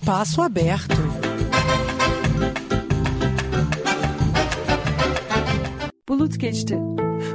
Espaço 0.00 0.42
Aberto. 0.42 0.94
Bulut 6.08 6.40
geçti. 6.40 6.78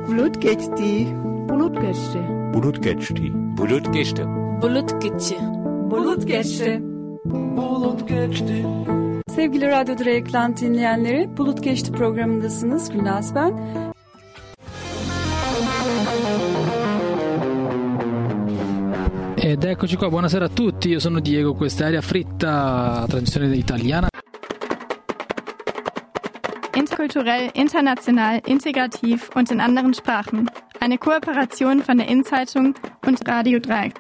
Bulut 0.08 0.42
geçti. 0.42 1.08
Bulut 1.50 1.82
geçti. 1.82 2.20
Bulut 2.54 2.84
geçti. 2.84 3.34
Bulut 3.58 3.94
geçti. 3.94 4.26
Bulut 4.62 4.88
geçti. 4.98 5.30
Bulut 5.92 6.28
geçti. 6.28 6.82
Bulut 7.26 8.08
geçti. 8.08 8.66
Sevgili 9.36 9.68
Radyo 9.68 9.98
Direklant 9.98 10.62
dinleyenleri, 10.62 11.38
Bulut 11.38 11.64
Geçti 11.64 11.92
programındasınız. 11.92 12.90
Gülnaz 12.90 13.36
ben. 13.36 13.54
Ed 19.46 19.64
eccoci 19.64 19.96
qua, 19.96 20.10
buonasera 20.10 20.46
a 20.46 20.50
tutti, 20.50 20.90
io 20.90 21.00
sono 21.00 21.20
Diego, 21.20 21.54
questa 21.54 21.84
è 21.84 21.88
Aria 21.90 22.02
Fritta, 22.02 23.06
traduzione 23.08 23.56
italiana. 23.56 24.08
Interkulturell, 26.74 27.52
international, 27.54 28.42
integrativ 28.48 29.30
und 29.36 29.52
in 29.52 29.60
anderen 29.60 29.94
Sprachen. 29.94 30.50
Eine 30.80 30.98
Kooperation 30.98 31.84
von 31.84 31.98
der 31.98 32.08
In-Zeitung 32.08 32.74
und 33.06 33.28
Radio 33.28 33.60
3. 33.60 33.92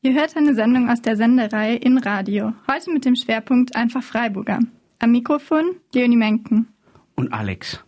Ihr 0.00 0.14
hört 0.14 0.34
eine 0.34 0.54
Sendung 0.54 0.88
aus 0.88 1.02
der 1.02 1.16
Sendereihe 1.16 1.76
In 1.76 1.98
Radio, 1.98 2.54
heute 2.66 2.90
mit 2.90 3.04
dem 3.04 3.16
Schwerpunkt 3.16 3.76
Einfach 3.76 4.02
Freiburger. 4.02 4.60
Am 4.98 5.10
Mikrofon 5.10 5.76
Leonie 5.92 6.16
Menken. 6.16 6.68
Und 7.16 7.34
Alex. 7.34 7.84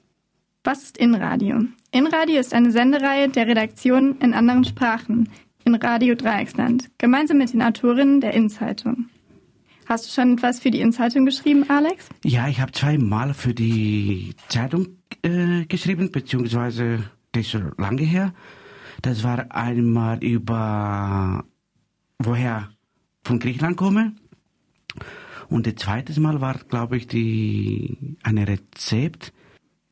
Was 0.62 0.82
ist 0.82 0.98
In-Radio? 0.98 1.62
In-Radio 1.91 2.38
ist 2.38 2.52
eine 2.52 2.70
Sendereihe 2.70 3.30
der 3.30 3.47
Redaktion 3.47 4.19
in 4.19 4.34
anderen 4.34 4.65
Sprachen 4.65 5.30
in 5.65 5.74
Radio 5.74 6.15
Dreiecksland, 6.15 6.91
gemeinsam 6.98 7.38
mit 7.38 7.52
den 7.52 7.62
Autorinnen 7.62 8.20
der 8.20 8.34
In-Zeitung. 8.34 9.09
Hast 9.87 10.06
du 10.06 10.10
schon 10.10 10.35
etwas 10.35 10.60
für 10.60 10.71
die 10.71 10.80
In-Zeitung 10.80 11.24
geschrieben, 11.24 11.65
Alex? 11.71 12.10
Ja, 12.24 12.46
ich 12.46 12.60
habe 12.60 12.73
zweimal 12.73 13.32
für 13.32 13.54
die 13.54 14.35
Zeitung 14.49 14.99
äh, 15.23 15.65
geschrieben, 15.65 16.10
beziehungsweise 16.10 17.10
das 17.32 17.43
ist 17.43 17.51
schon 17.52 17.73
lange 17.79 18.02
her. 18.02 18.34
Das 19.01 19.24
war 19.24 19.51
einmal 19.51 20.23
über 20.23 21.45
woher 22.18 22.68
von 23.24 23.38
Griechenland 23.38 23.79
komme. 23.79 24.12
Und 25.49 25.66
das 25.66 25.77
zweite 25.77 26.21
Mal 26.21 26.43
war, 26.43 26.59
glaube 26.68 26.99
ich, 26.99 27.07
die 27.07 28.16
eine 28.23 28.46
Rezept. 28.46 29.32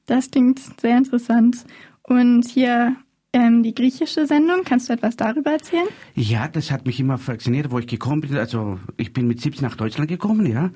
Das 0.06 0.30
klingt 0.30 0.60
sehr 0.80 0.98
interessant. 0.98 1.64
Und 2.08 2.48
hier 2.48 2.96
ähm, 3.32 3.62
die 3.62 3.74
griechische 3.74 4.26
Sendung, 4.26 4.62
kannst 4.64 4.88
du 4.88 4.92
etwas 4.92 5.16
darüber 5.16 5.50
erzählen? 5.50 5.88
Ja, 6.14 6.48
das 6.48 6.70
hat 6.70 6.86
mich 6.86 7.00
immer 7.00 7.18
fasziniert, 7.18 7.70
wo 7.70 7.78
ich 7.78 7.86
gekommen 7.86 8.20
bin. 8.20 8.36
Also 8.36 8.78
ich 8.96 9.12
bin 9.12 9.26
mit 9.26 9.40
17 9.40 9.62
nach 9.62 9.76
Deutschland 9.76 10.08
gekommen, 10.08 10.46
ja. 10.46 10.70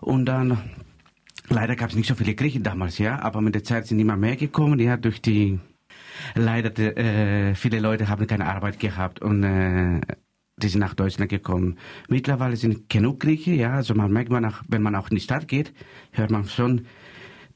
Und 0.00 0.26
dann, 0.26 0.58
leider 1.48 1.76
gab 1.76 1.90
es 1.90 1.96
nicht 1.96 2.08
so 2.08 2.14
viele 2.14 2.34
Griechen 2.34 2.62
damals, 2.62 2.98
ja. 2.98 3.20
Aber 3.20 3.40
mit 3.40 3.54
der 3.54 3.64
Zeit 3.64 3.86
sind 3.86 4.00
immer 4.00 4.16
mehr 4.16 4.36
gekommen, 4.36 4.78
ja, 4.80 4.96
durch 4.96 5.22
die, 5.22 5.60
leider, 6.34 6.76
äh, 6.98 7.54
viele 7.54 7.78
Leute 7.78 8.08
haben 8.08 8.26
keine 8.26 8.46
Arbeit 8.46 8.80
gehabt 8.80 9.22
und 9.22 9.44
äh, 9.44 10.00
die 10.58 10.68
sind 10.68 10.80
nach 10.80 10.94
Deutschland 10.94 11.30
gekommen. 11.30 11.78
Mittlerweile 12.08 12.56
sind 12.56 12.88
genug 12.88 13.20
Griechen, 13.20 13.54
ja. 13.54 13.74
Also 13.74 13.94
man 13.94 14.12
merkt 14.12 14.30
man 14.30 14.44
auch, 14.44 14.62
wenn 14.68 14.82
man 14.82 14.96
auch 14.96 15.10
in 15.10 15.16
die 15.16 15.22
Stadt 15.22 15.46
geht, 15.46 15.72
hört 16.10 16.30
man 16.30 16.48
schon 16.48 16.86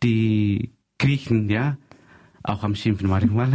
die 0.02 0.70
Griechen, 0.98 1.50
ja, 1.50 1.76
auch 2.42 2.62
am 2.62 2.74
Schimpfen 2.74 3.08
manchmal. 3.08 3.52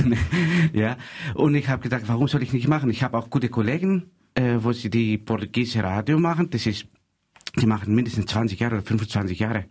ja. 0.72 0.96
Und 1.34 1.54
ich 1.54 1.68
habe 1.68 1.82
gedacht, 1.82 2.02
warum 2.06 2.28
soll 2.28 2.42
ich 2.42 2.52
nicht 2.52 2.68
machen? 2.68 2.90
Ich 2.90 3.02
habe 3.02 3.16
auch 3.16 3.30
gute 3.30 3.48
Kollegen, 3.48 4.10
äh, 4.34 4.58
wo 4.58 4.72
sie 4.72 4.90
die 4.90 5.18
portugiesische 5.18 5.82
Radio 5.82 6.18
machen. 6.18 6.50
Das 6.50 6.66
ist, 6.66 6.86
die 7.56 7.66
machen 7.66 7.94
mindestens 7.94 8.26
20 8.26 8.60
Jahre 8.60 8.76
oder 8.76 8.84
25 8.84 9.38
Jahre 9.38 9.64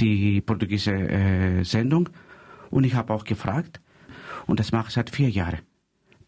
die 0.00 0.40
portugiesische 0.40 0.94
äh, 0.94 1.64
Sendung. 1.64 2.08
Und 2.70 2.84
ich 2.84 2.94
habe 2.94 3.12
auch 3.14 3.24
gefragt, 3.24 3.80
und 4.46 4.60
das 4.60 4.72
mache 4.72 4.88
ich 4.88 4.94
seit 4.94 5.10
vier 5.10 5.30
Jahren, 5.30 5.60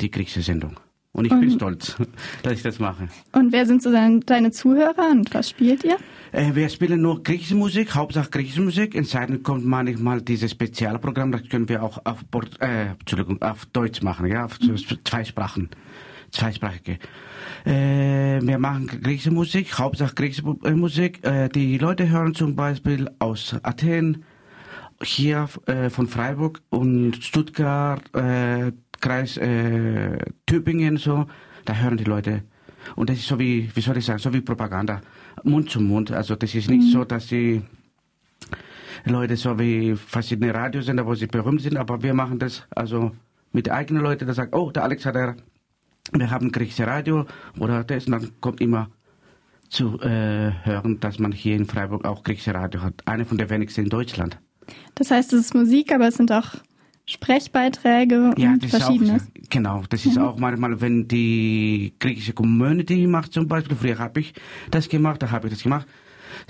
die 0.01 0.11
griechische 0.11 0.43
Sendung. 0.43 0.79
Und 1.19 1.25
ich 1.25 1.33
Und- 1.33 1.41
bin 1.41 1.51
stolz, 1.51 1.97
dass 2.45 2.53
ich 2.53 2.63
das 2.63 2.79
mache. 2.79 3.09
Und 3.33 3.51
wer 3.53 3.67
sind 3.67 3.83
so 3.83 3.91
deine, 3.91 4.21
deine 4.21 4.51
Zuhörer 4.53 5.11
und 5.11 5.35
was 5.35 5.51
spielt 5.51 5.83
ihr? 5.85 5.97
Äh, 6.31 6.55
wir 6.55 6.69
spielen 6.69 7.01
nur 7.03 7.23
griechische 7.23 7.57
Musik, 7.57 7.95
Hauptsache 7.95 8.31
griechische 8.31 8.61
Musik. 8.63 8.95
In 8.95 9.05
Zeiten 9.05 9.43
kommt 9.43 9.65
manchmal 9.65 10.21
dieses 10.23 10.53
Spezialprogramm, 10.53 11.33
das 11.33 11.49
können 11.49 11.69
wir 11.69 11.83
auch 11.83 11.99
auf, 12.05 12.19
Port 12.31 12.61
äh, 12.61 12.91
Entschuldigung, 13.01 13.43
auf 13.43 13.67
Deutsch 13.67 14.03
machen, 14.03 14.27
ja, 14.27 14.45
auf 14.45 14.59
zwei 15.05 15.25
Sprachen, 15.25 15.71
zweisprachige. 16.31 16.99
Äh, 17.65 18.41
wir 18.43 18.59
machen 18.59 18.87
griechische 18.87 19.31
Musik, 19.31 19.77
Hauptsache 19.79 20.15
griechische 20.15 20.43
Mu- 20.45 20.59
Musik. 20.77 21.25
Äh, 21.27 21.49
die 21.49 21.79
Leute 21.79 22.09
hören 22.09 22.35
zum 22.35 22.55
Beispiel 22.55 23.11
aus 23.19 23.57
Athen, 23.63 24.25
hier 25.03 25.49
äh, 25.67 25.91
von 25.91 26.09
Freiburg 26.09 26.61
und 26.71 27.17
Stuttgart, 27.25 28.03
äh, 28.15 28.73
Kreis 29.01 29.37
äh, 29.37 30.19
Tübingen 30.47 30.97
so, 30.97 31.27
da 31.65 31.75
hören 31.75 31.97
die 31.97 32.05
Leute. 32.05 32.43
Und 32.97 33.11
das 33.11 33.19
ist 33.19 33.29
so 33.29 33.39
wie, 33.39 33.71
wie 33.75 33.81
soll 33.81 33.97
ich 33.99 34.05
sagen, 34.05 34.19
so 34.19 34.33
wie 34.33 34.41
Propaganda, 34.41 35.01
Mund 35.45 35.71
zu 35.71 35.81
Mund. 35.81 36.11
Also 36.11 36.37
das 36.37 36.55
ist 36.55 36.71
nicht 36.71 36.93
so, 36.93 37.05
dass 37.05 37.27
die 37.27 37.63
Leute 39.05 39.37
so 39.37 39.59
wie 39.59 39.95
verschiedene 39.97 40.55
Radiosender, 40.55 41.07
wo 41.07 41.15
sie 41.15 41.27
berühmt 41.27 41.63
sind, 41.63 41.77
aber 41.77 42.03
wir 42.03 42.15
machen 42.15 42.39
das 42.39 42.65
also 42.71 43.13
mit 43.53 43.71
eigenen 43.71 44.03
Leuten, 44.03 44.27
der 44.27 44.35
sagt, 44.35 44.55
oh, 44.55 44.71
der 44.71 44.85
Alex 44.85 45.07
hat 45.07 45.17
er, 45.17 45.37
wir 46.13 46.31
haben 46.31 46.53
griechische 46.53 46.87
Radio 46.87 47.27
oder 47.59 47.85
das, 47.85 48.07
und 48.07 48.13
dann 48.13 48.31
kommt 48.41 48.61
immer 48.61 48.91
zu 49.69 50.01
äh, 50.01 50.53
hören, 50.65 50.99
dass 51.01 51.19
man 51.19 51.33
hier 51.33 51.55
in 51.57 51.67
Freiburg 51.67 52.05
auch 52.05 52.23
griechische 52.23 52.55
Radio 52.55 52.83
hat. 52.83 52.95
Eine 53.07 53.25
von 53.25 53.39
der 53.39 53.51
wenigsten 53.51 53.83
in 53.83 53.91
Deutschland. 53.91 54.39
Das 54.95 55.11
heißt, 55.11 55.33
es 55.33 55.41
ist 55.41 55.55
Musik, 55.55 55.93
aber 55.93 56.09
es 56.09 56.17
sind 56.17 56.33
auch 56.33 56.55
Sprechbeiträge 57.09 58.35
Ja, 58.37 58.53
und 58.53 58.63
das 58.63 58.75
ist 58.75 58.83
auch, 58.83 58.87
verschiedenes. 58.87 59.27
genau, 59.49 59.83
das 59.89 60.05
ist 60.05 60.19
auch 60.19 60.39
manchmal, 60.39 60.79
wenn 60.83 61.09
die 61.09 61.95
griechische 61.99 62.35
Community 62.35 63.07
macht 63.07 63.33
zum 63.33 63.49
Beispiel, 63.49 63.77
früher 63.77 63.99
habe 63.99 64.21
ich 64.21 64.35
das 64.71 64.91
gemacht, 64.91 65.23
da 65.23 65.31
habe 65.31 65.49
ich 65.49 65.55
das 65.55 65.63
gemacht. 65.63 65.87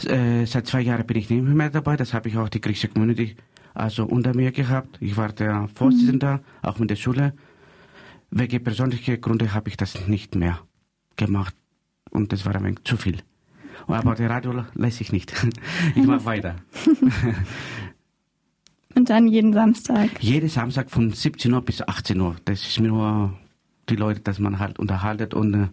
Äh, 0.05 0.47
seit 0.47 0.67
zwei 0.67 0.81
Jahren 0.81 1.07
bin 1.07 1.17
ich 1.17 1.31
nicht 1.31 1.43
mehr 1.45 1.71
dabei, 1.71 1.97
das 1.97 2.13
habe 2.13 2.29
ich 2.29 2.37
auch 2.37 2.49
die 2.49 2.61
griechische 2.61 2.89
Community 2.89 3.37
also 3.73 4.05
unter 4.05 4.35
mir 4.35 4.51
gehabt. 4.51 4.97
Ich 5.01 5.17
war 5.17 5.29
der 5.29 5.69
Vorsitzende, 5.73 6.41
auch 6.63 6.81
mit 6.81 6.91
der 6.91 6.97
Schule. 6.97 7.35
Wegen 8.33 8.65
persönlicher 8.65 9.17
Gründe 9.17 9.55
habe 9.55 9.69
ich 9.69 9.77
das 9.77 10.09
nicht 10.09 10.35
mehr 10.35 10.59
gemacht 11.15 11.55
und 12.11 12.33
das 12.33 12.45
war 12.45 12.57
ein 12.57 12.65
wenig 12.65 12.81
zu 12.83 12.97
viel. 12.97 13.19
Aber 13.87 14.17
der 14.17 14.29
Radio 14.29 14.65
lässt 14.75 14.99
sich 14.99 15.13
nicht. 15.13 15.33
Ich 15.95 16.05
mache 16.05 16.25
weiter. 16.25 16.57
Und 18.99 19.11
dann 19.11 19.29
jeden 19.29 19.53
Samstag. 19.53 20.09
Jeden 20.19 20.49
Samstag 20.49 20.91
von 20.91 21.13
17 21.13 21.53
Uhr 21.53 21.63
bis 21.63 21.87
18 21.87 22.21
Uhr. 22.21 22.35
Das 22.45 22.67
ist 22.67 22.81
nur 22.81 23.33
die 23.89 23.95
Leute, 23.95 24.19
dass 24.19 24.41
man 24.41 24.59
halt 24.59 24.81
unterhaltet 24.81 25.35
und 25.35 25.55
äh, 25.55 25.69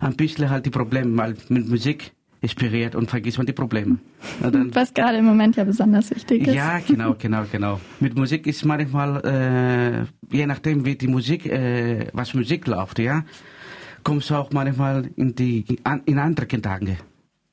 ein 0.00 0.14
bisschen 0.14 0.50
halt 0.50 0.66
die 0.66 0.70
Probleme, 0.70 1.16
weil 1.16 1.36
mit 1.48 1.66
Musik 1.70 2.12
inspiriert 2.42 2.94
und 2.94 3.08
vergisst 3.08 3.38
man 3.38 3.46
die 3.46 3.54
Probleme. 3.54 3.96
Dann, 4.42 4.74
Was 4.74 4.92
gerade 4.92 5.16
im 5.16 5.24
Moment 5.24 5.56
ja 5.56 5.64
besonders 5.64 6.10
wichtig 6.10 6.46
ist. 6.46 6.54
ja, 6.54 6.80
genau, 6.80 7.14
genau, 7.18 7.44
genau. 7.50 7.80
Mit 7.98 8.14
Musik 8.14 8.46
ist 8.46 8.62
manchmal, 8.66 9.24
äh, 9.24 10.36
je 10.36 10.44
nachdem 10.44 10.84
wie 10.84 10.96
die 10.96 11.08
Musik, 11.08 11.46
äh, 11.46 12.08
was 12.12 12.34
Musik 12.34 12.66
läuft, 12.66 12.98
ja, 12.98 13.24
kommst 14.04 14.28
du 14.28 14.34
auch 14.34 14.50
manchmal 14.52 15.08
in 15.16 15.34
die, 15.34 15.64
in 16.04 16.18
andere 16.18 16.44
Gedanken, 16.46 16.98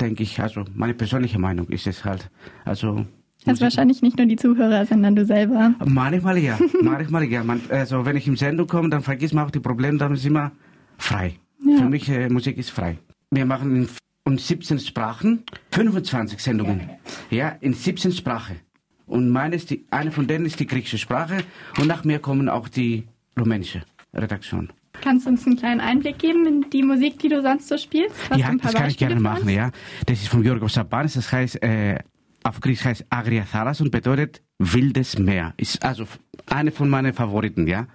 denke 0.01 0.23
ich. 0.23 0.37
Also 0.41 0.65
meine 0.75 0.95
persönliche 0.95 1.39
Meinung 1.39 1.69
ist 1.69 1.87
es 1.87 2.03
halt. 2.03 2.29
Also 2.65 3.05
Also 3.47 3.61
wahrscheinlich 3.61 4.01
nicht 4.01 4.17
nur 4.17 4.27
die 4.27 4.35
Zuhörer, 4.35 4.85
sondern 4.85 5.15
du 5.15 5.25
selber. 5.25 5.73
Manchmal 5.85 6.37
ja, 6.37 6.57
manchmal 6.81 7.23
ja. 7.25 7.43
Man, 7.43 7.61
also 7.69 8.05
wenn 8.05 8.15
ich 8.15 8.27
im 8.27 8.37
Sendung 8.37 8.67
komme, 8.67 8.89
dann 8.89 9.01
vergisst 9.01 9.33
man 9.33 9.45
auch 9.45 9.51
die 9.51 9.59
Probleme, 9.59 9.97
dann 9.97 10.13
ist 10.13 10.25
immer 10.25 10.51
frei. 10.97 11.35
Ja. 11.65 11.77
Für 11.77 11.89
mich 11.89 12.09
äh, 12.09 12.29
Musik 12.29 12.57
ist 12.57 12.69
frei. 12.69 12.97
Wir 13.31 13.45
machen 13.45 13.75
in, 13.75 13.89
in 14.31 14.37
17 14.37 14.79
Sprachen 14.79 15.43
25 15.71 16.39
Sendungen. 16.39 16.89
Ja, 17.29 17.49
in 17.59 17.73
17 17.73 18.11
Sprachen. 18.11 18.57
Und 19.05 19.29
meine 19.29 19.55
ist 19.55 19.69
die, 19.69 19.85
eine 19.89 20.11
von 20.11 20.27
denen 20.27 20.45
ist 20.45 20.59
die 20.59 20.67
griechische 20.67 20.97
Sprache 20.97 21.37
und 21.79 21.87
nach 21.87 22.03
mir 22.03 22.19
kommen 22.19 22.49
auch 22.49 22.67
die 22.67 23.07
rumänische 23.39 23.81
Redaktion. 24.13 24.69
Kannst 25.01 25.25
du 25.25 25.29
uns 25.29 25.45
einen 25.45 25.57
kleinen 25.57 25.79
Einblick 25.79 26.19
geben 26.19 26.45
in 26.45 26.69
die 26.69 26.83
Musik, 26.83 27.19
die 27.19 27.29
du 27.29 27.41
sonst 27.41 27.67
so 27.67 27.77
spielst? 27.77 28.15
Hast 28.29 28.39
ja, 28.39 28.51
das 28.51 28.73
kann 28.73 28.87
ich 28.89 28.97
Beispiele 28.97 28.97
gerne 28.97 29.21
für 29.21 29.29
uns? 29.29 29.39
machen, 29.39 29.49
ja. 29.49 29.71
Das 30.05 30.21
ist 30.21 30.27
von 30.27 30.41
Georgos 30.41 30.73
Sabanis, 30.73 31.13
das 31.13 31.31
heißt, 31.31 31.63
äh, 31.63 31.99
auf 32.47 32.59
Griechisch 32.61 32.85
heißt 32.85 33.05
Agria 33.09 33.45
Thalas 33.51 33.81
und 33.81 33.91
bedeutet 33.91 34.41
wildes 34.59 35.19
Meer. 35.19 35.53
Ist 35.57 35.83
also 35.83 36.05
eine 36.45 36.71
von 36.71 36.89
meinen 36.89 37.13
Favoriten, 37.13 37.67
ja. 37.67 37.87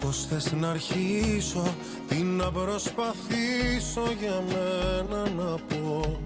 Πώς 0.00 0.26
θες 0.26 0.52
να 0.52 0.70
αρχίσω, 0.70 1.74
τι 2.08 2.16
να 2.16 2.50
προσπαθήσω 2.50 4.02
για 4.20 4.42
μένα 4.48 5.28
να 5.30 5.56
πω 5.68 6.20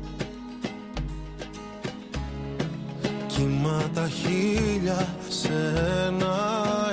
Κύμα 3.26 3.82
τα 3.94 4.08
χίλια 4.08 5.08
σε 5.28 5.72
ένα 6.06 6.36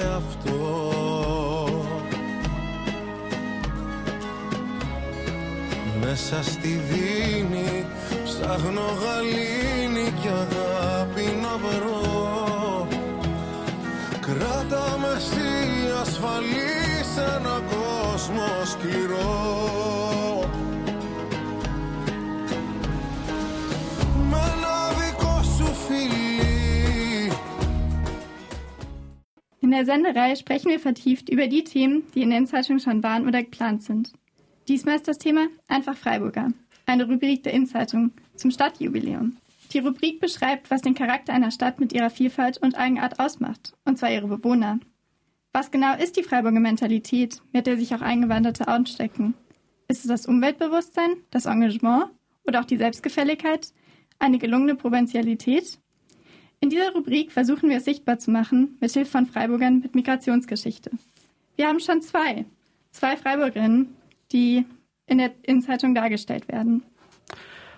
εαυτό 0.01 0.91
Μέσα 6.01 6.43
στη 6.43 6.67
δίνη 6.67 7.85
ψάχνω 8.38 8.88
γαλήνη 9.02 10.12
και 10.22 10.28
αγάπη 10.28 11.38
να 11.42 11.56
βρω 11.56 12.86
Κράτα 14.20 14.98
με 14.98 15.16
εσύ 15.16 15.90
ασφαλή 16.00 17.04
σε 17.14 17.20
ένα 17.20 17.62
κόσμο 17.70 18.64
σκληρό 18.64 19.30
Με 24.30 24.36
ένα 24.36 24.76
δικό 24.98 25.42
σου 25.42 25.74
φιλί 25.74 27.32
In 29.62 29.70
der 29.70 29.84
Sendereihe 29.86 30.36
sprechen 30.36 30.70
wir 30.70 30.78
vertieft 30.78 31.28
über 31.30 31.46
die 31.48 31.64
Themen, 31.64 32.02
die 32.14 32.22
in 32.22 32.30
den 32.30 32.46
Zeitungen 32.46 32.80
schon 32.80 33.02
waren 33.02 33.26
oder 33.26 33.42
geplant 33.42 33.82
sind. 33.82 34.12
Diesmal 34.68 34.96
ist 34.96 35.08
das 35.08 35.18
Thema 35.18 35.48
Einfach 35.68 35.96
Freiburger, 35.96 36.48
eine 36.86 37.04
Rubrik 37.06 37.42
der 37.42 37.54
Innenzeitung 37.54 38.12
zum 38.39 38.51
Stadtjubiläum. 38.51 39.37
Die 39.71 39.79
Rubrik 39.79 40.19
beschreibt, 40.19 40.71
was 40.71 40.81
den 40.81 40.95
Charakter 40.95 41.33
einer 41.33 41.51
Stadt 41.51 41.79
mit 41.79 41.93
ihrer 41.93 42.09
Vielfalt 42.09 42.57
und 42.57 42.75
Eigenart 42.75 43.19
ausmacht, 43.19 43.73
und 43.85 43.99
zwar 43.99 44.11
ihre 44.11 44.27
Bewohner. 44.27 44.79
Was 45.53 45.71
genau 45.71 45.95
ist 45.95 46.17
die 46.17 46.23
Freiburger 46.23 46.59
Mentalität, 46.59 47.41
mit 47.53 47.67
der 47.67 47.77
sich 47.77 47.93
auch 47.93 48.01
Eingewanderte 48.01 48.67
anstecken? 48.67 49.35
Ist 49.87 50.01
es 50.01 50.07
das 50.07 50.25
Umweltbewusstsein, 50.25 51.17
das 51.31 51.45
Engagement 51.45 52.05
oder 52.45 52.61
auch 52.61 52.65
die 52.65 52.77
Selbstgefälligkeit, 52.77 53.73
eine 54.17 54.37
gelungene 54.39 54.75
Provinzialität? 54.75 55.79
In 56.61 56.69
dieser 56.69 56.91
Rubrik 56.93 57.31
versuchen 57.31 57.69
wir 57.69 57.77
es 57.77 57.85
sichtbar 57.85 58.19
zu 58.19 58.31
machen, 58.31 58.77
mit 58.79 58.91
Hilfe 58.91 59.11
von 59.11 59.25
Freiburgern 59.25 59.79
mit 59.79 59.95
Migrationsgeschichte. 59.95 60.91
Wir 61.55 61.67
haben 61.67 61.79
schon 61.79 62.01
zwei, 62.01 62.45
zwei 62.91 63.17
Freiburgerinnen, 63.17 63.95
die 64.31 64.65
in 65.07 65.17
der 65.17 65.31
Innenzeitung 65.43 65.95
dargestellt 65.95 66.47
werden. 66.47 66.83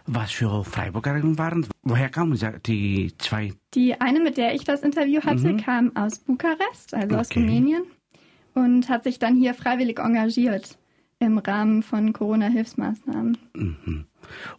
Was 0.07 0.31
für 0.31 0.63
Freiburgerinnen 0.63 1.37
waren? 1.37 1.67
Woher 1.83 2.09
kamen 2.09 2.37
die 2.65 3.13
zwei? 3.17 3.53
Die 3.73 3.99
eine, 3.99 4.19
mit 4.19 4.37
der 4.37 4.53
ich 4.53 4.63
das 4.63 4.81
Interview 4.81 5.21
hatte, 5.21 5.55
kam 5.57 5.95
aus 5.95 6.19
Bukarest, 6.19 6.93
also 6.93 7.15
aus 7.17 7.29
Okay. 7.29 7.39
Rumänien, 7.39 7.83
und 8.53 8.89
hat 8.89 9.03
sich 9.03 9.19
dann 9.19 9.35
hier 9.35 9.53
freiwillig 9.53 9.99
engagiert 9.99 10.77
im 11.19 11.37
Rahmen 11.37 11.83
von 11.83 12.13
Corona-Hilfsmaßnahmen. 12.13 13.37
Mhm. 13.55 14.05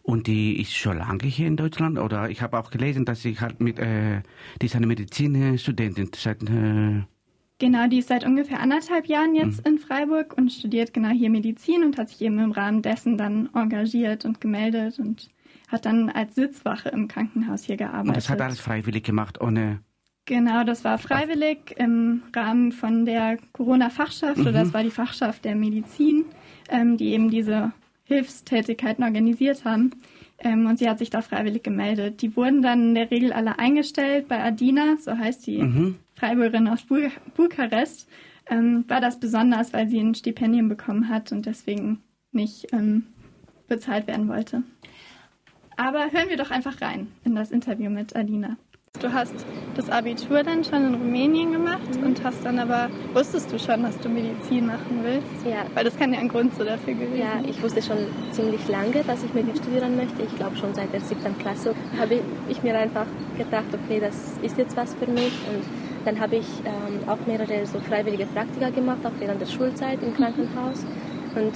Und 0.01 0.27
die 0.27 0.61
ist 0.61 0.73
schon 0.75 0.97
lange 0.97 1.25
hier 1.27 1.47
in 1.47 1.57
Deutschland? 1.57 1.99
Oder 1.99 2.29
ich 2.29 2.41
habe 2.41 2.57
auch 2.57 2.71
gelesen, 2.71 3.05
dass 3.05 3.21
sie 3.21 3.37
halt 3.39 3.59
mit, 3.59 3.79
äh, 3.79 4.21
die 4.61 4.67
ist 4.67 4.75
eine 4.75 4.87
Medizinstudentin 4.87 6.09
seit, 6.15 6.41
äh, 6.43 7.03
Genau, 7.59 7.87
die 7.87 7.99
ist 7.99 8.09
seit 8.09 8.25
ungefähr 8.25 8.59
anderthalb 8.59 9.05
Jahren 9.05 9.35
jetzt 9.35 9.65
in 9.65 9.77
Freiburg 9.77 10.35
und 10.37 10.51
studiert 10.51 10.93
genau 10.93 11.09
hier 11.09 11.29
Medizin 11.29 11.83
und 11.83 11.97
hat 11.97 12.09
sich 12.09 12.21
eben 12.21 12.39
im 12.39 12.51
Rahmen 12.51 12.81
dessen 12.81 13.17
dann 13.17 13.49
engagiert 13.53 14.25
und 14.25 14.41
gemeldet 14.41 14.99
und 14.99 15.29
hat 15.69 15.85
dann 15.85 16.09
als 16.09 16.35
Sitzwache 16.35 16.89
im 16.89 17.07
Krankenhaus 17.07 17.63
hier 17.63 17.77
gearbeitet. 17.77 18.07
und 18.09 18.17
das 18.17 18.29
hat 18.29 18.41
alles 18.41 18.59
freiwillig 18.59 19.03
gemacht, 19.03 19.39
ohne, 19.39 19.79
Genau, 20.25 20.63
das 20.63 20.85
war 20.85 20.97
freiwillig 20.99 21.75
im 21.75 22.23
Rahmen 22.33 22.71
von 22.71 23.05
der 23.05 23.37
Corona-Fachschaft 23.51 24.39
oder 24.39 24.53
das 24.53 24.73
war 24.73 24.81
die 24.81 24.89
Fachschaft 24.89 25.43
der 25.43 25.53
Medizin, 25.53 26.23
ähm, 26.69 26.95
die 26.95 27.09
eben 27.09 27.29
diese 27.29 27.73
Hilfstätigkeiten 28.05 29.03
organisiert 29.03 29.65
haben. 29.65 29.91
Ähm, 30.39 30.65
und 30.65 30.79
sie 30.79 30.89
hat 30.89 30.99
sich 30.99 31.09
da 31.09 31.21
freiwillig 31.21 31.63
gemeldet. 31.63 32.21
Die 32.21 32.37
wurden 32.37 32.61
dann 32.61 32.89
in 32.89 32.95
der 32.95 33.11
Regel 33.11 33.33
alle 33.33 33.59
eingestellt 33.59 34.29
bei 34.29 34.41
Adina, 34.41 34.95
so 34.97 35.17
heißt 35.17 35.45
die 35.45 35.59
Freiburgerin 36.23 36.69
aus 36.69 36.83
Bul 36.83 37.11
Bukarest. 37.35 38.07
Ähm, 38.49 38.85
war 38.87 39.01
das 39.01 39.19
besonders, 39.19 39.73
weil 39.73 39.89
sie 39.89 39.99
ein 39.99 40.15
Stipendium 40.15 40.69
bekommen 40.69 41.09
hat 41.09 41.33
und 41.33 41.45
deswegen 41.45 42.01
nicht 42.31 42.71
ähm, 42.71 43.07
bezahlt 43.67 44.07
werden 44.07 44.29
wollte. 44.29 44.63
Aber 45.75 46.13
hören 46.13 46.29
wir 46.29 46.37
doch 46.37 46.49
einfach 46.49 46.79
rein 46.81 47.07
in 47.25 47.35
das 47.35 47.51
Interview 47.51 47.89
mit 47.89 48.15
Adina. 48.15 48.55
Du 49.01 49.11
hast 49.11 49.33
das 49.75 49.89
Abitur 49.89 50.43
dann 50.43 50.63
schon 50.63 50.85
in 50.85 50.93
Rumänien 50.93 51.51
gemacht 51.51 51.93
und 52.01 52.23
hast 52.23 52.45
dann 52.45 52.57
aber, 52.57 52.89
wusstest 53.11 53.51
du 53.51 53.59
schon, 53.59 53.83
dass 53.83 53.99
du 53.99 54.07
Medizin 54.07 54.67
machen 54.67 55.01
willst? 55.01 55.45
Ja. 55.45 55.65
Weil 55.73 55.83
das 55.83 55.97
kann 55.97 56.13
ja 56.13 56.19
ein 56.19 56.29
Grund 56.29 56.55
so 56.55 56.63
dafür 56.63 56.93
gewesen 56.93 57.17
Ja, 57.17 57.41
ich 57.45 57.61
wusste 57.61 57.81
schon 57.81 57.97
ziemlich 58.31 58.65
lange, 58.69 59.03
dass 59.03 59.23
ich 59.25 59.33
Medizin 59.33 59.61
studieren 59.61 59.97
möchte. 59.97 60.21
Ich 60.23 60.35
glaube 60.37 60.55
schon 60.55 60.73
seit 60.73 60.93
der 60.93 61.01
siebten 61.01 61.37
Klasse 61.39 61.75
habe 61.99 62.21
ich 62.47 62.63
mir 62.63 62.77
einfach 62.77 63.07
gedacht, 63.37 63.65
okay, 63.73 63.99
das 63.99 64.37
ist 64.41 64.57
jetzt 64.57 64.77
was 64.77 64.93
für 64.93 65.07
mich. 65.07 65.33
Und 65.49 65.82
dann 66.05 66.19
habe 66.19 66.37
ich 66.37 66.47
ähm, 66.65 67.07
auch 67.07 67.17
mehrere 67.25 67.65
so 67.65 67.79
freiwillige 67.79 68.25
Praktika 68.27 68.69
gemacht, 68.69 68.99
auch 69.05 69.11
während 69.19 69.41
der 69.41 69.45
Schulzeit 69.45 69.99
im 70.01 70.13
Krankenhaus. 70.13 70.85
Und 71.35 71.53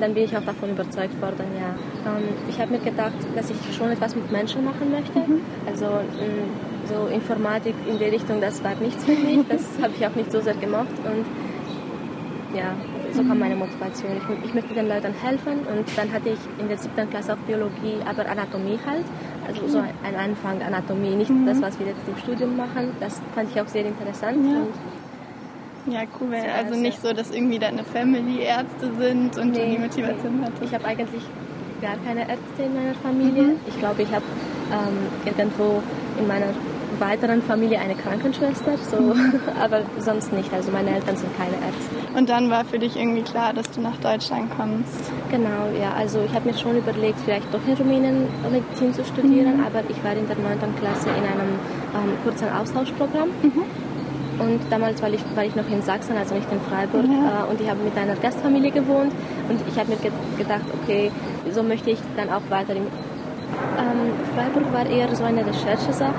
dann 0.00 0.14
bin 0.14 0.24
ich 0.24 0.36
auch 0.36 0.44
davon 0.44 0.70
überzeugt 0.70 1.20
worden, 1.20 1.46
ja. 1.58 2.10
Ähm, 2.10 2.24
ich 2.48 2.58
habe 2.60 2.72
mir 2.72 2.80
gedacht, 2.80 3.16
dass 3.34 3.50
ich 3.50 3.56
schon 3.76 3.90
etwas 3.90 4.14
mit 4.14 4.30
Menschen 4.30 4.64
machen 4.64 4.90
möchte. 4.90 5.20
Also 5.66 5.84
ähm, 5.84 6.50
so 6.86 7.06
Informatik 7.12 7.74
in 7.88 7.98
die 7.98 8.04
Richtung, 8.04 8.40
das 8.40 8.62
war 8.62 8.74
nichts 8.76 9.04
für 9.04 9.12
mich. 9.12 9.40
Das 9.48 9.62
habe 9.82 9.92
ich 9.98 10.06
auch 10.06 10.14
nicht 10.14 10.30
so 10.30 10.40
sehr 10.40 10.54
gemacht. 10.54 10.92
Und 11.04 11.24
ja, 12.56 12.74
so 13.12 13.22
kam 13.22 13.38
meine 13.38 13.56
Motivation. 13.56 14.12
Ich, 14.16 14.48
ich 14.48 14.54
möchte 14.54 14.74
den 14.74 14.88
Leuten 14.88 15.12
helfen 15.12 15.60
und 15.66 15.86
dann 15.96 16.12
hatte 16.12 16.30
ich 16.30 16.60
in 16.60 16.68
der 16.68 16.78
siebten 16.78 17.08
Klasse 17.10 17.34
auch 17.34 17.38
Biologie, 17.46 17.96
aber 18.04 18.28
Anatomie 18.28 18.78
halt. 18.86 19.04
Also 19.46 19.68
so 19.68 19.78
ein 19.78 20.14
Anfang 20.16 20.60
Anatomie, 20.62 21.14
nicht 21.16 21.30
das, 21.46 21.60
was 21.62 21.78
wir 21.78 21.86
jetzt 21.86 22.00
im 22.08 22.16
Studium 22.16 22.56
machen. 22.56 22.90
Das 23.00 23.20
fand 23.34 23.50
ich 23.50 23.60
auch 23.60 23.68
sehr 23.68 23.84
interessant. 23.86 24.38
Ja. 24.44 24.58
Und 25.86 25.92
Ja, 25.92 26.00
cool. 26.20 26.34
Also 26.34 26.74
nicht 26.78 27.00
so, 27.00 27.12
dass 27.12 27.30
irgendwie 27.30 27.58
deine 27.58 27.84
Family 27.84 28.40
Ärzte 28.42 28.90
sind 28.98 29.38
und 29.38 29.52
Nee, 29.52 29.76
die 29.76 29.78
Motivation 29.78 30.40
hattest. 30.42 30.62
ich 30.64 30.74
habe 30.74 30.84
eigentlich 30.84 31.22
gar 31.80 31.96
keine 32.04 32.20
Ärzte 32.22 32.62
in 32.64 32.74
meiner 32.74 32.94
Familie. 32.94 33.56
Ich 33.68 33.78
glaube, 33.78 34.02
ich 34.02 34.12
habe 34.12 34.24
ähm, 34.72 34.96
irgendwo 35.26 35.82
in 36.18 36.26
meiner 36.26 36.46
weiteren 37.00 37.42
Familie 37.42 37.78
eine 37.78 37.94
Krankenschwester, 37.94 38.76
so, 38.78 39.14
aber 39.60 39.82
sonst 39.98 40.32
nicht. 40.32 40.52
Also 40.52 40.70
meine 40.70 40.90
Eltern 40.94 41.16
sind 41.16 41.36
keine 41.36 41.54
Ärzte. 41.54 42.16
Und 42.16 42.28
dann 42.28 42.50
war 42.50 42.64
für 42.64 42.78
dich 42.78 42.96
irgendwie 42.96 43.22
klar, 43.22 43.52
dass 43.52 43.70
du 43.70 43.80
nach 43.80 43.96
Deutschland 43.98 44.50
kommst. 44.56 45.12
Genau, 45.30 45.68
ja. 45.80 45.92
Also 45.96 46.20
ich 46.20 46.34
habe 46.34 46.48
mir 46.48 46.56
schon 46.56 46.76
überlegt, 46.76 47.18
vielleicht 47.24 47.52
doch 47.52 47.60
in 47.66 47.74
Rumänien 47.74 48.28
Medizin 48.50 48.94
zu 48.94 49.04
studieren, 49.04 49.64
aber 49.64 49.82
ich 49.88 50.02
war 50.02 50.12
in 50.12 50.26
der 50.26 50.36
9. 50.36 50.76
Klasse 50.80 51.08
in 51.10 51.24
einem 51.24 51.58
ähm, 51.94 52.16
kurzen 52.24 52.48
Austauschprogramm. 52.50 53.28
Und 54.38 54.60
damals 54.68 55.00
war 55.00 55.10
ich, 55.10 55.20
war 55.34 55.44
ich 55.44 55.56
noch 55.56 55.68
in 55.70 55.80
Sachsen, 55.82 56.16
also 56.16 56.34
nicht 56.34 56.50
in 56.52 56.60
Freiburg. 56.60 57.04
Ja. 57.04 57.44
Äh, 57.44 57.50
und 57.50 57.60
ich 57.60 57.68
habe 57.68 57.82
mit 57.82 57.96
einer 57.96 58.16
Gastfamilie 58.16 58.70
gewohnt. 58.70 59.12
Und 59.48 59.60
ich 59.66 59.78
habe 59.78 59.90
mir 59.90 59.96
ge 59.96 60.10
gedacht, 60.36 60.64
okay, 60.82 61.10
so 61.50 61.62
möchte 61.62 61.90
ich 61.90 61.98
dann 62.16 62.28
auch 62.30 62.42
weiter 62.50 62.74
im 62.74 62.86
ähm, 63.78 64.12
Freiburg 64.34 64.72
war 64.72 64.86
eher 64.86 65.14
so 65.14 65.24
eine 65.24 65.46
Recherchesache. 65.46 66.14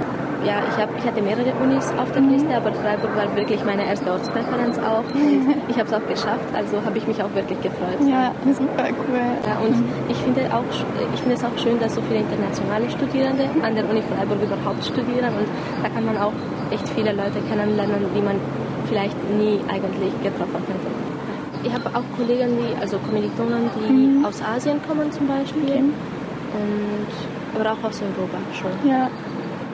Ja, 0.45 0.61
ich, 0.69 0.77
hab, 0.81 0.89
ich 0.97 1.05
hatte 1.05 1.21
mehrere 1.21 1.51
Unis 1.61 1.91
auf 1.97 2.11
der 2.11 2.21
Liste, 2.21 2.55
aber 2.55 2.71
Freiburg 2.73 3.15
war 3.15 3.35
wirklich 3.35 3.63
meine 3.65 3.85
erste 3.85 4.11
Ortspräferenz 4.11 4.77
auch. 4.79 5.03
Und 5.13 5.69
ich 5.69 5.77
habe 5.77 5.87
es 5.87 5.93
auch 5.93 6.05
geschafft, 6.07 6.49
also 6.53 6.77
habe 6.85 6.97
ich 6.97 7.07
mich 7.07 7.21
auch 7.21 7.33
wirklich 7.33 7.59
gefreut. 7.61 7.97
Ja, 8.05 8.31
super 8.45 8.87
cool. 8.89 9.25
Ja, 9.45 9.57
und 9.59 9.75
ich 10.09 10.17
finde, 10.17 10.41
auch, 10.53 10.63
ich 11.13 11.19
finde 11.21 11.35
es 11.35 11.43
auch 11.43 11.57
schön, 11.57 11.79
dass 11.79 11.95
so 11.95 12.01
viele 12.07 12.19
internationale 12.21 12.89
Studierende 12.89 13.45
an 13.63 13.75
der 13.75 13.89
Uni 13.89 14.01
Freiburg 14.01 14.41
überhaupt 14.41 14.83
studieren. 14.85 15.33
Und 15.33 15.47
da 15.83 15.89
kann 15.89 16.05
man 16.05 16.17
auch 16.17 16.33
echt 16.71 16.87
viele 16.89 17.11
Leute 17.11 17.39
kennenlernen, 17.49 18.05
die 18.15 18.21
man 18.21 18.35
vielleicht 18.87 19.17
nie 19.37 19.59
eigentlich 19.67 20.13
getroffen 20.23 20.63
hätte. 20.67 20.89
Ich 21.63 21.73
habe 21.73 21.89
auch 21.93 22.03
Kollegen, 22.15 22.57
die, 22.59 22.79
also 22.79 22.97
Kommilitonen, 22.99 23.69
die 23.75 24.25
aus 24.25 24.41
Asien 24.41 24.79
kommen 24.87 25.11
zum 25.11 25.27
Beispiel. 25.27 25.91
Und, 26.53 27.11
aber 27.55 27.71
auch 27.71 27.83
aus 27.83 28.01
Europa 28.01 28.37
schon. 28.53 28.89
Ja. 28.89 29.09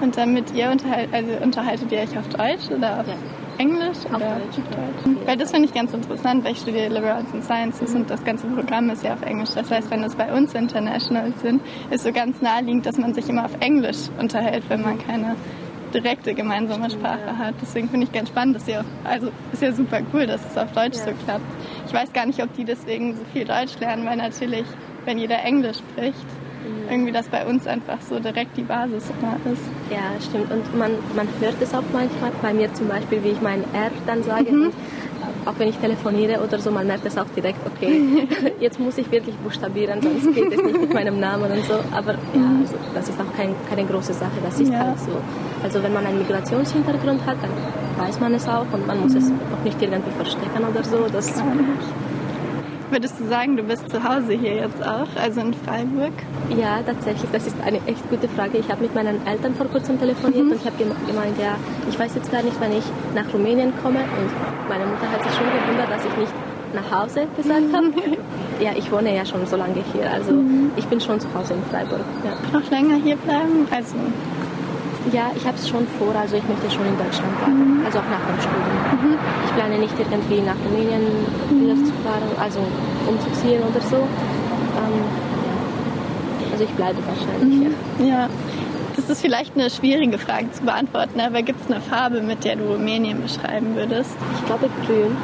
Und 0.03 0.17
dann 0.17 0.33
mit 0.33 0.53
ihr 0.53 0.69
unterhalt, 0.69 1.07
also 1.13 1.31
unterhaltet 1.41 1.89
ihr 1.93 1.99
euch 1.99 2.17
auf 2.17 2.27
Deutsch 2.27 2.69
oder 2.75 2.99
auf 2.99 3.07
Ja. 3.07 3.13
Englisch? 3.57 3.99
Auf 4.11 4.15
oder 4.17 4.35
Deutsch, 4.35 4.57
Auf 4.59 5.05
ja. 5.05 5.09
Deutsch? 5.13 5.27
Weil 5.27 5.37
das 5.37 5.51
finde 5.51 5.67
ich 5.69 5.73
ganz 5.73 5.93
interessant, 5.93 6.43
weil 6.43 6.51
ich 6.51 6.57
studiere 6.59 6.89
Liberal 6.89 7.19
Arts 7.19 7.33
and 7.33 7.43
Sciences 7.45 7.95
und 7.95 8.09
das 8.09 8.21
ganze 8.25 8.45
Programm 8.47 8.89
ist 8.89 9.01
ja 9.03 9.13
auf 9.13 9.21
Englisch. 9.21 9.51
Das 9.55 9.71
heißt, 9.71 9.89
wenn 9.91 10.03
es 10.03 10.13
bei 10.15 10.33
uns 10.33 10.53
international 10.55 11.31
sind, 11.41 11.61
ist 11.89 12.03
so 12.03 12.11
ganz 12.11 12.41
naheliegend, 12.41 12.85
dass 12.85 12.97
man 12.97 13.13
sich 13.13 13.29
immer 13.29 13.45
auf 13.45 13.55
Englisch 13.61 14.09
unterhält, 14.19 14.65
wenn 14.67 14.81
man 14.81 14.97
keine 14.97 15.37
direkte 15.93 16.33
gemeinsame 16.33 16.89
Sprache 16.89 17.37
hat. 17.37 17.53
Deswegen 17.61 17.87
finde 17.87 18.05
ich 18.07 18.11
ganz 18.11 18.27
spannend, 18.27 18.57
dass 18.57 18.67
ihr 18.67 18.81
auf, 18.81 18.85
also 19.05 19.29
ist 19.53 19.61
ja 19.61 19.71
super 19.71 20.01
cool, 20.13 20.27
dass 20.27 20.41
es 20.45 20.57
auf 20.57 20.71
Deutsch 20.73 20.97
Ja. 20.97 21.05
so 21.05 21.11
klappt. 21.23 21.45
Ich 21.87 21.93
weiß 21.93 22.11
gar 22.11 22.25
nicht, 22.25 22.43
ob 22.43 22.53
die 22.55 22.65
deswegen 22.65 23.15
so 23.15 23.21
viel 23.31 23.45
Deutsch 23.45 23.79
lernen, 23.79 24.05
weil 24.05 24.17
natürlich, 24.17 24.65
wenn 25.05 25.17
jeder 25.17 25.41
Englisch 25.45 25.77
spricht, 25.77 26.25
irgendwie 26.89 27.11
das 27.11 27.27
bei 27.27 27.45
uns 27.45 27.65
einfach 27.67 27.97
so 28.07 28.19
direkt 28.19 28.55
die 28.57 28.63
Basis 28.63 29.05
immer 29.19 29.35
ist. 29.51 29.61
Ja, 29.89 30.19
stimmt. 30.21 30.51
Und 30.51 30.77
man, 30.77 30.91
man 31.15 31.27
hört 31.39 31.55
es 31.61 31.73
auch 31.73 31.83
manchmal, 31.91 32.31
bei 32.41 32.53
mir 32.53 32.73
zum 32.73 32.87
Beispiel, 32.87 33.23
wie 33.23 33.29
ich 33.29 33.41
mein 33.41 33.61
R 33.73 33.91
dann 34.05 34.23
sage. 34.23 34.51
Mhm. 34.51 34.63
Und 34.67 34.73
auch 35.45 35.53
wenn 35.57 35.67
ich 35.67 35.77
telefoniere 35.77 36.41
oder 36.41 36.57
so, 36.59 36.71
man 36.71 36.87
merkt 36.87 37.05
es 37.05 37.17
auch 37.17 37.25
direkt, 37.35 37.59
okay, 37.67 38.27
jetzt 38.59 38.79
muss 38.79 38.97
ich 38.97 39.11
wirklich 39.11 39.35
buchstabieren, 39.37 40.01
sonst 40.01 40.33
geht 40.33 40.53
es 40.53 40.61
nicht 40.63 40.79
mit 40.79 40.93
meinem 40.93 41.19
Namen 41.19 41.51
und 41.51 41.65
so. 41.65 41.73
Aber 41.91 42.13
ja, 42.13 42.49
also, 42.61 42.75
das 42.93 43.09
ist 43.09 43.19
auch 43.19 43.35
kein, 43.37 43.49
keine 43.69 43.85
große 43.85 44.13
Sache, 44.13 44.31
das 44.43 44.59
ist 44.59 44.67
Mhm. 44.69 44.73
Ja. 44.73 44.79
halt 44.87 44.99
so. 44.99 45.11
Also 45.63 45.83
wenn 45.83 45.93
man 45.93 46.05
einen 46.05 46.19
Migrationshintergrund 46.19 47.25
hat, 47.25 47.37
dann 47.41 48.05
weiß 48.05 48.19
man 48.19 48.33
es 48.33 48.47
auch 48.47 48.65
und 48.71 48.87
man 48.87 49.01
muss 49.01 49.15
es 49.15 49.25
auch 49.29 49.63
nicht 49.63 49.81
irgendwie 49.81 50.11
verstecken 50.11 50.63
oder 50.69 50.83
so. 50.83 51.05
Das, 51.11 51.27
Würdest 52.89 53.19
du 53.19 53.27
sagen, 53.27 53.57
du 53.57 53.63
bist 53.63 53.89
zu 53.89 54.03
Hause 54.03 54.33
hier 54.33 54.55
jetzt 54.55 54.81
auch, 54.83 55.07
also 55.21 55.41
in 55.41 55.53
Freiburg? 55.53 56.13
Ja, 56.57 56.81
tatsächlich, 56.85 57.29
das 57.31 57.47
ist 57.47 57.55
eine 57.65 57.79
echt 57.87 58.07
gute 58.09 58.27
Frage. 58.29 58.57
Ich 58.57 58.69
habe 58.69 58.81
mit 58.81 58.93
meinen 58.93 59.25
Eltern 59.25 59.55
vor 59.55 59.67
kurzem 59.67 59.99
telefoniert 59.99 60.45
mhm. 60.45 60.51
und 60.51 60.57
ich 60.57 60.65
habe 60.65 60.77
gemeint, 60.77 61.37
ja, 61.39 61.55
ich 61.89 61.97
weiß 61.97 62.15
jetzt 62.15 62.31
gar 62.31 62.43
nicht, 62.43 62.55
wann 62.59 62.71
ich 62.71 62.83
nach 63.15 63.33
Rumänien 63.33 63.73
komme. 63.81 63.99
Und 63.99 64.69
meine 64.69 64.85
Mutter 64.85 65.09
hat 65.11 65.23
sich 65.23 65.33
schon 65.33 65.45
gewundert, 65.45 65.89
dass 65.89 66.05
ich 66.05 66.17
nicht 66.17 66.33
nach 66.73 67.03
Hause 67.03 67.27
gesagt 67.37 67.73
habe. 67.73 68.17
ja, 68.59 68.71
ich 68.75 68.91
wohne 68.91 69.15
ja 69.15 69.25
schon 69.25 69.45
so 69.45 69.55
lange 69.55 69.83
hier, 69.93 70.11
also 70.11 70.33
mhm. 70.33 70.71
ich 70.75 70.85
bin 70.85 70.99
schon 70.99 71.19
zu 71.19 71.27
Hause 71.33 71.53
in 71.53 71.63
Freiburg. 71.71 72.01
Ja. 72.23 72.59
Noch 72.59 72.69
länger 72.69 72.95
hier 72.95 73.15
bleiben? 73.15 73.67
Also 73.71 73.95
ja, 75.11 75.31
ich 75.35 75.45
habe 75.45 75.57
es 75.57 75.67
schon 75.67 75.85
vor, 75.99 76.15
also 76.15 76.35
ich 76.35 76.43
möchte 76.47 76.71
schon 76.71 76.85
in 76.85 76.97
Deutschland 76.97 77.37
bleiben, 77.39 77.79
mhm. 77.79 77.85
also 77.85 77.99
auch 77.99 78.09
nach 78.09 78.25
dem 78.25 78.39
Studium. 78.39 79.11
Mhm. 79.11 79.17
Ich 79.45 79.51
plane 79.53 79.77
nicht 79.79 79.99
irgendwie 79.99 80.39
nach 80.41 80.55
Rumänien 80.65 81.03
wieder 81.49 81.75
zu 81.75 81.91
fahren, 82.03 82.31
also 82.39 82.59
umzuziehen 83.07 83.61
oder 83.63 83.81
so. 83.81 83.97
Ähm, 83.97 85.03
also 86.51 86.63
ich 86.63 86.71
bleibe 86.71 86.99
wahrscheinlich, 87.05 87.59
mhm. 87.59 87.75
ja. 87.99 88.05
ja. 88.05 88.29
Das 88.95 89.09
ist 89.09 89.21
vielleicht 89.21 89.57
eine 89.57 89.69
schwierige 89.69 90.17
Frage 90.19 90.51
zu 90.51 90.63
beantworten, 90.63 91.19
aber 91.19 91.41
gibt 91.41 91.59
es 91.61 91.67
eine 91.71 91.81
Farbe, 91.81 92.21
mit 92.21 92.43
der 92.43 92.55
du 92.55 92.71
Rumänien 92.71 93.21
beschreiben 93.21 93.75
würdest? 93.75 94.15
Ich 94.37 94.45
glaube 94.45 94.69
grün. 94.85 95.17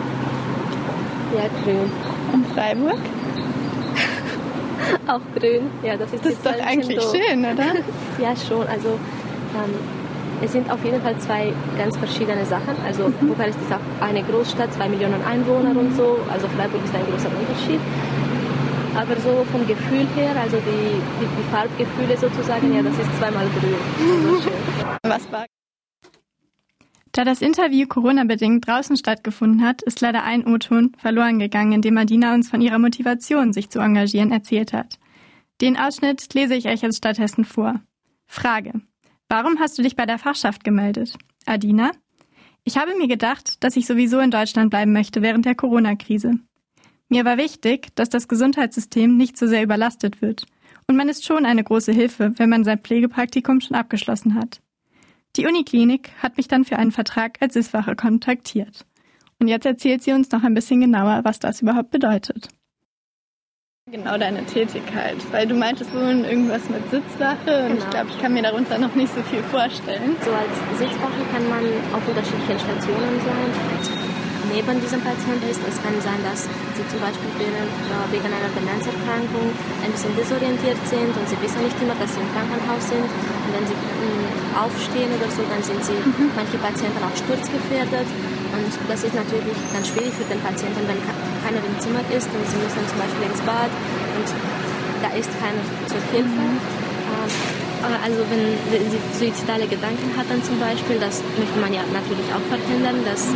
Ja, 1.38 1.43
grün. 1.63 1.91
Und 2.33 2.48
Freiburg? 2.48 2.98
auch 5.07 5.21
grün. 5.39 5.69
Ja, 5.83 5.95
das 5.98 6.12
ist, 6.12 6.25
das 6.25 6.33
ist 6.33 6.43
doch 6.45 6.59
eigentlich 6.65 7.01
schön, 7.01 7.45
oder? 7.45 7.75
ja, 8.19 8.36
schon. 8.36 8.67
Also 8.67 9.00
ähm, 9.56 9.74
es 10.41 10.53
sind 10.53 10.72
auf 10.72 10.84
jeden 10.86 11.01
Fall 11.01 11.18
zwei 11.20 11.53
ganz 11.77 11.98
verschiedene 11.98 12.46
Sachen. 12.46 12.75
Also 12.86 13.08
mhm. 13.08 13.27
Bukarest 13.27 13.60
ist 13.62 13.72
auch 13.72 14.06
eine 14.06 14.24
Großstadt, 14.24 14.74
zwei 14.74 14.88
Millionen 14.88 15.22
Einwohner 15.24 15.77
und 15.77 15.96
so. 15.96 16.20
Also 16.32 16.48
Freiburg 16.50 16.84
ist 16.84 16.96
ein 16.96 17.06
großer 17.06 17.29
Unterschied. 17.29 17.79
Aber 18.96 19.15
so 19.18 19.46
vom 19.51 19.68
Gefühl 19.68 20.08
her, 20.15 20.36
also 20.41 20.58
die, 20.58 21.00
die, 21.22 21.27
die 21.27 21.51
Farbgefühle 21.51 22.18
sozusagen, 22.18 22.74
ja, 22.74 22.82
das 22.82 22.94
ist 22.94 23.18
zweimal 23.18 23.46
grün. 23.60 24.41
Was 25.03 25.32
war? 25.32 25.46
Da 27.12 27.24
das 27.24 27.41
Interview 27.41 27.88
Corona-bedingt 27.88 28.68
draußen 28.68 28.96
stattgefunden 28.96 29.65
hat, 29.65 29.82
ist 29.82 30.00
leider 30.01 30.24
ein 30.24 30.46
O-Ton 30.48 30.91
verloren 30.98 31.39
gegangen, 31.39 31.74
in 31.74 31.82
dem 31.82 31.98
Adina 31.98 32.34
uns 32.34 32.50
von 32.50 32.62
ihrer 32.62 32.79
Motivation, 32.79 33.51
sich 33.51 33.70
zu 33.70 33.79
engagieren, 33.79 34.32
erzählt 34.32 34.74
hat. 34.74 35.00
Den 35.60 35.75
Ausschnitt 35.77 36.34
lese 36.34 36.56
ich 36.56 36.68
euch 36.68 36.84
als 36.84 36.98
stattdessen 36.98 37.46
vor. 37.46 37.82
Frage. 38.25 38.74
Warum 39.31 39.59
hast 39.59 39.77
du 39.77 39.83
dich 39.83 39.95
bei 39.95 40.07
der 40.07 40.17
Fachschaft 40.17 40.63
gemeldet? 40.63 41.15
Adina? 41.45 41.91
Ich 42.63 42.77
habe 42.77 42.98
mir 42.98 43.07
gedacht, 43.07 43.63
dass 43.63 43.75
ich 43.75 43.86
sowieso 43.86 44.19
in 44.19 44.31
Deutschland 44.31 44.71
bleiben 44.71 44.91
möchte 44.91 45.21
während 45.21 45.45
der 45.45 45.53
Corona-Krise. 45.53 46.39
Mir 47.09 47.25
war 47.25 47.38
wichtig, 47.38 47.95
dass 47.95 48.09
das 48.09 48.27
Gesundheitssystem 48.27 49.15
nicht 49.15 49.38
so 49.38 49.45
sehr 49.45 49.62
überlastet 49.62 50.24
wird. 50.24 50.48
Und 50.88 50.95
man 50.95 51.09
ist 51.09 51.25
schon 51.25 51.45
eine 51.45 51.63
große 51.63 51.91
Hilfe, 51.91 52.33
wenn 52.38 52.50
man 52.50 52.63
sein 52.63 52.79
Pflegepraktikum 52.79 53.62
schon 53.62 53.77
abgeschlossen 53.77 54.33
hat. 54.33 54.62
Die 55.36 55.45
Uniklinik 55.45 56.09
hat 56.24 56.38
mich 56.38 56.48
dann 56.48 56.65
für 56.65 56.77
einen 56.77 56.91
Vertrag 56.91 57.38
als 57.39 57.53
Siswache 57.53 57.95
kontaktiert. 57.95 58.88
Und 59.38 59.48
jetzt 59.48 59.67
erzählt 59.67 60.01
sie 60.01 60.12
uns 60.12 60.31
noch 60.31 60.43
ein 60.43 60.55
bisschen 60.55 60.81
genauer, 60.81 61.21
was 61.24 61.38
das 61.38 61.62
überhaupt 61.62 61.91
bedeutet. 61.91 62.50
Genau 63.91 64.19
deine 64.19 64.46
Tätigkeit, 64.46 65.17
weil 65.31 65.48
du 65.48 65.55
meintest 65.55 65.91
wohl 65.96 66.22
irgendwas 66.22 66.62
mit 66.69 66.86
Sitzwache 66.91 67.65
und 67.65 67.74
genau. 67.74 67.81
ich 67.81 67.89
glaube, 67.89 68.10
ich 68.13 68.22
kann 68.22 68.34
mir 68.34 68.43
darunter 68.43 68.77
noch 68.77 68.93
nicht 68.93 69.10
so 69.15 69.22
viel 69.24 69.41
vorstellen. 69.50 70.13
So 70.22 70.29
als 70.29 70.53
Sitzwache 70.77 71.22
kann 71.34 71.50
man 71.50 71.65
auf 71.89 72.05
unterschiedlichen 72.05 72.60
Stationen 72.60 73.17
sein 73.25 73.50
neben 74.53 74.81
diesem 74.81 75.01
Patienten 75.01 75.50
ist. 75.50 75.62
Es 75.65 75.77
kann 75.81 75.93
sein, 76.01 76.22
dass 76.25 76.46
sie 76.46 76.86
zum 76.89 77.01
Beispiel 77.01 77.29
wegen 77.34 78.29
einer 78.29 78.51
Demenzerkrankung 78.53 79.53
ein 79.81 79.91
bisschen 79.93 80.13
desorientiert 80.17 80.81
sind 80.89 81.13
und 81.13 81.25
sie 81.29 81.38
wissen 81.41 81.62
nicht 81.65 81.77
immer, 81.81 81.98
dass 81.98 82.13
sie 82.13 82.22
im 82.22 82.29
Krankenhaus 82.34 82.86
sind. 82.89 83.05
Und 83.05 83.50
wenn 83.53 83.65
sie 83.69 83.77
mm, 83.77 84.58
aufstehen 84.58 85.10
oder 85.13 85.29
so, 85.29 85.41
dann 85.50 85.62
sind 85.62 85.81
sie 85.86 85.98
mhm. 85.98 86.34
manche 86.34 86.58
Patienten 86.58 87.01
auch 87.01 87.13
sturzgefährdet. 87.13 88.10
Und 88.53 88.72
das 88.89 89.03
ist 89.03 89.13
natürlich 89.13 89.58
dann 89.74 89.84
schwierig 89.86 90.13
für 90.13 90.25
den 90.25 90.41
Patienten, 90.41 90.82
wenn 90.89 91.00
keiner 91.46 91.62
im 91.62 91.75
Zimmer 91.79 92.01
ist 92.10 92.27
und 92.34 92.44
sie 92.50 92.58
müssen 92.58 92.82
zum 92.89 92.98
Beispiel 92.98 93.25
ins 93.29 93.41
Bad 93.46 93.72
und 94.18 94.27
da 95.01 95.10
ist 95.15 95.32
keiner 95.39 95.63
zur 95.88 96.01
Hilfe. 96.12 96.27
Mhm. 96.27 96.58
Ähm, 96.60 97.60
also 97.79 98.20
wenn 98.27 98.60
sie 98.91 99.00
suizidale 99.15 99.65
Gedanken 99.68 100.12
hat 100.18 100.27
dann 100.27 100.44
zum 100.44 100.60
Beispiel, 100.60 101.00
das 101.00 101.24
möchte 101.39 101.58
man 101.60 101.72
ja 101.72 101.79
natürlich 101.94 102.27
auch 102.36 102.44
verhindern, 102.51 103.06
dass, 103.08 103.32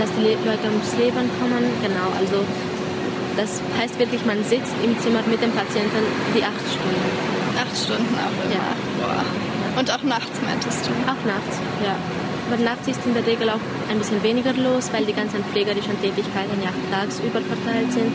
dass 0.00 0.10
die 0.16 0.32
Leute 0.48 0.72
ums 0.72 0.96
Leben 0.96 1.28
kommen. 1.36 1.64
Genau, 1.84 2.08
also 2.16 2.40
das 3.36 3.60
heißt 3.76 3.98
wirklich, 3.98 4.24
man 4.24 4.40
sitzt 4.44 4.72
im 4.82 4.96
Zimmer 5.00 5.20
mit 5.28 5.42
dem 5.42 5.52
Patienten 5.52 6.02
die 6.32 6.44
acht 6.44 6.64
Stunden. 6.64 7.12
Acht 7.56 7.76
Stunden 7.76 8.16
auch 8.16 8.36
immer? 8.44 8.56
Ja. 8.56 8.72
Boah. 8.96 9.24
Und 9.78 9.88
auch 9.90 10.02
nachts 10.02 10.36
meintest 10.44 10.86
du? 10.86 10.92
Auch 11.08 11.22
nachts, 11.24 11.60
ja. 11.84 11.96
Aber 12.52 12.62
nachts 12.62 12.86
ist 12.86 13.00
in 13.06 13.14
der 13.14 13.26
Regel 13.26 13.48
auch 13.48 13.64
ein 13.88 13.96
bisschen 13.96 14.22
weniger 14.22 14.52
los, 14.52 14.92
weil 14.92 15.06
die 15.06 15.14
ganzen 15.14 15.42
pflegerischen 15.42 15.98
Tätigkeiten 16.02 16.60
ja 16.60 16.68
tagsüber 16.92 17.40
verteilt 17.40 17.90
sind. 17.90 18.12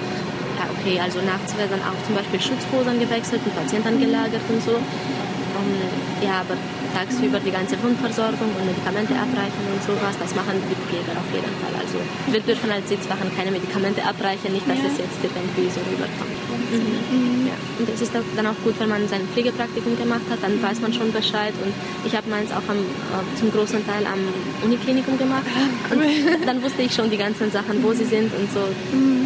Ja, 0.61 0.69
okay, 0.77 0.99
also 1.01 1.17
nachts 1.25 1.57
werden 1.57 1.81
auch 1.81 1.97
zum 2.05 2.13
Beispiel 2.13 2.39
Schutzhosen 2.39 2.99
gewechselt 2.99 3.41
und 3.43 3.55
Patienten 3.55 3.99
gelagert 3.99 4.45
und 4.47 4.61
so. 4.61 4.77
Und 4.77 5.77
ja, 6.21 6.45
aber 6.45 6.53
tagsüber 6.93 7.39
die 7.39 7.51
ganze 7.51 7.75
Wundversorgung 7.81 8.49
und 8.55 8.65
Medikamente 8.65 9.13
abreichen 9.13 9.63
und 9.71 9.81
sowas, 9.83 10.15
das 10.19 10.35
machen 10.35 10.59
die 10.69 10.77
Pfleger 10.87 11.13
auf 11.17 11.29
jeden 11.33 11.53
Fall. 11.61 11.73
Also 11.77 11.97
wir 12.31 12.41
dürfen 12.41 12.71
als 12.71 12.89
Sitzwachen 12.89 13.31
keine 13.35 13.51
Medikamente 13.51 14.03
abreichen, 14.03 14.53
nicht, 14.53 14.67
dass 14.67 14.79
ja. 14.79 14.89
es 14.91 14.97
jetzt 14.97 15.19
irgendwie 15.23 15.69
so 15.69 15.79
rüberkommt. 15.83 16.37
Mhm. 16.71 17.47
Ja. 17.47 17.55
Und 17.79 17.89
es 17.89 18.01
ist 18.01 18.11
dann 18.13 18.47
auch 18.47 18.57
gut, 18.63 18.75
wenn 18.79 18.89
man 18.89 19.07
sein 19.07 19.21
Pflegepraktikum 19.33 19.97
gemacht 19.97 20.25
hat, 20.29 20.39
dann 20.41 20.61
weiß 20.61 20.81
man 20.81 20.93
schon 20.93 21.11
Bescheid. 21.11 21.53
Und 21.63 21.73
ich 22.05 22.15
habe 22.15 22.29
meins 22.29 22.51
auch 22.51 22.65
am, 22.67 22.79
äh, 22.79 23.37
zum 23.39 23.51
großen 23.51 23.85
Teil 23.85 24.05
am 24.05 24.19
Uniklinikum 24.63 25.17
gemacht. 25.17 25.45
Ah, 25.47 25.93
und 25.93 26.01
dann 26.45 26.61
wusste 26.61 26.81
ich 26.81 26.93
schon 26.93 27.09
die 27.09 27.17
ganzen 27.17 27.51
Sachen, 27.51 27.83
wo 27.83 27.93
sie 27.93 28.05
sind 28.05 28.33
und 28.33 28.51
so. 28.51 28.59
Mhm. 28.91 29.16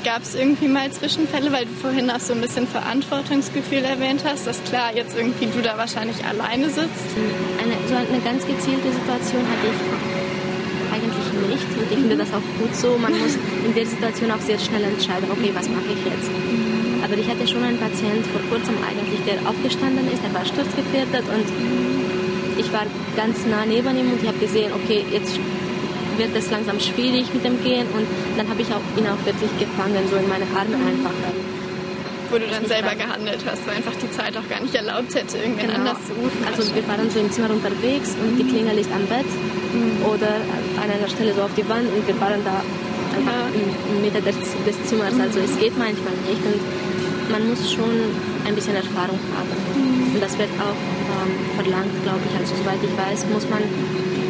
Gab 0.00 0.22
es 0.22 0.34
irgendwie 0.34 0.68
mal 0.68 0.90
Zwischenfälle, 0.90 1.52
weil 1.52 1.66
du 1.66 1.74
vorhin 1.74 2.10
auch 2.10 2.18
so 2.18 2.32
ein 2.32 2.40
bisschen 2.40 2.66
Verantwortungsgefühl 2.66 3.84
erwähnt 3.84 4.24
hast, 4.24 4.46
dass 4.46 4.64
klar 4.64 4.96
jetzt 4.96 5.16
irgendwie 5.16 5.46
du 5.46 5.60
da 5.60 5.76
wahrscheinlich 5.76 6.24
alleine 6.24 6.70
sitzt? 6.70 7.12
Eine, 7.60 7.76
so 7.86 7.94
eine 7.94 8.20
ganz 8.24 8.46
gezielte 8.46 8.90
Situation 8.90 9.42
hatte 9.46 9.68
ich 9.68 9.78
eigentlich 10.90 11.28
nicht 11.48 11.68
und 11.76 11.92
ich 11.92 11.98
finde 11.98 12.16
das 12.16 12.32
auch 12.32 12.46
gut 12.58 12.74
so. 12.74 12.98
Man 12.98 13.12
muss 13.12 13.36
in 13.64 13.74
der 13.74 13.86
Situation 13.86 14.30
auch 14.32 14.40
sehr 14.40 14.58
schnell 14.58 14.82
entscheiden, 14.82 15.28
okay, 15.30 15.52
was 15.54 15.68
mache 15.68 15.92
ich 15.92 16.02
jetzt? 16.04 16.30
Aber 17.04 17.14
ich 17.14 17.28
hatte 17.28 17.46
schon 17.46 17.62
einen 17.62 17.78
Patient 17.78 18.26
vor 18.32 18.40
kurzem 18.48 18.74
eigentlich, 18.82 19.20
der 19.28 19.38
aufgestanden 19.48 20.10
ist, 20.10 20.22
der 20.24 20.32
war 20.34 20.44
sturzgefährdet 20.44 21.24
und 21.28 21.46
ich 22.58 22.72
war 22.72 22.86
ganz 23.14 23.44
nah 23.46 23.64
neben 23.66 23.96
ihm 23.96 24.12
und 24.12 24.22
ich 24.22 24.28
habe 24.28 24.38
gesehen, 24.38 24.72
okay, 24.72 25.04
jetzt 25.12 25.38
wird 26.22 26.36
es 26.36 26.50
langsam 26.50 26.78
schwierig 26.78 27.26
mit 27.34 27.44
dem 27.44 27.58
Gehen 27.62 27.86
und 27.90 28.06
dann 28.36 28.48
habe 28.48 28.62
ich 28.62 28.70
auch, 28.70 28.84
ihn 28.94 29.06
auch 29.10 29.18
wirklich 29.26 29.50
gefangen, 29.58 29.98
so 30.06 30.16
in 30.16 30.28
meine 30.28 30.46
Arme 30.54 30.78
einfach. 30.78 31.10
Wo 32.30 32.38
du 32.38 32.46
dann 32.46 32.64
selber 32.64 32.94
gehandelt 32.94 33.42
hast, 33.44 33.66
weil 33.66 33.76
einfach 33.76 33.92
die 34.00 34.10
Zeit 34.10 34.32
auch 34.38 34.48
gar 34.48 34.62
nicht 34.62 34.74
erlaubt 34.74 35.12
hätte, 35.14 35.36
irgendwen 35.36 35.66
genau. 35.66 35.82
anders 35.82 35.98
zu 36.06 36.14
rufen. 36.14 36.40
Also 36.46 36.62
wir 36.74 36.86
waren 36.88 37.10
so 37.10 37.18
im 37.20 37.30
Zimmer 37.30 37.50
unterwegs 37.50 38.16
und 38.16 38.38
die 38.38 38.46
Klingel 38.46 38.78
ist 38.78 38.90
am 38.94 39.04
Bett 39.04 39.28
mhm. 39.28 40.06
oder 40.06 40.40
an 40.80 40.88
einer 40.88 41.10
Stelle 41.10 41.34
so 41.34 41.42
auf 41.42 41.52
die 41.58 41.66
Wand 41.68 41.90
und 41.92 42.06
wir 42.06 42.16
waren 42.22 42.40
da 42.46 42.62
einfach 43.12 43.36
ja. 43.36 43.52
in, 43.52 44.00
Mitte 44.00 44.22
des, 44.22 44.38
des 44.64 44.76
Zimmers. 44.88 45.12
Also 45.20 45.40
es 45.44 45.58
geht 45.58 45.76
manchmal 45.76 46.16
nicht 46.24 46.40
und 46.40 46.62
man 47.30 47.42
muss 47.50 47.68
schon 47.68 47.92
ein 48.46 48.54
bisschen 48.54 48.76
Erfahrung 48.76 49.20
haben. 49.36 49.52
Mhm. 49.76 50.14
Und 50.14 50.20
das 50.22 50.38
wird 50.38 50.48
auch 50.56 50.72
ähm, 50.72 51.36
verlangt, 51.60 51.92
glaube 52.06 52.22
ich. 52.24 52.34
Also 52.38 52.56
soweit 52.56 52.80
ich 52.80 52.94
weiß, 52.96 53.26
muss 53.28 53.44
man 53.50 53.60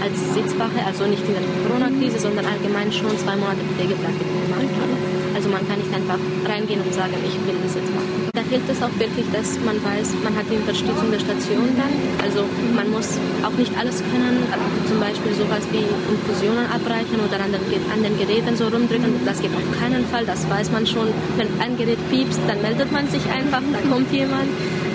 als 0.03 0.19
Sitzwache, 0.35 0.83
also 0.85 1.07
nicht 1.07 1.23
in 1.23 1.39
der 1.39 1.47
Corona-Krise, 1.63 2.19
sondern 2.19 2.45
allgemein 2.45 2.91
schon 2.91 3.15
zwei 3.23 3.39
Monate 3.39 3.63
Pflegepraktikum 3.79 4.35
gemacht 4.51 4.75
habe. 4.75 4.95
Also 5.35 5.49
man 5.49 5.63
kann 5.67 5.79
nicht 5.79 5.95
einfach 5.95 6.19
reingehen 6.45 6.83
und 6.83 6.93
sagen, 6.93 7.15
ich 7.23 7.39
will 7.47 7.57
das 7.63 7.75
jetzt 7.79 7.91
machen. 7.95 8.29
Da 8.35 8.43
hilft 8.43 8.69
es 8.69 8.83
auch 8.83 8.93
wirklich, 8.99 9.27
dass 9.33 9.57
man 9.65 9.79
weiß, 9.79 10.19
man 10.27 10.35
hat 10.37 10.45
die 10.51 10.59
Unterstützung 10.59 11.09
der 11.11 11.23
Station 11.23 11.71
dann. 11.79 11.95
Also 12.21 12.45
man 12.75 12.91
muss 12.91 13.17
auch 13.47 13.55
nicht 13.57 13.73
alles 13.79 14.03
können, 14.11 14.43
zum 14.91 14.99
Beispiel 15.01 15.33
sowas 15.39 15.63
wie 15.71 15.87
Infusionen 15.87 16.67
abreichen 16.67 17.17
oder 17.23 17.39
an 17.39 17.55
den, 17.55 17.63
an 17.95 18.03
den 18.03 18.19
Geräten 18.19 18.57
so 18.59 18.69
rumdrücken. 18.69 19.23
Das 19.25 19.41
geht 19.41 19.55
auf 19.55 19.69
keinen 19.79 20.05
Fall, 20.11 20.27
das 20.27 20.49
weiß 20.51 20.71
man 20.71 20.87
schon. 20.87 21.09
Wenn 21.39 21.49
ein 21.63 21.79
Gerät 21.79 22.03
piepst, 22.11 22.41
dann 22.47 22.61
meldet 22.61 22.91
man 22.91 23.09
sich 23.09 23.25
einfach, 23.31 23.63
da 23.73 23.81
kommt 23.89 24.11
jemand. 24.13 24.51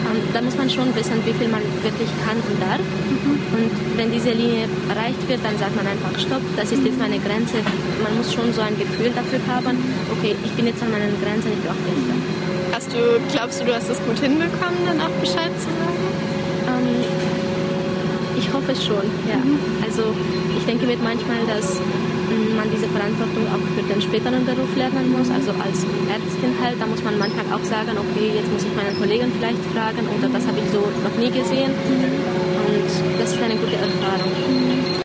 Ähm, 0.08 0.24
da 0.34 0.42
muss 0.42 0.56
man 0.56 0.70
schon 0.70 0.96
wissen, 0.96 1.20
wie 1.26 1.34
viel 1.34 1.50
man 1.50 1.62
wirklich 1.84 2.10
kann 2.24 2.38
und 2.38 2.56
darf. 2.62 2.80
Mhm. 2.80 3.38
Und 3.58 3.72
wenn 3.98 4.12
diese 4.12 4.32
Linie 4.32 4.68
erreicht 4.90 5.22
wird, 5.28 5.44
dann 5.44 5.58
sagt 5.58 5.76
man 5.76 5.88
einfach 5.88 6.18
Stopp, 6.20 6.42
das 6.56 6.72
ist 6.72 6.84
jetzt 6.86 7.00
meine 7.00 7.20
Grenze. 7.20 7.60
Man 8.04 8.16
muss 8.16 8.34
schon 8.34 8.54
so 8.54 8.62
ein 8.62 8.78
Gefühl 8.78 9.12
dafür 9.12 9.40
haben, 9.52 9.76
okay, 10.12 10.36
ich 10.44 10.52
bin 10.52 10.68
jetzt 10.68 10.82
an 10.82 10.92
meinen 10.92 11.12
Grenzen, 11.22 11.52
ich 11.52 11.62
brauche 11.64 11.84
Hilfe. 11.84 12.16
Hast 12.72 12.94
du, 12.94 13.00
glaubst 13.32 13.62
du, 13.62 13.66
du 13.66 13.74
hast 13.74 13.90
es 13.90 14.00
gut 14.06 14.20
hinbekommen, 14.20 14.80
dann 14.86 15.02
auch 15.02 15.14
Bescheid 15.20 15.52
zu 15.60 15.68
sagen? 15.68 16.04
Ähm, 16.72 17.04
ich 18.38 18.48
hoffe 18.54 18.76
schon, 18.76 19.06
ja. 19.28 19.40
Mhm. 19.44 19.60
Also 19.84 20.14
ich 20.58 20.66
denke 20.66 20.86
mir 20.86 20.98
manchmal, 21.04 21.44
dass 21.48 21.82
man 22.68 22.76
diese 22.76 22.88
Verantwortung 22.92 23.48
auch 23.48 23.64
für 23.76 23.84
den 23.84 24.02
späteren 24.02 24.46
Beruf 24.46 24.76
lernen 24.76 25.12
muss. 25.12 25.30
Also 25.30 25.52
als 25.52 25.84
Ärztin 26.12 26.54
halt, 26.62 26.80
da 26.80 26.86
muss 26.86 27.04
man 27.04 27.18
manchmal 27.18 27.46
auch 27.54 27.64
sagen, 27.64 27.92
okay, 27.96 28.32
jetzt 28.36 28.52
muss 28.52 28.64
ich 28.64 28.76
meinen 28.76 28.98
Kollegen 29.00 29.32
vielleicht 29.38 29.64
fragen 29.74 30.08
oder 30.08 30.28
das 30.30 30.48
habe 30.48 30.60
ich 30.60 30.70
so 30.72 30.80
noch 30.80 31.16
nie 31.18 31.32
gesehen. 31.32 31.72
Und 31.72 33.20
das 33.20 33.34
ist 33.34 33.42
eine 33.42 33.56
gute 33.56 33.76
Erfahrung. 33.76 34.97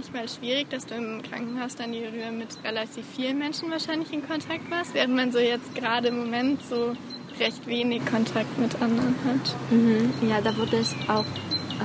Manchmal 0.00 0.28
schwierig, 0.30 0.70
dass 0.70 0.86
du 0.86 0.94
im 0.94 1.20
Krankenhaus 1.22 1.76
dann 1.76 1.90
mit 1.90 2.48
relativ 2.64 3.04
vielen 3.14 3.38
Menschen 3.38 3.70
wahrscheinlich 3.70 4.10
in 4.14 4.26
Kontakt 4.26 4.70
warst, 4.70 4.94
während 4.94 5.14
man 5.14 5.30
so 5.30 5.38
jetzt 5.38 5.74
gerade 5.74 6.08
im 6.08 6.20
Moment 6.20 6.62
so 6.64 6.96
recht 7.38 7.66
wenig 7.66 8.06
Kontakt 8.06 8.58
mit 8.58 8.74
anderen 8.80 9.14
hat? 9.26 9.70
Mhm. 9.70 10.10
Ja, 10.26 10.40
da 10.40 10.56
wurde 10.56 10.78
es 10.78 10.96
auch 11.06 11.26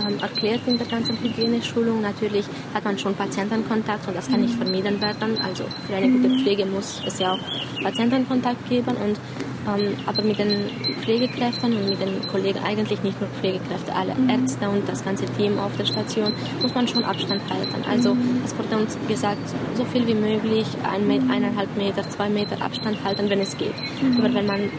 ähm, 0.02 0.18
erklärt 0.22 0.62
in 0.66 0.78
der 0.78 0.88
ganzen 0.88 1.22
Hygieneschulung. 1.22 2.02
Natürlich 2.02 2.46
hat 2.74 2.86
man 2.86 2.98
schon 2.98 3.16
Patientenkontakt 3.16 4.08
und 4.08 4.16
das 4.16 4.30
kann 4.30 4.40
nicht 4.40 4.56
vermieden 4.56 5.02
werden. 5.02 5.38
Also 5.42 5.66
für 5.86 5.96
eine 5.96 6.10
gute 6.10 6.30
Pflege 6.42 6.66
muss 6.68 7.02
es 7.06 7.20
ja 7.20 7.34
auch 7.34 7.84
Patientenkontakt 7.84 8.70
geben 8.70 8.96
und 8.96 9.20
ähm, 9.68 9.98
aber 10.06 10.22
mit 10.24 10.40
den 10.40 10.70
Pflegekräften 11.02 11.74
und 11.76 11.90
mit 11.90 12.00
den 12.00 12.28
Kollegen, 12.28 12.60
eigentlich 12.60 13.02
nicht 13.04 13.20
nur 13.20 13.30
Pflegekräfte, 13.30 13.94
alle 13.94 14.16
Ärzte 14.30 14.70
und 14.70 14.88
das 14.88 15.04
ganze 15.04 15.26
Team 15.26 15.58
auf 15.60 15.76
der 15.78 15.86
Station, 15.86 16.34
muss 16.62 16.74
man 16.74 16.88
schon 16.88 17.04
Abstand 17.04 17.42
halten. 17.50 17.84
Also 17.90 18.16
es 18.44 18.58
wurde 18.58 18.78
uns 18.78 18.98
gesagt, 19.08 19.42
so 19.76 19.86
viel 19.86 20.06
wie 20.08 20.16
möglich, 20.16 20.68
ein 20.90 21.08
Met 21.08 21.22
eineinhalb 21.30 21.76
Meter, 21.76 22.08
zwei 22.10 22.30
Meter 22.30 22.62
Abstand 22.62 23.04
halten, 23.04 23.30
wenn 23.30 23.42
es 23.42 23.58
geht. 23.58 23.74
Aber 24.18 24.34
wenn 24.34 24.46
man 24.46 24.70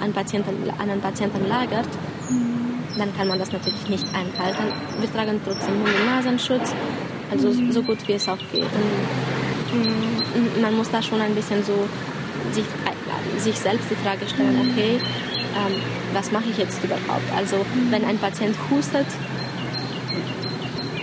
einen 0.00 0.12
Patienten, 0.12 0.70
einen 0.78 1.00
Patienten 1.00 1.48
lagert, 1.48 1.88
dann 2.98 3.16
kann 3.16 3.28
man 3.28 3.38
das 3.38 3.52
natürlich 3.52 3.88
nicht 3.88 4.06
einhalten. 4.14 4.72
Wir 5.00 5.12
tragen 5.12 5.40
trotzdem 5.44 5.78
Mund- 5.78 5.94
und 6.00 6.06
Nasenschutz, 6.06 6.74
also 7.30 7.52
so 7.70 7.82
gut 7.82 7.98
wie 8.08 8.14
es 8.14 8.28
auch 8.28 8.38
geht. 8.52 8.62
Und, 8.64 10.58
mm, 10.58 10.60
man 10.60 10.76
muss 10.76 10.90
da 10.90 11.00
schon 11.00 11.20
ein 11.20 11.34
bisschen 11.34 11.62
so 11.62 11.88
sich, 12.52 12.64
sich 13.38 13.58
selbst 13.58 13.90
die 13.90 13.96
Frage 13.96 14.26
stellen, 14.28 14.70
okay, 14.70 14.98
ähm, 14.98 15.80
was 16.12 16.30
mache 16.32 16.50
ich 16.50 16.58
jetzt 16.58 16.82
überhaupt? 16.82 17.32
Also 17.36 17.64
wenn 17.90 18.04
ein 18.04 18.18
Patient 18.18 18.56
hustet, 18.70 19.06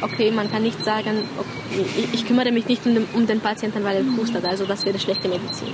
okay, 0.01 0.31
man 0.31 0.51
kann 0.51 0.63
nicht 0.63 0.83
sagen, 0.83 1.23
okay, 1.37 1.85
ich, 1.97 2.13
ich, 2.13 2.27
kümmere 2.27 2.51
mich 2.51 2.67
nicht 2.67 2.85
um 2.85 2.93
den, 2.93 3.05
um 3.13 3.27
den, 3.27 3.39
Patienten, 3.39 3.83
weil 3.83 3.97
er 3.97 4.17
hustet, 4.17 4.45
also 4.45 4.65
das 4.65 4.85
wäre 4.85 4.99
schlechte 4.99 5.27
Medizin. 5.27 5.73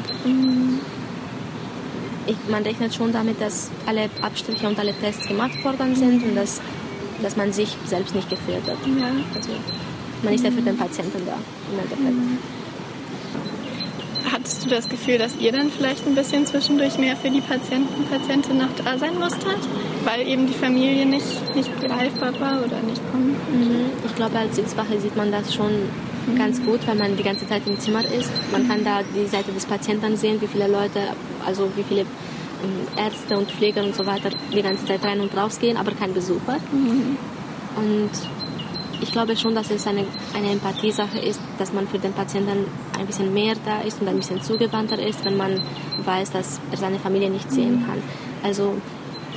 Ich, 2.28 2.38
man 2.50 2.64
rechnet 2.64 2.94
schon 2.94 3.12
damit, 3.12 3.42
dass 3.42 3.70
alle 3.86 4.10
Abstriche 4.22 4.68
und 4.68 4.80
alle 4.80 4.94
Tests 4.94 5.28
gemacht 5.28 5.64
worden 5.64 5.96
sind 5.96 6.24
und 6.24 6.36
dass, 6.36 6.62
dass 7.22 7.36
man 7.36 7.52
sich 7.52 7.76
selbst 7.86 8.16
nicht 8.16 8.30
gefährdet. 8.30 8.78
Ja. 8.86 9.08
Also 9.36 9.52
man 10.24 10.34
ist 10.34 10.44
ja 10.44 10.52
für 10.52 10.62
den 10.62 10.78
Patienten 10.78 11.26
da 11.26 11.38
im 11.72 11.80
Endeffekt. 11.80 12.61
Hattest 14.30 14.66
du 14.66 14.70
das 14.70 14.88
Gefühl, 14.90 15.18
dass 15.18 15.36
ihr 15.38 15.52
dann 15.52 15.72
vielleicht 15.72 16.06
ein 16.06 16.16
bisschen 16.16 16.46
zwischendurch 16.46 16.98
mehr 16.98 17.16
für 17.16 17.30
die 17.30 17.42
Patienten, 17.42 18.06
Patientin 18.06 18.58
noch 18.58 18.70
da 18.84 18.98
sein 18.98 19.18
musstet? 19.18 19.58
Weil 20.04 20.28
eben 20.28 20.48
die 20.48 20.54
Familie 20.54 21.06
nicht, 21.06 21.56
nicht 21.56 21.70
greifbar 21.82 22.40
war 22.40 22.60
oder 22.64 22.82
nicht 22.82 23.02
kommen 23.12 23.36
mhm. 23.52 23.92
Ich 24.06 24.16
glaube, 24.16 24.38
als 24.38 24.56
Sitzwache 24.56 25.00
sieht 25.00 25.16
man 25.16 25.32
das 25.32 25.54
schon 25.54 25.72
mhm. 25.72 26.38
ganz 26.38 26.62
gut, 26.64 26.86
weil 26.88 26.96
man 26.96 27.18
die 27.18 27.24
ganze 27.24 27.48
Zeit 27.48 27.64
im 27.66 27.80
Zimmer 27.80 28.04
ist. 28.06 28.32
Man 28.52 28.68
kann 28.68 28.84
da 28.84 29.02
die 29.16 29.28
Seite 29.28 29.52
des 29.52 29.66
Patienten 29.66 30.18
sehen, 30.18 30.42
wie 30.42 30.48
viele 30.48 30.68
Leute, 30.68 31.00
also 31.46 31.70
wie 31.76 31.84
viele 31.84 32.06
Ärzte 32.98 33.38
und 33.38 33.50
Pfleger 33.50 33.84
und 33.84 33.96
so 33.96 34.06
weiter 34.06 34.30
die 34.54 34.62
ganze 34.62 34.86
Zeit 34.86 35.04
rein 35.04 35.20
und 35.20 35.36
raus 35.36 35.60
gehen, 35.60 35.78
aber 35.78 35.92
kein 35.92 36.14
Besucher. 36.14 36.58
Mhm. 36.72 37.18
Und 37.76 38.12
ich 39.12 39.14
glaube 39.14 39.36
schon, 39.36 39.54
dass 39.54 39.70
es 39.70 39.86
eine, 39.88 40.06
eine 40.34 40.52
Empathiesache 40.52 41.20
ist, 41.20 41.42
dass 41.58 41.74
man 41.74 41.86
für 41.86 42.00
den 42.00 42.14
Patienten 42.14 42.66
ein 42.98 43.06
bisschen 43.06 43.34
mehr 43.34 43.56
da 43.66 43.82
ist 43.82 44.00
und 44.00 44.08
ein 44.08 44.16
bisschen 44.16 44.42
zugewandter 44.42 44.98
ist, 44.98 45.26
wenn 45.26 45.36
man 45.36 45.60
weiß, 46.06 46.32
dass 46.32 46.62
er 46.72 46.78
seine 46.78 46.98
Familie 46.98 47.30
nicht 47.30 47.52
sehen 47.52 47.84
kann. 47.86 48.02
Also 48.42 48.76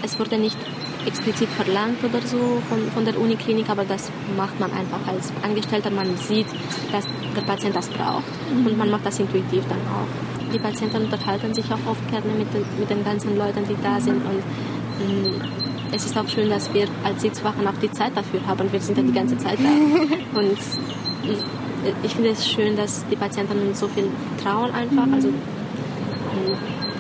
es 0.05 0.17
wurde 0.21 0.39
nicht 0.39 0.57
explizit 1.05 1.49
verlangt 1.49 2.05
oder 2.05 2.23
so 2.23 2.63
von, 2.69 2.89
von 2.93 3.05
der 3.05 3.19
Uniklinik, 3.19 3.69
aber 3.69 3.85
das 3.85 4.13
macht 4.37 4.61
man 4.61 4.71
einfach 4.71 5.09
als 5.09 5.33
Angestellter. 5.43 5.91
Man 5.91 6.17
sieht, 6.19 6.47
dass 6.93 7.05
der 7.35 7.43
Patient 7.43 7.75
das 7.75 7.89
braucht 7.89 8.23
und 8.53 8.79
man 8.79 8.89
macht 8.89 9.05
das 9.05 9.19
intuitiv 9.19 9.65
dann 9.69 9.81
auch. 9.89 10.53
Die 10.53 10.61
Patienten 10.61 11.03
unterhalten 11.03 11.53
sich 11.53 11.65
auch 11.73 11.91
oft 11.91 12.09
gerne 12.13 12.33
mit 12.39 12.55
den, 12.55 12.65
mit 12.79 12.91
den 12.91 13.05
ganzen 13.05 13.37
Leuten, 13.37 13.67
die 13.69 13.77
da 13.83 14.01
sind 14.01 14.23
und 14.25 14.39
mh, 15.01 15.64
es 15.95 16.05
ist 16.05 16.19
auch 16.19 16.29
schön, 16.29 16.51
dass 16.51 16.73
wir 16.75 16.87
als 17.05 17.23
Sitzwachen 17.23 17.67
auch 17.67 17.79
die 17.81 17.91
Zeit 17.93 18.17
dafür 18.17 18.45
haben. 18.47 18.71
Wir 18.73 18.81
sind 18.81 18.99
ja 18.99 19.05
die 19.05 19.13
ganze 19.13 19.39
Zeit 19.39 19.59
da. 19.59 20.39
Und 20.39 20.59
ich 22.03 22.15
finde 22.15 22.31
es 22.31 22.49
schön, 22.49 22.77
dass 22.77 23.07
die 23.07 23.17
Patienten 23.17 23.69
uns 23.69 23.79
so 23.79 23.89
viel 23.89 24.09
trauen 24.43 24.71
einfach. 24.73 25.07
Also, 25.13 25.29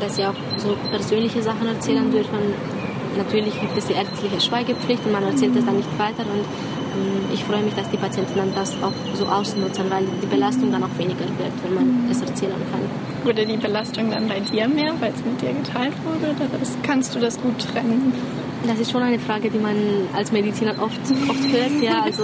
dass 0.01 0.17
sie 0.17 0.25
auch 0.25 0.35
so 0.57 0.77
persönliche 0.91 1.43
Sachen 1.43 1.67
erzählen 1.67 2.11
dürfen. 2.11 2.39
Natürlich 3.17 3.61
gibt 3.61 3.77
es 3.77 3.87
die 3.87 3.95
ärztliche 3.95 4.41
Schweigepflicht 4.41 5.05
und 5.07 5.13
man 5.13 5.23
erzählt 5.23 5.57
es 5.57 5.65
dann 5.65 5.77
nicht 5.77 5.99
weiter. 5.99 6.23
Und 6.23 6.45
ich 7.33 7.45
freue 7.45 7.63
mich, 7.63 7.75
dass 7.75 7.89
die 7.91 7.97
Patienten 7.97 8.37
dann 8.37 8.55
das 8.55 8.75
auch 8.83 8.93
so 9.15 9.27
ausnutzen, 9.27 9.85
weil 9.89 10.05
die 10.23 10.27
Belastung 10.27 10.71
dann 10.71 10.83
auch 10.83 10.99
weniger 10.99 11.21
wird, 11.21 11.53
wenn 11.65 11.75
man 11.75 12.09
es 12.11 12.21
erzählen 12.21 12.53
kann. 12.71 12.81
Wurde 13.25 13.47
die 13.47 13.57
Belastung 13.57 14.11
dann 14.11 14.29
bei 14.29 14.41
dir 14.41 14.69
mehr, 14.69 14.93
weil 15.01 15.13
es 15.13 15.25
mit 15.25 15.41
dir 15.41 15.53
geteilt 15.53 15.95
wurde? 16.05 16.33
Oder 16.33 16.47
kannst 16.83 17.15
du 17.15 17.21
das 17.21 17.41
gut 17.41 17.59
trennen? 17.59 18.13
Das 18.67 18.79
ist 18.79 18.91
schon 18.91 19.03
eine 19.03 19.19
Frage, 19.19 19.51
die 19.51 19.59
man 19.59 19.77
als 20.15 20.33
Mediziner 20.33 20.75
oft, 20.81 21.01
oft 21.29 21.53
hört. 21.53 21.83
Ja, 21.83 22.03
also 22.05 22.23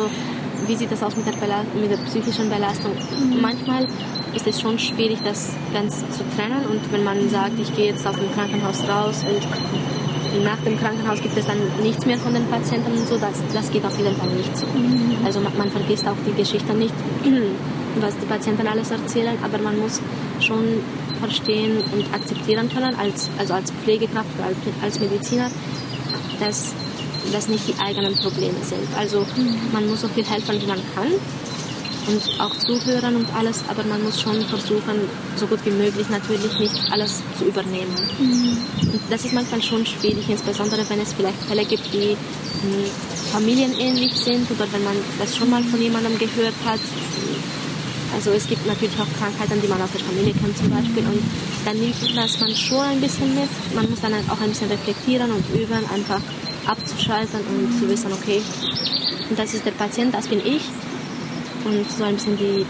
wie 0.66 0.74
sieht 0.74 0.90
das 0.90 1.02
aus 1.02 1.16
mit 1.16 1.26
der, 1.26 1.34
mit 1.34 1.90
der 1.90 1.98
psychischen 2.04 2.48
Belastung? 2.48 2.92
Manchmal 3.40 3.86
ist 4.34 4.46
es 4.46 4.60
schon 4.60 4.78
schwierig, 4.78 5.18
das 5.24 5.54
ganz 5.72 5.98
zu 6.10 6.24
trennen. 6.36 6.64
Und 6.70 6.92
wenn 6.92 7.04
man 7.04 7.28
sagt, 7.28 7.58
ich 7.58 7.74
gehe 7.74 7.86
jetzt 7.86 8.06
aus 8.06 8.16
dem 8.16 8.32
Krankenhaus 8.32 8.88
raus 8.88 9.24
und 9.24 10.44
nach 10.44 10.58
dem 10.58 10.78
Krankenhaus 10.78 11.20
gibt 11.20 11.36
es 11.36 11.46
dann 11.46 11.58
nichts 11.82 12.06
mehr 12.06 12.16
von 12.16 12.32
den 12.32 12.46
Patienten 12.46 12.92
und 12.92 13.06
so, 13.06 13.18
das, 13.18 13.42
das 13.52 13.70
geht 13.70 13.84
auf 13.84 13.98
jeden 13.98 14.14
Fall 14.16 14.30
nicht 14.30 14.56
so. 14.56 14.66
Also 15.24 15.40
man, 15.40 15.56
man 15.58 15.70
vergisst 15.70 16.06
auch 16.06 16.16
die 16.26 16.32
Geschichte 16.32 16.72
nicht, 16.72 16.94
was 18.00 18.16
die 18.16 18.26
Patienten 18.26 18.66
alles 18.66 18.90
erzählen, 18.90 19.36
aber 19.42 19.58
man 19.58 19.78
muss 19.78 20.00
schon 20.40 20.64
verstehen 21.20 21.82
und 21.92 22.14
akzeptieren 22.14 22.68
können, 22.72 22.94
als, 22.94 23.28
also 23.38 23.54
als 23.54 23.72
Pflegekraft 23.72 24.30
als 24.82 25.00
Mediziner, 25.00 25.50
dass 26.40 26.72
das 27.32 27.48
nicht 27.48 27.68
die 27.68 27.78
eigenen 27.78 28.14
Probleme 28.16 28.58
sind. 28.62 28.88
Also 28.96 29.26
man 29.72 29.88
muss 29.88 30.00
so 30.00 30.08
viel 30.08 30.24
helfen, 30.24 30.60
wie 30.60 30.66
man 30.66 30.80
kann 30.94 31.12
und 32.06 32.40
auch 32.40 32.56
zuhören 32.56 33.16
und 33.16 33.26
alles, 33.34 33.62
aber 33.68 33.84
man 33.84 34.02
muss 34.02 34.20
schon 34.20 34.40
versuchen, 34.42 35.08
so 35.36 35.46
gut 35.46 35.60
wie 35.64 35.70
möglich 35.70 36.08
natürlich 36.08 36.58
nicht 36.58 36.74
alles 36.90 37.22
zu 37.38 37.44
übernehmen. 37.44 37.94
Mhm. 38.18 38.56
Und 38.92 39.00
das 39.10 39.24
ist 39.24 39.34
manchmal 39.34 39.62
schon 39.62 39.84
schwierig, 39.86 40.28
insbesondere 40.28 40.88
wenn 40.88 41.00
es 41.00 41.12
vielleicht 41.12 41.42
Fälle 41.44 41.64
gibt, 41.64 41.92
die 41.92 42.16
mh, 42.16 42.88
familienähnlich 43.32 44.14
sind 44.14 44.50
oder 44.50 44.66
wenn 44.72 44.84
man 44.84 44.96
das 45.18 45.36
schon 45.36 45.50
mal 45.50 45.62
von 45.62 45.80
jemandem 45.80 46.18
gehört 46.18 46.54
hat. 46.64 46.80
Also 48.14 48.30
es 48.30 48.46
gibt 48.48 48.66
natürlich 48.66 48.94
auch 48.98 49.08
Krankheiten, 49.18 49.60
die 49.62 49.68
man 49.68 49.80
aus 49.80 49.90
der 49.92 50.00
Familie 50.00 50.34
kennt 50.34 50.56
zum 50.56 50.70
Beispiel 50.70 51.04
und 51.04 51.22
dann 51.64 51.78
nimmt 51.78 52.16
das 52.16 52.40
man 52.40 52.54
schon 52.54 52.80
ein 52.80 53.00
bisschen 53.00 53.34
mit. 53.34 53.48
Man 53.74 53.88
muss 53.88 54.00
dann 54.00 54.14
auch 54.28 54.40
ein 54.40 54.50
bisschen 54.50 54.68
reflektieren 54.68 55.30
und 55.30 55.44
üben, 55.54 55.84
einfach 55.92 56.20
abzuschalten 56.66 57.40
und 57.40 57.78
zu 57.78 57.88
wissen, 57.88 58.12
okay, 58.12 58.42
das 59.36 59.54
ist 59.54 59.64
der 59.64 59.72
Patient, 59.72 60.14
das 60.14 60.28
bin 60.28 60.40
ich 60.40 60.62
und 61.64 61.90
so 61.90 62.04
ein 62.04 62.14
bisschen 62.14 62.36
die, 62.36 62.66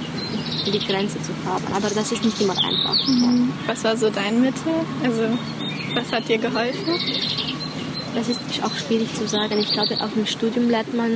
die 0.71 0.79
Grenze 0.79 1.19
zu 1.23 1.33
haben. 1.47 1.65
Aber 1.75 1.89
das 1.89 2.13
ist 2.13 2.25
nicht 2.25 2.41
immer 2.41 2.57
einfach. 2.57 2.97
Mhm. 3.07 3.53
Was 3.67 3.85
war 3.85 3.97
so 3.97 4.11
dein 4.11 4.41
Mittel? 4.41 4.73
Also 5.03 5.23
was 5.95 6.13
hat 6.13 6.29
dir 6.29 6.39
geholfen? 6.39 7.40
Das 8.15 8.29
ist 8.29 8.41
auch 8.63 8.75
schwierig 8.75 9.13
zu 9.15 9.27
sagen. 9.27 9.59
Ich 9.59 9.73
glaube, 9.73 9.95
auch 10.01 10.15
im 10.17 10.27
Studium 10.27 10.69
lernt 10.69 10.95
man 10.95 11.11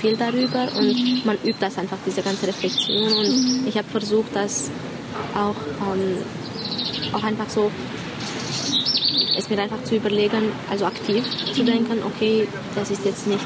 viel 0.00 0.16
darüber 0.16 0.68
und 0.78 1.24
man 1.24 1.36
übt 1.44 1.60
das 1.60 1.78
einfach, 1.78 1.98
diese 2.06 2.22
ganze 2.22 2.46
Reflexion. 2.46 3.12
Und 3.12 3.66
ich 3.66 3.76
habe 3.76 3.88
versucht, 3.88 4.34
das 4.34 4.70
auch, 5.34 5.56
ähm, 5.92 6.18
auch 7.12 7.22
einfach 7.22 7.48
so, 7.48 7.70
es 9.36 9.48
mir 9.48 9.58
einfach 9.60 9.82
zu 9.84 9.96
überlegen, 9.96 10.52
also 10.70 10.86
aktiv 10.86 11.24
zu 11.52 11.64
denken, 11.64 11.98
okay, 12.04 12.46
das 12.74 12.90
ist 12.90 13.04
jetzt 13.04 13.26
nicht 13.26 13.44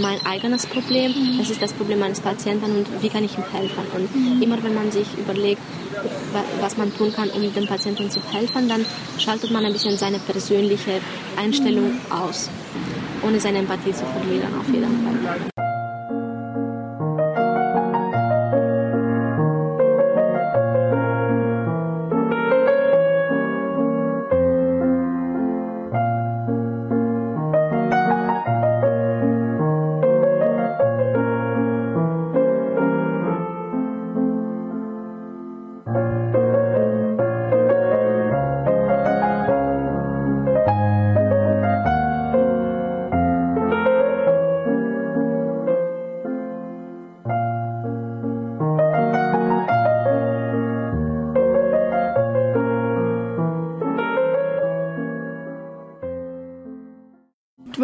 mein 0.00 0.18
eigenes 0.26 0.66
Problem, 0.66 1.14
das 1.38 1.50
ist 1.50 1.62
das 1.62 1.72
Problem 1.72 2.00
meines 2.00 2.20
Patienten 2.20 2.76
und 2.76 3.02
wie 3.02 3.08
kann 3.08 3.24
ich 3.24 3.36
ihm 3.36 3.44
helfen. 3.50 3.84
Und 3.94 4.42
immer 4.42 4.62
wenn 4.62 4.74
man 4.74 4.90
sich 4.92 5.06
überlegt, 5.18 5.62
was 6.60 6.76
man 6.76 6.94
tun 6.96 7.12
kann, 7.12 7.30
um 7.30 7.54
dem 7.54 7.66
Patienten 7.66 8.10
zu 8.10 8.20
helfen, 8.32 8.68
dann 8.68 8.84
schaltet 9.18 9.50
man 9.50 9.64
ein 9.64 9.72
bisschen 9.72 9.96
seine 9.96 10.18
persönliche 10.18 11.00
Einstellung 11.36 11.92
aus, 12.10 12.48
ohne 13.22 13.40
seine 13.40 13.58
Empathie 13.58 13.92
zu 13.92 14.04
verlieren 14.04 14.54
auf 14.58 14.66
jeden 14.68 15.04
Fall. 15.04 15.69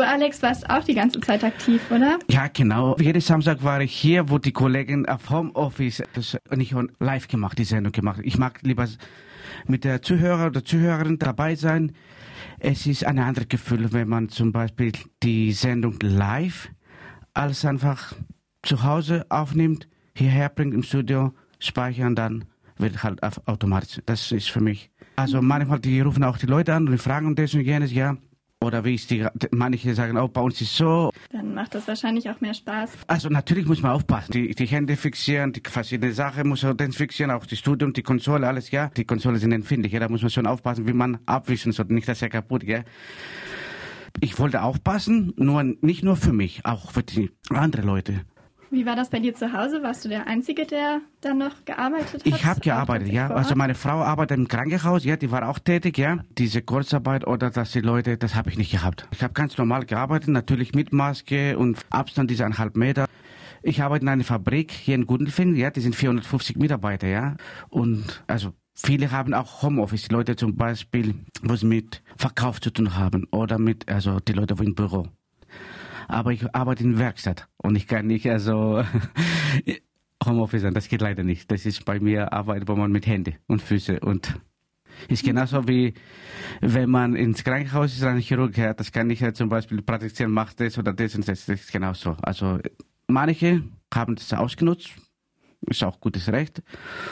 Alex, 0.05 0.43
warst 0.43 0.69
auch 0.69 0.85
die 0.85 0.95
ganze 0.95 1.21
Zeit 1.21 1.45
aktiv, 1.45 1.81
oder? 1.91 2.19
Ja, 2.29 2.49
genau. 2.49 2.97
Jeden 2.99 3.21
Samstag 3.21 3.63
war 3.63 3.81
ich 3.81 3.93
hier, 3.93 4.29
wo 4.29 4.39
die 4.39 4.53
Kollegen 4.53 5.07
auf 5.07 5.31
Homeoffice 5.31 6.03
das 6.15 6.37
nicht 6.55 6.75
live 6.99 7.29
gemacht, 7.29 7.59
die 7.59 7.65
Sendung 7.65 7.93
gemacht. 7.93 8.21
Ich 8.23 8.39
mag 8.39 8.61
lieber 8.63 8.87
mit 9.67 9.85
der 9.85 10.03
Zuhörer 10.03 10.47
oder 10.49 10.65
Zuhörerin 10.65 11.19
dabei 11.19 11.55
sein. 11.55 11.93
Es 12.59 12.87
ist 12.87 13.05
ein 13.05 13.19
anderes 13.19 13.49
Gefühl, 13.49 13.93
wenn 13.93 14.09
man 14.09 14.29
zum 14.29 14.53
Beispiel 14.53 14.93
die 15.23 15.53
Sendung 15.53 15.99
live 16.01 16.71
als 17.35 17.65
einfach 17.65 18.15
zu 18.63 18.83
Hause 18.83 19.27
aufnimmt, 19.29 19.89
hierher 20.15 20.49
bringt 20.49 20.75
im 20.75 20.83
Studio, 20.83 21.33
speichern, 21.59 22.15
dann 22.15 22.45
wird 22.79 23.03
halt 23.03 23.23
automatisch. 23.47 24.01
Das 24.07 24.33
ist 24.33 24.51
für 24.51 24.61
mich. 24.61 24.91
Also 25.17 25.41
manchmal 25.41 25.81
die 25.81 26.01
rufen 26.01 26.25
auch 26.25 26.39
die 26.39 26.47
Leute 26.47 26.75
an 26.75 26.89
und 26.89 26.99
fragen 26.99 27.35
das 27.35 27.55
und 27.55 27.63
jenes, 27.63 27.93
ja. 27.93 28.17
Oder 28.65 28.85
wie 28.85 28.95
ich 28.95 29.07
die, 29.07 29.27
manche 29.51 29.95
sagen 29.95 30.17
auch, 30.17 30.29
bei 30.31 30.41
uns 30.41 30.61
ist 30.63 30.75
so. 30.75 31.13
Dann 31.31 31.53
macht 31.53 31.75
das 31.75 31.87
wahrscheinlich 31.87 32.31
auch 32.31 32.41
mehr 32.41 32.55
Spaß. 32.55 32.91
Also 33.07 33.29
natürlich 33.29 33.67
muss 33.67 33.83
man 33.83 33.93
aufpassen. 33.93 34.33
Die, 34.33 34.55
die 34.55 34.67
Hände 34.67 34.97
fixieren, 34.97 35.53
die 35.53 35.61
verschiedene 35.63 36.13
Sachen 36.15 36.49
muss 36.49 36.63
man 36.63 36.77
fixieren, 36.93 37.31
auch 37.31 37.45
das 37.45 37.59
Studium, 37.59 37.93
die 37.93 38.03
Konsole, 38.03 38.49
alles, 38.49 38.71
ja. 38.71 38.89
Die 38.97 39.05
Konsole 39.05 39.39
sind 39.39 39.53
empfindlich, 39.53 39.93
ja. 39.93 40.01
Da 40.01 40.09
muss 40.09 40.23
man 40.23 40.31
schon 40.31 40.47
aufpassen, 40.47 40.89
wie 40.89 40.95
man 40.95 41.19
abwischen 41.27 41.73
soll, 41.73 41.87
nicht, 41.89 42.09
dass 42.09 42.23
er 42.23 42.31
kaputt, 42.31 42.63
ja. 42.63 42.83
Ich 44.21 44.39
wollte 44.39 44.63
aufpassen, 44.63 45.35
nur, 45.37 45.63
nicht 45.63 46.03
nur 46.03 46.17
für 46.17 46.33
mich, 46.33 46.65
auch 46.65 46.93
für 46.93 47.03
die 47.03 47.31
anderen 47.51 47.85
Leute. 47.85 48.23
Wie 48.71 48.85
war 48.85 48.97
das 48.97 49.11
bei 49.11 49.21
dir 49.21 49.35
zu 49.35 49.53
Hause? 49.53 49.83
Warst 49.83 50.05
du 50.05 50.09
der 50.09 50.27
Einzige, 50.27 50.67
der 50.67 51.01
da 51.21 51.35
noch 51.35 51.65
gearbeitet 51.65 52.15
hat? 52.15 52.27
Ich 52.27 52.45
habe 52.45 52.61
gearbeitet, 52.61 53.09
ja. 53.09 53.29
Also 53.29 53.55
meine 53.55 53.75
Frau 53.75 54.03
arbeitet 54.03 54.39
im 54.39 54.49
Krankenhaus, 54.49 55.05
ja, 55.05 55.17
die 55.17 55.31
war 55.31 55.49
auch 55.49 55.59
tätig, 55.59 55.99
ja. 55.99 56.19
Diese 56.37 56.63
Kurzarbeit 56.63 57.27
oder 57.27 57.51
dass 57.51 57.73
die 57.73 57.81
Leute, 57.81 58.17
das 58.17 58.35
habe 58.35 58.51
ich 58.51 58.59
nicht 58.59 58.73
gehabt. 58.73 59.07
Ich 59.13 59.23
habe 59.23 59.35
ganz 59.35 59.57
normal 59.57 59.85
gearbeitet, 59.87 60.29
natürlich 60.29 60.75
mit 60.75 60.93
Maske 60.93 61.57
und 61.57 61.79
Abstand 61.91 62.31
diese 62.31 62.45
eineinhalb 62.45 62.77
Meter. 62.77 63.07
Ich 63.63 63.83
arbeite 63.83 64.03
in 64.03 64.09
einer 64.09 64.25
Fabrik 64.25 64.73
hier 64.73 64.95
in 64.95 65.07
Gundelfing, 65.07 65.55
ja, 65.55 65.71
die 65.71 65.81
sind 65.81 65.95
450 65.95 66.57
Mitarbeiter, 66.57 67.07
ja. 67.07 67.37
Und 67.69 68.23
also 68.27 68.53
Viele 68.79 69.11
haben 69.11 69.33
auch 69.33 69.63
Homeoffice, 69.63 70.11
Leute 70.11 70.37
zum 70.37 70.55
Beispiel, 70.55 71.15
wo 71.43 71.57
sie 71.57 71.65
mit 71.65 72.03
Verkauf 72.19 72.61
zu 72.61 72.71
tun 72.71 72.95
haben 72.95 73.27
oder 73.31 73.59
mit, 73.59 73.89
also 73.89 74.21
die 74.21 74.35
Leute 74.35 74.59
wo 74.59 74.63
im 74.63 74.75
Büro 74.75 75.09
aber 76.09 76.33
ich 76.33 76.55
arbeite 76.55 76.85
in 76.85 76.99
Werkstatt 76.99 77.49
und 77.57 77.77
ich 77.77 77.87
kann 77.87 78.07
nicht 78.07 78.29
also 78.29 78.85
Homeoffice 80.25 80.63
sein. 80.63 80.75
Das 80.75 80.89
geht 80.89 81.01
leider 81.01 81.23
nicht. 81.23 81.51
Das 81.51 81.67
ist 81.67 81.85
bei 81.85 82.01
mir 82.01 82.33
Arbeit, 82.33 82.69
wo 82.69 82.75
man 82.77 82.91
mit 82.91 83.07
Händen 83.07 83.37
und 83.47 83.63
Füße 83.63 84.01
und 84.01 84.39
ist 85.09 85.25
genauso 85.25 85.69
wie 85.69 85.95
wenn 86.61 86.91
man 86.91 87.15
ins 87.17 87.45
Krankenhaus 87.45 87.95
ist, 87.95 88.03
ein 88.03 88.19
Chirurg, 88.19 88.57
ja, 88.57 88.73
das 88.73 88.91
kann 88.93 89.11
ich 89.11 89.21
ja 89.21 89.33
zum 89.33 89.49
Beispiel 89.49 89.83
praktizieren, 89.83 90.33
macht 90.33 90.61
das 90.61 90.79
oder 90.79 90.93
das 90.93 91.15
und 91.15 91.29
das, 91.29 91.45
das 91.47 91.61
ist 91.61 91.73
genauso. 91.73 92.17
Also 92.23 92.59
manche 93.07 93.63
haben 93.93 94.15
das 94.15 94.33
ausgenutzt, 94.33 94.91
ist 95.67 95.85
auch 95.85 96.01
gutes 96.01 96.29
Recht 96.29 96.63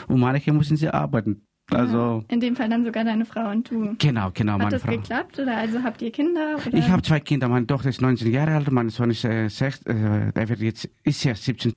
und 0.07 0.19
manche 0.19 0.51
müssen 0.51 0.77
sie 0.77 0.89
arbeiten. 0.89 1.44
Also 1.71 2.23
in 2.27 2.39
dem 2.39 2.55
Fall 2.55 2.69
dann 2.69 2.85
sogar 2.85 3.03
deine 3.03 3.25
Frau 3.25 3.49
und 3.49 3.69
du. 3.69 3.95
Genau, 3.97 4.29
genau. 4.33 4.53
Hat 4.53 4.59
meine 4.59 4.71
das 4.71 4.83
Frau. 4.83 4.91
geklappt 4.91 5.39
oder 5.39 5.57
also 5.57 5.81
habt 5.83 6.01
ihr 6.01 6.11
Kinder? 6.11 6.57
Oder? 6.65 6.77
Ich 6.77 6.87
habe 6.89 7.01
zwei 7.01 7.19
Kinder. 7.19 7.47
Meine 7.47 7.65
Tochter 7.65 7.89
ist 7.89 8.01
19 8.01 8.31
Jahre 8.31 8.55
alt, 8.55 8.71
mein 8.71 8.89
Sohn 8.89 9.09
ist 9.09 9.25
äh, 9.25 9.47
sech, 9.49 9.75
äh, 9.85 10.31
der 10.31 10.49
wird 10.49 10.59
jetzt 10.59 10.89
ist 11.03 11.23
ja 11.23 11.33
17. 11.33 11.73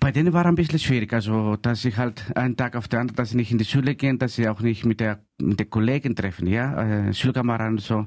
Bei 0.00 0.10
denen 0.10 0.32
war 0.32 0.46
ein 0.46 0.54
bisschen 0.54 0.78
schwierig, 0.78 1.12
also 1.12 1.56
dass 1.56 1.82
sie 1.82 1.94
halt 1.96 2.36
einen 2.36 2.56
Tag 2.56 2.74
auf 2.74 2.88
den 2.88 3.00
anderen, 3.00 3.16
dass 3.16 3.30
sie 3.30 3.36
nicht 3.36 3.52
in 3.52 3.58
die 3.58 3.64
Schule 3.64 3.94
gehen, 3.94 4.18
dass 4.18 4.34
sie 4.34 4.48
auch 4.48 4.60
nicht 4.60 4.84
mit 4.84 5.00
der 5.00 5.20
mit 5.40 5.60
den 5.60 5.70
Kollegen 5.70 6.16
treffen, 6.16 6.46
ja, 6.46 7.08
äh, 7.08 7.14
Schulkameraden 7.14 7.74
und 7.74 7.80
so. 7.80 8.06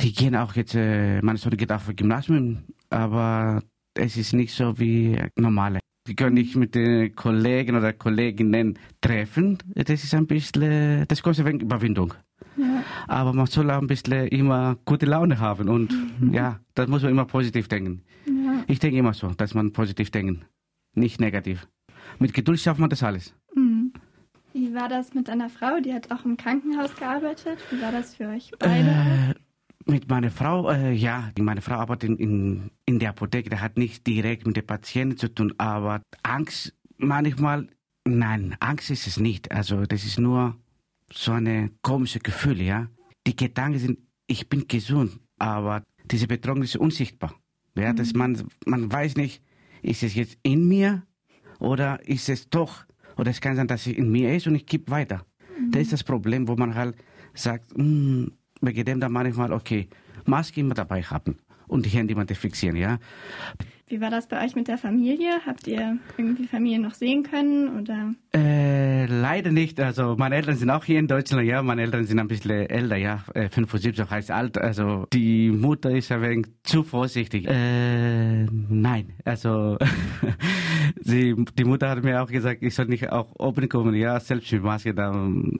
Die 0.00 0.12
gehen 0.12 0.34
auch 0.36 0.54
jetzt, 0.54 0.74
äh, 0.74 1.20
meine 1.20 1.38
Sohn 1.38 1.56
geht 1.56 1.70
auf 1.70 1.90
Gymnasium, 1.94 2.62
aber 2.90 3.62
es 3.94 4.16
ist 4.16 4.32
nicht 4.32 4.54
so 4.54 4.78
wie 4.78 5.18
normale. 5.36 5.80
Die 6.08 6.16
können 6.16 6.34
nicht 6.34 6.56
mit 6.56 6.74
den 6.74 7.14
Kollegen 7.14 7.76
oder 7.76 7.92
Kolleginnen 7.92 8.78
treffen. 9.00 9.58
Das 9.74 10.02
ist 10.02 10.14
ein 10.14 10.26
bisschen, 10.26 11.06
das 11.06 11.22
kostet 11.22 11.46
ein 11.46 11.60
Überwindung. 11.60 12.14
Ja. 12.56 12.82
Aber 13.06 13.32
man 13.32 13.46
soll 13.46 13.70
auch 13.70 13.80
ein 13.80 13.86
bisschen 13.86 14.26
immer 14.28 14.76
gute 14.84 15.06
Laune 15.06 15.38
haben 15.38 15.68
und 15.68 15.92
mhm. 16.20 16.34
ja, 16.34 16.58
das 16.74 16.88
muss 16.88 17.02
man 17.02 17.12
immer 17.12 17.24
positiv 17.24 17.68
denken. 17.68 18.02
Ja. 18.26 18.64
Ich 18.66 18.80
denke 18.80 18.98
immer 18.98 19.14
so, 19.14 19.28
dass 19.28 19.54
man 19.54 19.72
positiv 19.72 20.10
denken, 20.10 20.44
nicht 20.94 21.20
negativ. 21.20 21.68
Mit 22.18 22.34
Geduld 22.34 22.60
schafft 22.60 22.80
man 22.80 22.90
das 22.90 23.02
alles. 23.02 23.34
Mhm. 23.54 23.92
Wie 24.52 24.74
war 24.74 24.88
das 24.88 25.14
mit 25.14 25.28
deiner 25.28 25.48
Frau? 25.48 25.80
Die 25.80 25.94
hat 25.94 26.10
auch 26.10 26.24
im 26.24 26.36
Krankenhaus 26.36 26.94
gearbeitet. 26.96 27.58
Wie 27.70 27.80
war 27.80 27.92
das 27.92 28.16
für 28.16 28.28
euch 28.28 28.50
beide? 28.58 28.88
Äh, 28.88 29.34
mit 29.86 30.08
meiner 30.08 30.30
Frau, 30.30 30.70
äh, 30.70 30.92
ja, 30.92 31.30
meine 31.38 31.60
Frau 31.60 31.74
arbeitet 31.74 32.10
in, 32.10 32.16
in, 32.18 32.70
in 32.86 32.98
der 32.98 33.10
Apotheke, 33.10 33.50
der 33.50 33.60
hat 33.60 33.76
nicht 33.76 34.06
direkt 34.06 34.46
mit 34.46 34.56
den 34.56 34.66
Patienten 34.66 35.16
zu 35.16 35.28
tun, 35.28 35.54
aber 35.58 36.02
Angst 36.22 36.74
manchmal, 36.98 37.68
nein, 38.04 38.56
Angst 38.60 38.90
ist 38.90 39.06
es 39.06 39.18
nicht. 39.18 39.50
Also 39.50 39.84
das 39.86 40.04
ist 40.04 40.18
nur 40.18 40.56
so 41.12 41.32
eine 41.32 41.70
komische 41.82 42.20
Gefühl, 42.20 42.60
ja. 42.60 42.88
Die 43.26 43.36
Gedanken 43.36 43.78
sind, 43.78 43.98
ich 44.26 44.48
bin 44.48 44.66
gesund, 44.66 45.18
aber 45.38 45.82
diese 46.10 46.26
Betreuung 46.26 46.62
ist 46.62 46.76
unsichtbar. 46.76 47.34
Ja, 47.76 47.92
mhm. 47.92 47.96
dass 47.96 48.14
man, 48.14 48.48
man 48.66 48.92
weiß 48.92 49.16
nicht, 49.16 49.42
ist 49.82 50.02
es 50.02 50.14
jetzt 50.14 50.38
in 50.42 50.68
mir 50.68 51.02
oder 51.58 52.06
ist 52.06 52.28
es 52.28 52.48
doch, 52.48 52.84
oder 53.16 53.30
es 53.30 53.40
kann 53.40 53.56
sein, 53.56 53.68
dass 53.68 53.86
es 53.86 53.94
in 53.94 54.10
mir 54.10 54.34
ist 54.34 54.46
und 54.46 54.54
ich 54.54 54.66
gebe 54.66 54.90
weiter. 54.90 55.26
Mhm. 55.58 55.70
Das 55.72 55.82
ist 55.82 55.92
das 55.92 56.04
Problem, 56.04 56.48
wo 56.48 56.56
man 56.56 56.74
halt 56.74 56.96
sagt, 57.34 57.76
mh, 57.76 58.28
dem 58.62 59.00
dann 59.00 59.12
manchmal, 59.12 59.52
okay, 59.52 59.88
Maske 60.24 60.60
immer 60.60 60.74
dabei 60.74 61.02
haben 61.02 61.36
und 61.66 61.86
die 61.86 61.90
Hände 61.90 62.12
immer 62.12 62.26
fixieren, 62.26 62.76
ja. 62.76 62.98
Wie 63.92 64.00
war 64.00 64.08
das 64.08 64.26
bei 64.26 64.42
euch 64.42 64.54
mit 64.54 64.68
der 64.68 64.78
Familie? 64.78 65.32
Habt 65.44 65.66
ihr 65.66 65.98
irgendwie 66.16 66.46
Familie 66.46 66.80
noch 66.80 66.94
sehen 66.94 67.24
können 67.24 67.78
oder? 67.78 68.14
Äh, 68.34 69.04
leider 69.04 69.50
nicht. 69.50 69.78
Also 69.80 70.16
meine 70.16 70.36
Eltern 70.36 70.56
sind 70.56 70.70
auch 70.70 70.82
hier 70.82 70.98
in 70.98 71.08
Deutschland, 71.08 71.46
ja. 71.46 71.62
Meine 71.62 71.82
Eltern 71.82 72.04
sind 72.04 72.18
ein 72.18 72.26
bisschen 72.26 72.70
älter, 72.70 72.96
ja. 72.96 73.22
75 73.34 73.98
äh, 73.98 74.06
heißt 74.10 74.30
alt. 74.30 74.56
Also 74.56 75.06
die 75.12 75.50
Mutter 75.50 75.90
ist 75.90 76.10
ein 76.10 76.22
wenig 76.22 76.46
zu 76.62 76.84
vorsichtig. 76.84 77.46
Äh, 77.46 78.44
nein, 78.46 79.12
also 79.26 79.76
sie, 81.02 81.34
die 81.58 81.64
Mutter 81.64 81.90
hat 81.90 82.02
mir 82.02 82.22
auch 82.22 82.30
gesagt, 82.30 82.62
ich 82.62 82.74
soll 82.74 82.86
nicht 82.86 83.12
auch 83.12 83.28
oben 83.38 83.68
kommen, 83.68 83.94
ja, 83.94 84.18
selbst 84.20 84.50
mit 84.52 84.62
Maske. 84.62 84.94
Dann 84.94 85.58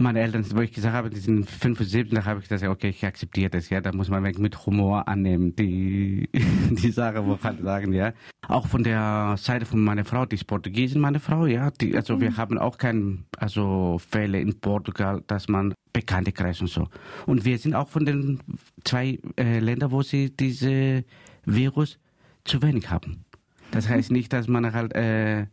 meine 0.00 0.20
Eltern, 0.20 0.44
wo 0.54 0.60
ich 0.60 0.72
gesagt 0.72 0.94
habe, 0.94 1.10
die 1.10 1.20
sind 1.20 1.48
75, 1.48 2.14
da 2.14 2.24
habe 2.24 2.40
ich 2.40 2.48
gesagt, 2.48 2.70
okay, 2.70 2.88
ich 2.90 3.04
akzeptiere 3.04 3.50
das, 3.50 3.70
ja, 3.70 3.80
da 3.80 3.92
muss 3.92 4.08
man 4.08 4.22
mit 4.22 4.66
Humor 4.66 5.06
annehmen, 5.08 5.54
die, 5.56 6.28
die 6.70 6.90
Sache, 6.90 7.24
wo 7.24 7.38
halt 7.42 7.62
sagen, 7.62 7.92
ja. 7.92 8.12
Auch 8.46 8.66
von 8.66 8.82
der 8.82 9.34
Seite 9.38 9.66
von 9.66 9.80
meiner 9.80 10.04
Frau, 10.04 10.26
die 10.26 10.36
ist 10.36 10.46
Portugiesin, 10.46 11.00
meine 11.00 11.20
Frau, 11.20 11.46
ja, 11.46 11.70
die, 11.70 11.96
also 11.96 12.16
mhm. 12.16 12.20
wir 12.20 12.36
haben 12.36 12.58
auch 12.58 12.78
keine, 12.78 13.18
also 13.36 13.98
Fälle 13.98 14.40
in 14.40 14.58
Portugal, 14.58 15.22
dass 15.26 15.48
man 15.48 15.74
bekannte 15.92 16.32
Kreis 16.32 16.60
und 16.60 16.68
so. 16.68 16.88
Und 17.26 17.44
wir 17.44 17.58
sind 17.58 17.74
auch 17.74 17.88
von 17.88 18.04
den 18.04 18.40
zwei 18.84 19.18
äh, 19.38 19.58
Ländern, 19.58 19.90
wo 19.90 20.02
sie 20.02 20.30
diese 20.30 21.04
Virus 21.44 21.98
zu 22.44 22.62
wenig 22.62 22.90
haben. 22.90 23.24
Das 23.70 23.88
mhm. 23.88 23.92
heißt 23.92 24.10
nicht, 24.12 24.32
dass 24.32 24.48
man 24.48 24.72
halt, 24.72 24.94
äh, 24.94 25.46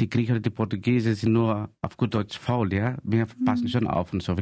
die 0.00 0.08
Griechen 0.08 0.32
oder 0.32 0.40
die 0.40 0.50
Portugiesen 0.50 1.14
sind 1.14 1.32
nur 1.32 1.68
auf 1.80 1.96
gut 1.96 2.14
Deutsch 2.14 2.38
faul, 2.38 2.72
ja. 2.72 2.96
Wir 3.02 3.26
mhm. 3.26 3.44
passen 3.44 3.68
schon 3.68 3.86
auf 3.86 4.12
und 4.12 4.22
so. 4.22 4.36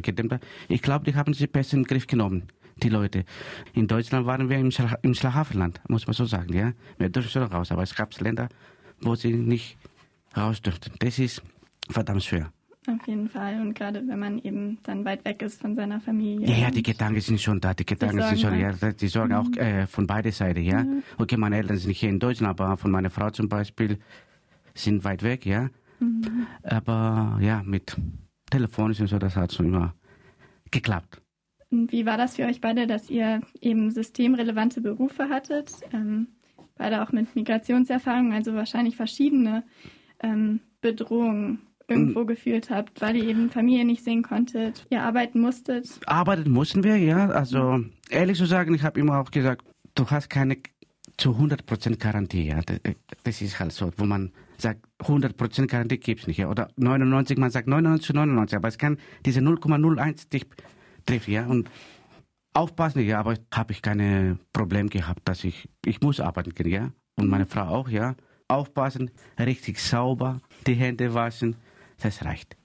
Ich 0.69 0.81
glaube, 0.81 1.05
die 1.05 1.15
haben 1.15 1.33
sich 1.33 1.51
besser 1.51 1.77
in 1.77 1.83
den 1.83 1.87
Griff 1.87 2.07
genommen, 2.07 2.43
die 2.81 2.89
Leute. 2.89 3.25
In 3.73 3.87
Deutschland 3.87 4.25
waren 4.25 4.49
wir 4.49 4.57
im, 4.57 4.71
Schla 4.71 4.97
im 5.01 5.13
Schlafenland, 5.13 5.81
muss 5.87 6.07
man 6.07 6.13
so 6.13 6.25
sagen, 6.25 6.53
ja. 6.53 6.73
Wir 6.97 7.09
dürfen 7.09 7.29
schon 7.29 7.43
raus, 7.43 7.71
aber 7.71 7.83
es 7.83 7.95
gab 7.95 8.17
Länder, 8.19 8.49
wo 9.01 9.15
sie 9.15 9.33
nicht 9.33 9.77
raus 10.35 10.61
dürften. 10.61 10.91
Das 10.99 11.19
ist 11.19 11.41
verdammt 11.89 12.23
schwer. 12.23 12.51
Auf 12.87 13.07
jeden 13.07 13.29
Fall. 13.29 13.61
Und 13.61 13.75
gerade 13.75 14.01
wenn 14.07 14.17
man 14.17 14.39
eben 14.39 14.79
dann 14.81 15.05
weit 15.05 15.23
weg 15.23 15.43
ist 15.43 15.61
von 15.61 15.75
seiner 15.75 15.99
Familie. 15.99 16.47
Ja, 16.47 16.55
ja, 16.63 16.71
die 16.71 16.81
Gedanken 16.81 17.21
sind 17.21 17.39
schon 17.39 17.61
da. 17.61 17.75
Die 17.75 17.85
Gedanken 17.85 18.17
die 18.17 18.23
sind 18.23 18.39
schon, 18.39 18.59
ja, 18.59 18.71
die 18.73 19.07
sorgen 19.07 19.33
mhm. 19.33 19.39
auch 19.39 19.57
äh, 19.57 19.85
von 19.85 20.07
beider 20.07 20.31
Seite, 20.31 20.61
ja. 20.61 20.83
Mhm. 20.83 21.03
Okay, 21.19 21.37
meine 21.37 21.57
Eltern 21.57 21.77
sind 21.77 21.91
hier 21.91 22.09
in 22.09 22.17
Deutschland, 22.17 22.59
aber 22.59 22.77
von 22.77 22.89
meiner 22.89 23.11
Frau 23.11 23.29
zum 23.29 23.47
Beispiel 23.47 23.99
sind 24.73 25.03
weit 25.03 25.23
weg, 25.23 25.45
ja. 25.45 25.69
Mhm. 25.99 26.47
Aber 26.63 27.37
ja, 27.41 27.61
mit 27.63 27.95
Telefonisch 28.49 28.99
und 28.99 29.07
so, 29.07 29.17
das 29.17 29.35
hat 29.35 29.53
schon 29.53 29.67
immer 29.67 29.95
geklappt. 30.71 31.21
Wie 31.69 32.05
war 32.05 32.17
das 32.17 32.35
für 32.35 32.43
euch 32.43 32.59
beide, 32.59 32.85
dass 32.85 33.09
ihr 33.09 33.41
eben 33.61 33.91
systemrelevante 33.91 34.81
Berufe 34.81 35.29
hattet? 35.29 35.71
Ähm, 35.93 36.27
beide 36.75 37.01
auch 37.01 37.13
mit 37.13 37.33
Migrationserfahrung, 37.35 38.33
also 38.33 38.53
wahrscheinlich 38.55 38.97
verschiedene 38.97 39.63
ähm, 40.21 40.59
Bedrohungen 40.81 41.59
irgendwo 41.87 42.21
mhm. 42.21 42.27
gefühlt 42.27 42.69
habt, 42.69 43.01
weil 43.01 43.15
ihr 43.15 43.25
eben 43.25 43.49
Familie 43.49 43.85
nicht 43.85 44.03
sehen 44.03 44.23
konntet, 44.23 44.85
ihr 44.89 45.01
arbeiten 45.01 45.39
musstet? 45.39 45.87
Arbeiten 46.07 46.51
mussten 46.51 46.83
wir, 46.83 46.97
ja. 46.97 47.29
Also 47.29 47.79
ehrlich 48.09 48.37
zu 48.37 48.45
sagen, 48.45 48.73
ich 48.73 48.83
habe 48.83 48.99
immer 48.99 49.19
auch 49.19 49.31
gesagt, 49.31 49.65
du 49.95 50.09
hast 50.09 50.29
keine 50.29 50.57
zu 51.21 51.35
100% 51.35 51.97
Garantie. 51.97 52.47
Ja. 52.47 52.61
Das 53.23 53.41
ist 53.41 53.59
halt 53.59 53.71
so, 53.71 53.91
wo 53.97 54.05
man 54.05 54.31
sagt, 54.57 54.81
100% 55.01 55.67
Garantie 55.67 55.99
gibt 55.99 56.21
es 56.21 56.27
nicht. 56.27 56.37
Ja. 56.37 56.49
Oder 56.49 56.69
99, 56.77 57.37
man 57.37 57.51
sagt 57.51 57.67
99 57.67 58.07
zu 58.07 58.13
99, 58.13 58.57
aber 58.57 58.67
es 58.67 58.79
kann 58.79 58.97
diese 59.23 59.39
0,01 59.39 60.29
dich 60.29 60.47
treffen. 61.05 61.31
Ja. 61.31 61.45
Und 61.45 61.69
aufpassen, 62.53 63.05
ja, 63.05 63.19
aber 63.19 63.35
habe 63.53 63.71
ich 63.71 63.83
keine 63.83 64.39
Probleme 64.51 64.89
gehabt, 64.89 65.21
dass 65.25 65.43
ich, 65.43 65.69
ich 65.85 66.01
muss 66.01 66.19
arbeiten 66.19 66.55
gehen, 66.55 66.69
ja. 66.69 66.91
Und 67.15 67.29
meine 67.29 67.45
Frau 67.45 67.67
auch, 67.67 67.89
ja. 67.89 68.15
Aufpassen, 68.47 69.11
richtig 69.39 69.79
sauber, 69.79 70.41
die 70.65 70.73
Hände 70.73 71.13
waschen, 71.13 71.55
das 72.01 72.25
reicht. 72.25 72.57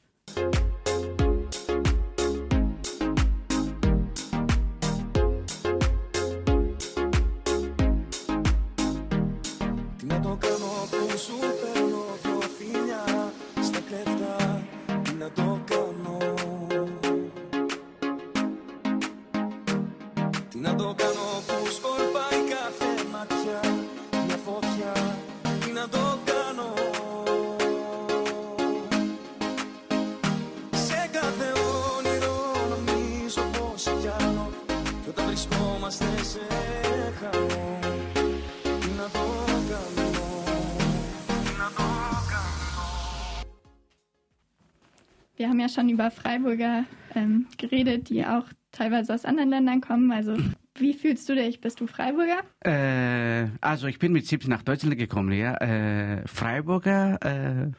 Freiburger 46.47 46.85
ähm, 47.17 47.47
geredet, 47.59 48.09
die 48.09 48.25
auch 48.25 48.45
teilweise 48.71 49.13
aus 49.13 49.25
anderen 49.25 49.51
Ländern 49.51 49.81
kommen. 49.81 50.13
Also 50.13 50.37
wie 50.79 50.95
fühlst 50.95 51.29
du 51.29 51.35
dich? 51.35 51.61
Bist 51.61 51.81
du 51.81 51.89
Freiburger? 51.89 52.43
Äh, 52.61 53.49
also 53.61 53.89
ich 53.89 53.99
bin 53.99 54.13
mit 54.13 54.27
17 54.27 54.49
nach 54.49 54.63
Deutschland 54.63 54.97
gekommen, 54.97 55.33
ja. 55.33 55.57
Äh, 55.57 56.23
Freiburger, 56.29 57.19
äh, 57.21 57.73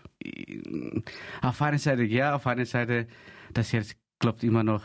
auf 1.42 1.62
einer 1.62 1.80
Seite 1.80 2.04
ja, 2.04 2.36
auf 2.36 2.46
einer 2.46 2.66
Seite, 2.66 3.08
das 3.54 3.72
Herz 3.72 3.96
klopft 4.20 4.44
immer 4.44 4.64
noch 4.64 4.84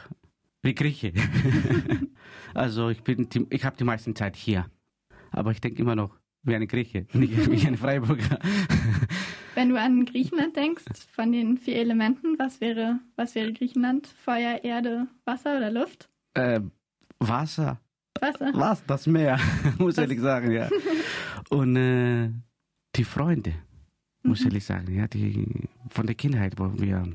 wie 0.63 0.75
Grieche. 0.75 1.13
also 2.55 2.89
ich 2.89 3.03
bin, 3.03 3.29
ich 3.51 3.65
habe 3.65 3.77
die 3.77 3.85
meiste 3.85 4.15
Zeit 4.15 4.37
hier, 4.37 4.67
aber 5.33 5.51
ich 5.51 5.61
denke 5.61 5.83
immer 5.83 5.97
noch 5.97 6.22
wie 6.43 6.55
eine 6.55 6.67
Grieche, 6.67 7.07
nicht 7.13 7.51
wie 7.51 7.67
ein 7.67 7.77
Freiburger. 7.77 8.39
Wenn 9.55 9.69
du 9.69 9.79
an 9.79 10.07
Griechenland 10.07 10.57
denkst, 10.57 10.85
von 11.15 11.31
den 11.31 11.59
vier 11.59 11.77
Elementen, 11.77 12.39
was 12.39 12.61
wäre, 12.61 13.01
was 13.17 13.35
wäre 13.35 13.53
Griechenland? 13.53 14.07
Feuer, 14.07 14.65
Erde, 14.65 15.09
Wasser 15.25 15.59
oder 15.59 15.71
Luft? 15.71 16.09
Äh, 16.35 16.61
Wasser. 17.19 17.79
Wasser. 18.21 18.51
Was? 18.55 18.85
Das 18.87 19.07
Meer, 19.07 19.39
muss 19.79 19.97
was? 19.97 20.03
ehrlich 20.03 20.21
sagen, 20.21 20.53
ja. 20.53 20.69
Und 21.51 21.77
äh, 21.77 22.31
die 22.97 23.05
Freunde, 23.05 23.55
muss 24.23 24.41
mhm. 24.41 24.47
ehrlich 24.47 24.65
sagen, 24.65 24.95
ja, 24.95 25.07
die 25.07 25.69
von 25.91 26.07
der 26.07 26.15
Kindheit, 26.15 26.59
wo 26.59 26.73
wir 26.81 27.07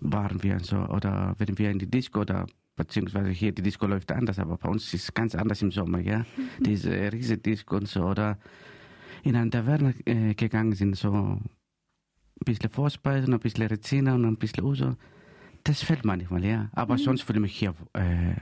waren 0.00 0.42
wir 0.42 0.60
so, 0.60 0.76
oder 0.76 1.34
wenn 1.38 1.58
wir 1.58 1.70
in 1.70 1.78
die 1.78 1.90
Disco 1.90 2.20
oder 2.20 2.46
beziehungsweise 2.76 3.30
hier 3.30 3.52
die 3.52 3.62
Disco 3.62 3.86
läuft 3.86 4.12
anders, 4.12 4.38
aber 4.38 4.56
bei 4.56 4.68
uns 4.68 4.92
ist 4.92 5.04
es 5.04 5.14
ganz 5.14 5.34
anders 5.34 5.62
im 5.62 5.70
Sommer, 5.70 6.00
ja. 6.00 6.24
Diese 6.60 6.90
riesige 7.12 7.38
Disco 7.40 7.76
und 7.76 7.88
so, 7.88 8.04
oder 8.04 8.38
in 9.22 9.36
eine 9.36 9.50
Taverne 9.50 9.94
äh, 10.06 10.34
gegangen 10.34 10.72
sind, 10.72 10.96
so 10.96 11.12
ein 11.12 11.40
bisschen 12.44 12.70
Vorspeisen, 12.70 13.32
ein 13.32 13.40
bisschen 13.40 13.66
Rezina 13.66 14.14
und 14.14 14.24
ein 14.24 14.36
bisschen 14.36 14.64
Uso. 14.64 14.96
Das 15.62 15.82
fällt 15.82 16.04
manchmal, 16.04 16.44
ja. 16.44 16.68
Aber 16.72 16.94
mhm. 16.94 16.98
sonst 16.98 17.22
fühle 17.22 17.38
ich 17.38 17.42
mich 17.42 17.56
hier 17.56 17.74
äh, 17.94 18.34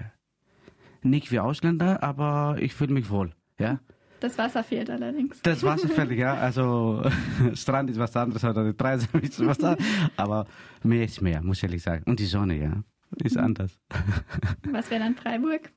nicht 1.02 1.30
wie 1.30 1.38
Ausländer, 1.38 2.02
aber 2.02 2.56
ich 2.58 2.74
fühle 2.74 2.92
mich 2.92 3.10
wohl, 3.10 3.32
ja. 3.58 3.80
Das 4.20 4.38
Wasser 4.38 4.62
fehlt 4.62 4.88
allerdings. 4.88 5.42
Das 5.42 5.62
Wasser 5.64 5.88
fehlt, 5.88 6.12
ja. 6.12 6.34
Also 6.34 7.02
Strand 7.54 7.90
ist 7.90 7.98
was 7.98 8.16
anderes 8.16 8.44
oder 8.44 8.64
die 8.64 8.76
Treise 8.76 9.06
ist 9.20 9.44
was 9.44 9.62
anderes. 9.62 9.84
Aber 10.16 10.46
mehr 10.82 11.04
ist 11.04 11.20
mehr, 11.20 11.42
muss 11.42 11.58
ich 11.58 11.64
ehrlich 11.64 11.82
sagen. 11.82 12.04
Und 12.06 12.18
die 12.18 12.26
Sonne, 12.26 12.58
ja 12.58 12.82
ist 13.22 13.36
anders. 13.36 13.78
Was 14.70 14.90
wäre 14.90 15.02
dann 15.02 15.14
Freiburg? 15.14 15.72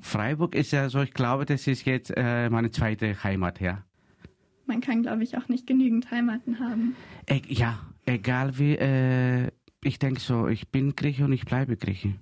Freiburg 0.00 0.54
ist 0.54 0.72
ja 0.72 0.88
so, 0.88 1.00
ich 1.02 1.12
glaube, 1.12 1.44
das 1.46 1.66
ist 1.66 1.84
jetzt 1.84 2.12
äh, 2.16 2.50
meine 2.50 2.70
zweite 2.70 3.22
Heimat, 3.22 3.60
ja. 3.60 3.84
Man 4.66 4.80
kann, 4.80 5.02
glaube 5.02 5.22
ich, 5.22 5.36
auch 5.36 5.48
nicht 5.48 5.66
genügend 5.66 6.10
Heimaten 6.10 6.58
haben. 6.58 6.96
E 7.28 7.42
ja, 7.48 7.78
egal 8.06 8.58
wie, 8.58 8.76
äh, 8.76 9.50
ich 9.82 9.98
denke 9.98 10.20
so, 10.20 10.48
ich 10.48 10.70
bin 10.70 10.96
Grieche 10.96 11.24
und 11.24 11.32
ich 11.32 11.44
bleibe 11.44 11.76
Grieche. 11.76 12.14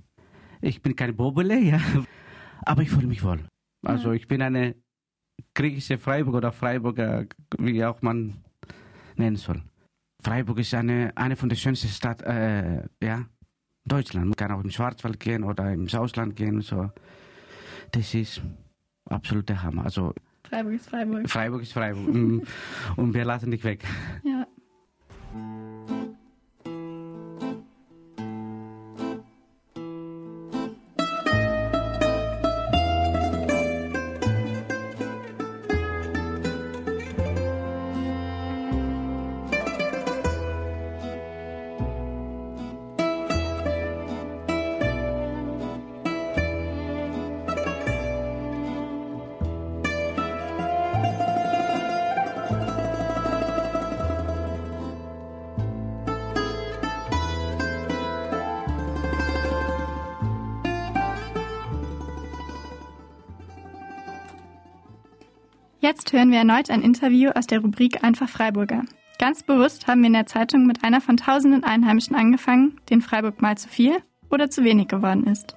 Ich 0.60 0.82
bin 0.82 0.96
kein 0.96 1.16
Bobele, 1.16 1.58
ja, 1.58 1.80
aber 2.62 2.82
ich 2.82 2.90
fühle 2.90 3.06
mich 3.06 3.22
wohl. 3.22 3.44
Also 3.84 4.10
ja. 4.10 4.14
ich 4.14 4.28
bin 4.28 4.42
eine 4.42 4.74
griechische 5.54 5.98
Freiburg 5.98 6.34
oder 6.34 6.52
Freiburger, 6.52 7.26
wie 7.58 7.84
auch 7.84 8.02
man 8.02 8.44
nennen 9.16 9.36
soll. 9.36 9.62
Freiburg 10.22 10.58
ist 10.58 10.74
eine, 10.74 11.12
eine 11.16 11.36
von 11.36 11.48
den 11.48 11.58
schönsten 11.58 11.88
Städten, 11.88 12.24
äh, 12.24 12.88
ja, 13.02 13.26
Deutschland. 13.84 14.26
Man 14.26 14.36
kann 14.36 14.52
auch 14.52 14.62
im 14.62 14.70
Schwarzwald 14.70 15.18
gehen 15.20 15.44
oder 15.44 15.72
im 15.72 15.88
Ausland 15.92 16.36
gehen. 16.36 16.60
So. 16.60 16.90
Das 17.90 18.14
ist 18.14 18.40
absolut 19.08 19.48
der 19.48 19.62
Hammer. 19.62 19.84
Also, 19.84 20.14
Freiburg 20.48 20.74
ist 20.74 20.88
Freiburg. 20.88 21.30
Freiburg 21.30 21.62
ist 21.62 21.72
Freiburg. 21.72 22.14
Mm. 22.14 22.40
Und 22.96 23.14
wir 23.14 23.24
lassen 23.24 23.50
dich 23.50 23.64
weg. 23.64 23.84
Ja. 24.24 24.46
Jetzt 65.82 66.12
hören 66.12 66.30
wir 66.30 66.38
erneut 66.38 66.70
ein 66.70 66.80
Interview 66.80 67.30
aus 67.30 67.48
der 67.48 67.58
Rubrik 67.58 68.04
Einfach 68.04 68.28
Freiburger. 68.28 68.84
Ganz 69.18 69.42
bewusst 69.42 69.88
haben 69.88 70.02
wir 70.02 70.06
in 70.06 70.12
der 70.12 70.26
Zeitung 70.26 70.64
mit 70.64 70.84
einer 70.84 71.00
von 71.00 71.16
tausenden 71.16 71.64
Einheimischen 71.64 72.14
angefangen, 72.14 72.80
den 72.88 73.00
Freiburg 73.00 73.42
mal 73.42 73.58
zu 73.58 73.68
viel 73.68 73.96
oder 74.30 74.48
zu 74.48 74.62
wenig 74.62 74.86
geworden 74.86 75.26
ist. 75.26 75.56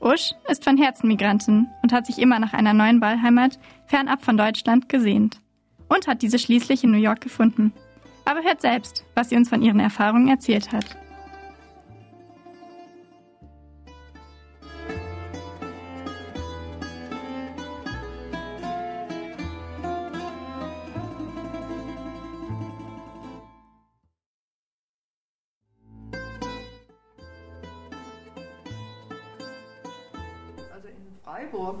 Usch 0.00 0.32
ist 0.48 0.64
von 0.64 0.78
Herzen 0.78 1.08
Migrantin 1.08 1.66
und 1.82 1.92
hat 1.92 2.06
sich 2.06 2.18
immer 2.18 2.38
nach 2.38 2.54
einer 2.54 2.72
neuen 2.72 3.02
Wahlheimat 3.02 3.58
fernab 3.84 4.24
von 4.24 4.38
Deutschland 4.38 4.88
gesehnt. 4.88 5.42
Und 5.88 6.08
hat 6.08 6.22
diese 6.22 6.38
schließlich 6.38 6.82
in 6.82 6.92
New 6.92 6.96
York 6.96 7.20
gefunden. 7.20 7.74
Aber 8.24 8.42
hört 8.42 8.62
selbst, 8.62 9.04
was 9.14 9.28
sie 9.28 9.36
uns 9.36 9.50
von 9.50 9.60
ihren 9.60 9.80
Erfahrungen 9.80 10.28
erzählt 10.28 10.72
hat. 10.72 10.96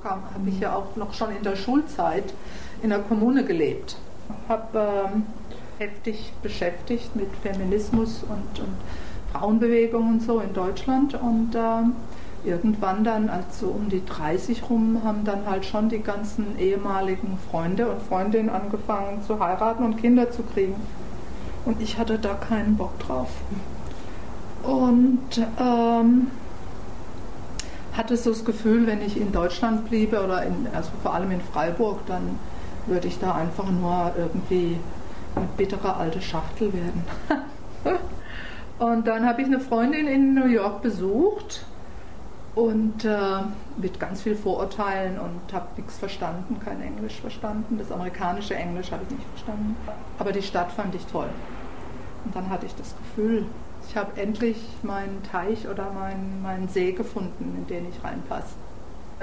Freiburg 0.02 0.22
habe 0.34 0.48
ich 0.48 0.60
ja 0.60 0.74
auch 0.74 0.96
noch 0.96 1.12
schon 1.12 1.34
in 1.34 1.42
der 1.42 1.56
Schulzeit 1.56 2.32
in 2.82 2.90
der 2.90 3.00
Kommune 3.00 3.44
gelebt. 3.44 3.96
Habe 4.48 5.08
ähm, 5.12 5.24
heftig 5.78 6.32
beschäftigt 6.42 7.14
mit 7.16 7.28
Feminismus 7.42 8.22
und, 8.22 8.60
und 8.60 8.74
Frauenbewegung 9.32 10.08
und 10.08 10.22
so 10.22 10.40
in 10.40 10.52
Deutschland 10.54 11.14
und 11.14 11.54
äh, 11.54 12.48
irgendwann 12.48 13.04
dann, 13.04 13.28
also 13.28 13.68
um 13.68 13.88
die 13.88 14.04
30 14.04 14.68
rum, 14.70 15.02
haben 15.04 15.24
dann 15.24 15.46
halt 15.46 15.64
schon 15.64 15.88
die 15.88 16.00
ganzen 16.00 16.58
ehemaligen 16.58 17.38
Freunde 17.50 17.90
und 17.90 18.02
Freundinnen 18.02 18.48
angefangen 18.48 19.22
zu 19.26 19.38
heiraten 19.38 19.84
und 19.84 19.98
Kinder 19.98 20.30
zu 20.30 20.42
kriegen. 20.42 20.76
Und 21.66 21.82
ich 21.82 21.98
hatte 21.98 22.18
da 22.18 22.34
keinen 22.34 22.76
Bock 22.76 22.98
drauf. 23.00 23.28
Und 24.62 25.46
ähm, 25.58 26.28
hatte 28.00 28.16
so 28.16 28.30
das 28.30 28.46
Gefühl, 28.46 28.86
wenn 28.86 29.02
ich 29.02 29.20
in 29.20 29.30
Deutschland 29.30 29.90
bliebe 29.90 30.24
oder 30.24 30.42
in, 30.42 30.66
also 30.72 30.90
vor 31.02 31.12
allem 31.12 31.30
in 31.32 31.40
Freiburg, 31.42 31.98
dann 32.06 32.38
würde 32.86 33.06
ich 33.06 33.18
da 33.18 33.34
einfach 33.34 33.70
nur 33.70 34.12
irgendwie 34.16 34.78
eine 35.36 35.46
bittere 35.58 35.96
alte 35.96 36.22
Schachtel 36.22 36.72
werden. 36.72 37.04
und 38.78 39.06
dann 39.06 39.26
habe 39.26 39.42
ich 39.42 39.46
eine 39.48 39.60
Freundin 39.60 40.06
in 40.06 40.32
New 40.32 40.46
York 40.46 40.80
besucht 40.80 41.66
und 42.54 43.04
äh, 43.04 43.42
mit 43.76 44.00
ganz 44.00 44.22
viel 44.22 44.34
Vorurteilen 44.34 45.18
und 45.18 45.52
habe 45.52 45.66
nichts 45.76 45.98
verstanden, 45.98 46.58
kein 46.64 46.80
Englisch 46.80 47.20
verstanden. 47.20 47.76
Das 47.76 47.92
amerikanische 47.92 48.54
Englisch 48.54 48.92
habe 48.92 49.02
ich 49.04 49.10
nicht 49.10 49.28
verstanden. 49.28 49.76
Aber 50.18 50.32
die 50.32 50.42
Stadt 50.42 50.72
fand 50.72 50.94
ich 50.94 51.04
toll. 51.04 51.28
Und 52.24 52.34
dann 52.34 52.48
hatte 52.48 52.64
ich 52.64 52.74
das 52.76 52.94
Gefühl, 52.96 53.44
ich 53.90 53.96
habe 53.96 54.20
endlich 54.20 54.56
meinen 54.84 55.20
Teich 55.32 55.66
oder 55.68 55.90
meinen, 55.90 56.40
meinen 56.42 56.68
See 56.68 56.92
gefunden, 56.92 57.56
in 57.58 57.66
den 57.66 57.88
ich 57.88 58.04
reinpasse. 58.04 58.54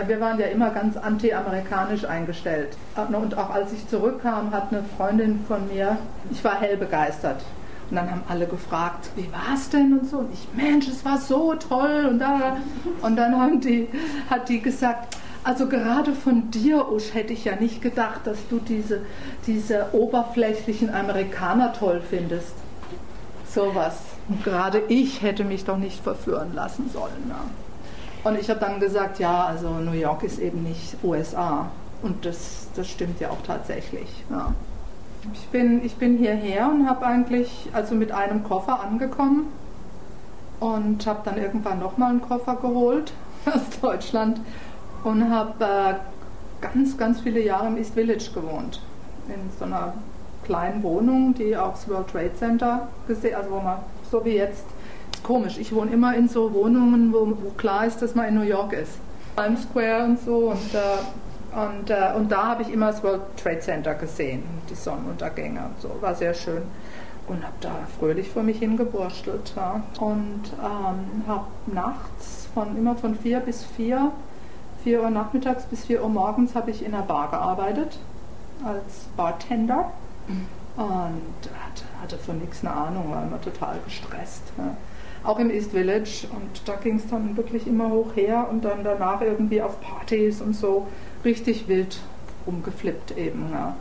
Wir 0.05 0.19
waren 0.19 0.37
ja 0.39 0.47
immer 0.47 0.71
ganz 0.71 0.97
anti-amerikanisch 0.97 2.03
eingestellt. 2.03 2.75
Und 2.95 3.37
auch 3.37 3.49
als 3.49 3.71
ich 3.71 3.87
zurückkam, 3.87 4.51
hat 4.51 4.71
eine 4.71 4.83
Freundin 4.97 5.39
von 5.47 5.69
mir, 5.69 5.97
ich 6.31 6.43
war 6.43 6.59
hell 6.59 6.75
begeistert. 6.75 7.41
Und 7.89 7.95
dann 7.95 8.11
haben 8.11 8.23
alle 8.27 8.45
gefragt, 8.45 9.09
wie 9.15 9.31
war 9.31 9.55
es 9.55 9.69
denn 9.69 9.97
und 9.97 10.09
so. 10.09 10.17
Und 10.17 10.33
ich, 10.33 10.47
Mensch, 10.53 10.89
es 10.89 11.05
war 11.05 11.17
so 11.17 11.55
toll. 11.55 12.05
Und, 12.09 12.19
da. 12.19 12.57
und 13.01 13.15
dann 13.15 13.39
haben 13.39 13.61
die, 13.61 13.87
hat 14.29 14.49
die 14.49 14.61
gesagt, 14.61 15.17
also 15.45 15.69
gerade 15.69 16.11
von 16.11 16.51
dir, 16.51 16.91
Usch, 16.91 17.13
hätte 17.13 17.31
ich 17.31 17.45
ja 17.45 17.55
nicht 17.55 17.81
gedacht, 17.81 18.27
dass 18.27 18.37
du 18.49 18.59
diese, 18.59 19.03
diese 19.47 19.87
oberflächlichen 19.93 20.93
Amerikaner 20.93 21.71
toll 21.71 22.01
findest. 22.07 22.66
Sowas. 23.57 23.95
Gerade 24.43 24.83
ich 24.87 25.23
hätte 25.23 25.43
mich 25.43 25.65
doch 25.65 25.77
nicht 25.77 26.03
verführen 26.03 26.53
lassen 26.53 26.91
sollen. 26.93 27.27
Ja. 27.27 28.29
Und 28.29 28.39
ich 28.39 28.51
habe 28.51 28.59
dann 28.59 28.79
gesagt, 28.79 29.17
ja, 29.17 29.45
also 29.45 29.69
New 29.69 29.93
York 29.93 30.21
ist 30.21 30.37
eben 30.37 30.61
nicht 30.61 30.95
USA. 31.03 31.71
Und 32.03 32.23
das, 32.23 32.67
das 32.75 32.87
stimmt 32.87 33.19
ja 33.19 33.31
auch 33.31 33.41
tatsächlich. 33.43 34.07
Ja. 34.29 34.53
Ich, 35.33 35.47
bin, 35.47 35.83
ich 35.83 35.95
bin 35.95 36.19
hierher 36.19 36.69
und 36.69 36.87
habe 36.87 37.07
eigentlich 37.07 37.69
also 37.73 37.95
mit 37.95 38.11
einem 38.11 38.43
Koffer 38.43 38.79
angekommen 38.79 39.47
und 40.59 41.07
habe 41.07 41.21
dann 41.25 41.39
irgendwann 41.39 41.79
nochmal 41.79 42.11
einen 42.11 42.21
Koffer 42.21 42.57
geholt 42.57 43.11
aus 43.47 43.79
Deutschland 43.81 44.39
und 45.03 45.31
habe 45.31 45.65
äh, 45.65 45.95
ganz, 46.61 46.95
ganz 46.95 47.21
viele 47.21 47.43
Jahre 47.43 47.67
im 47.67 47.77
East 47.77 47.95
Village 47.95 48.29
gewohnt. 48.35 48.81
In 49.27 49.49
so 49.57 49.65
einer 49.65 49.93
kleinen 50.47 50.81
Wohnung, 50.81 51.33
die 51.33 51.55
auch 51.55 51.71
das 51.71 51.87
World 51.89 52.07
Trade 52.07 52.33
Center 52.33 52.87
gesehen, 53.07 53.35
also 53.35 53.51
wo 53.51 53.59
man 53.59 53.79
so 54.09 54.25
wie 54.25 54.35
jetzt. 54.35 54.65
Ist 55.13 55.23
komisch, 55.23 55.57
ich 55.57 55.73
wohne 55.73 55.91
immer 55.91 56.15
in 56.15 56.27
so 56.27 56.53
Wohnungen, 56.53 57.13
wo, 57.13 57.27
wo 57.27 57.49
klar 57.57 57.85
ist, 57.85 58.01
dass 58.01 58.15
man 58.15 58.27
in 58.27 58.35
New 58.35 58.41
York 58.41 58.73
ist. 58.73 58.93
Times 59.35 59.63
Square 59.63 60.03
und 60.05 60.19
so 60.19 60.51
und, 60.51 60.73
äh, 60.73 61.57
und, 61.57 61.89
äh, 61.89 62.13
und 62.15 62.31
da 62.31 62.47
habe 62.47 62.63
ich 62.63 62.71
immer 62.71 62.87
das 62.87 63.03
World 63.03 63.21
Trade 63.41 63.59
Center 63.59 63.93
gesehen, 63.95 64.43
die 64.69 64.75
Sonnenuntergänge 64.75 65.59
und 65.59 65.81
so, 65.81 65.89
war 66.01 66.15
sehr 66.15 66.33
schön. 66.33 66.63
Und 67.27 67.43
habe 67.43 67.55
da 67.59 67.71
fröhlich 67.99 68.29
vor 68.29 68.43
mich 68.43 68.59
hingeburstelt. 68.59 69.53
Ja. 69.55 69.81
Und 69.99 70.43
ähm, 70.63 71.27
habe 71.27 71.47
nachts 71.65 72.47
von 72.53 72.77
immer 72.77 72.95
von 72.95 73.15
vier 73.15 73.41
bis 73.41 73.63
vier, 73.65 74.11
vier 74.83 75.01
Uhr 75.01 75.09
nachmittags 75.09 75.65
bis 75.65 75.85
vier 75.85 76.03
Uhr 76.03 76.09
morgens 76.09 76.55
habe 76.55 76.71
ich 76.71 76.85
in 76.85 76.93
einer 76.93 77.03
Bar 77.03 77.29
gearbeitet 77.31 77.99
als 78.63 79.07
Bartender. 79.17 79.91
Und 80.77 81.49
hatte, 82.01 82.17
von 82.17 82.37
nichts 82.39 82.63
eine 82.63 82.73
Ahnung, 82.73 83.11
war 83.11 83.23
immer 83.23 83.41
total 83.41 83.79
gestresst. 83.85 84.43
Ja. 84.57 84.75
Auch 85.23 85.39
im 85.39 85.49
East 85.49 85.71
Village 85.71 86.27
und 86.31 86.67
da 86.67 86.75
ging 86.75 86.97
es 86.97 87.07
dann 87.09 87.35
wirklich 87.35 87.65
immer 87.67 87.89
hoch 87.89 88.15
her 88.15 88.47
und 88.49 88.63
dann 88.63 88.83
danach 88.83 89.21
irgendwie 89.21 89.61
auf 89.61 89.81
Partys 89.81 90.41
und 90.41 90.55
so 90.55 90.87
richtig 91.25 91.67
wild 91.67 91.99
rumgeflippt 92.45 93.17
eben. 93.17 93.49
Ja. 93.51 93.75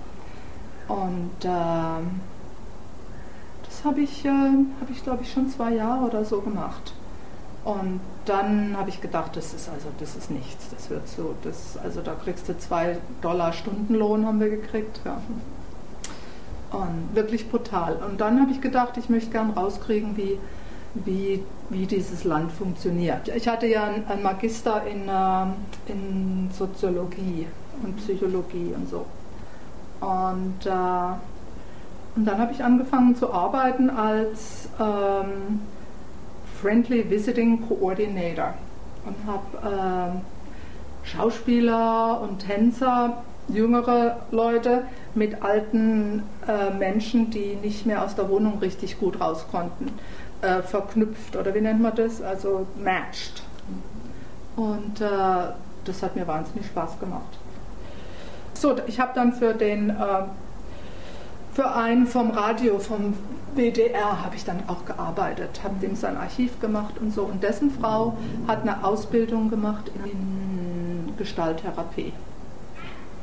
Und 0.88 1.44
äh, 1.44 2.04
das 3.64 3.84
habe 3.84 4.00
ich, 4.00 4.24
äh, 4.24 4.28
hab 4.28 4.90
ich 4.90 5.02
glaube 5.02 5.22
ich, 5.22 5.32
schon 5.32 5.50
zwei 5.50 5.74
Jahre 5.74 6.06
oder 6.06 6.24
so 6.24 6.40
gemacht. 6.40 6.94
Und 7.64 8.00
dann 8.24 8.76
habe 8.76 8.90
ich 8.90 9.00
gedacht, 9.00 9.36
das 9.36 9.52
ist 9.52 9.68
also 9.68 9.88
das 9.98 10.16
ist 10.16 10.30
nichts. 10.30 10.70
Das 10.70 10.88
wird 10.88 11.08
so, 11.08 11.34
das, 11.42 11.76
also 11.82 12.00
da 12.00 12.14
kriegst 12.14 12.48
du 12.48 12.56
zwei 12.58 12.98
Dollar 13.22 13.52
Stundenlohn 13.52 14.24
haben 14.24 14.40
wir 14.40 14.50
gekriegt. 14.50 15.00
Ja. 15.04 15.20
Und 16.72 17.14
wirklich 17.14 17.48
brutal. 17.48 17.96
Und 18.08 18.20
dann 18.20 18.40
habe 18.40 18.50
ich 18.50 18.60
gedacht, 18.60 18.96
ich 18.96 19.08
möchte 19.08 19.30
gern 19.30 19.50
rauskriegen, 19.50 20.16
wie, 20.16 20.38
wie, 20.94 21.44
wie 21.70 21.86
dieses 21.86 22.24
Land 22.24 22.52
funktioniert. 22.52 23.28
Ich 23.28 23.46
hatte 23.48 23.66
ja 23.66 23.84
einen 23.84 24.22
Magister 24.22 24.82
in, 24.86 25.08
äh, 25.08 25.92
in 25.92 26.50
Soziologie 26.52 27.46
und 27.82 27.96
Psychologie 27.96 28.72
und 28.76 28.88
so. 28.88 29.06
Und, 30.00 30.66
äh, 30.66 30.70
und 32.16 32.24
dann 32.24 32.38
habe 32.38 32.52
ich 32.52 32.62
angefangen 32.64 33.14
zu 33.14 33.32
arbeiten 33.32 33.90
als 33.90 34.68
ähm, 34.80 35.60
Friendly 36.60 37.08
Visiting 37.08 37.66
Coordinator 37.68 38.54
und 39.04 39.16
habe 39.26 40.22
äh, 41.04 41.06
Schauspieler 41.06 42.20
und 42.20 42.40
Tänzer 42.40 43.22
jüngere 43.48 44.16
Leute 44.30 44.84
mit 45.16 45.42
alten 45.42 46.22
äh, 46.46 46.70
Menschen, 46.70 47.30
die 47.30 47.56
nicht 47.56 47.86
mehr 47.86 48.04
aus 48.04 48.14
der 48.14 48.28
Wohnung 48.28 48.58
richtig 48.58 48.98
gut 48.98 49.20
raus 49.20 49.46
konnten, 49.50 49.90
äh, 50.42 50.62
verknüpft 50.62 51.36
oder 51.36 51.54
wie 51.54 51.60
nennt 51.60 51.80
man 51.80 51.94
das? 51.94 52.22
Also 52.22 52.66
matched. 52.82 53.42
Und 54.56 55.00
äh, 55.00 55.06
das 55.84 56.02
hat 56.02 56.16
mir 56.16 56.26
wahnsinnig 56.26 56.66
Spaß 56.66 56.98
gemacht. 57.00 57.38
So, 58.54 58.76
ich 58.86 59.00
habe 59.00 59.12
dann 59.14 59.32
für 59.32 59.52
den 59.54 59.90
äh, 59.90 59.94
für 61.56 61.74
einen 61.74 62.06
vom 62.06 62.32
Radio, 62.32 62.78
vom 62.78 63.14
WDR, 63.54 64.22
habe 64.22 64.36
ich 64.36 64.44
dann 64.44 64.62
auch 64.66 64.84
gearbeitet, 64.84 65.62
habe 65.64 65.76
dem 65.80 65.96
sein 65.96 66.18
Archiv 66.18 66.60
gemacht 66.60 66.94
und 67.00 67.14
so. 67.14 67.22
Und 67.22 67.42
dessen 67.42 67.70
Frau 67.70 68.14
hat 68.46 68.60
eine 68.60 68.84
Ausbildung 68.84 69.48
gemacht 69.48 69.90
in 70.04 71.14
Gestalttherapie. 71.16 72.12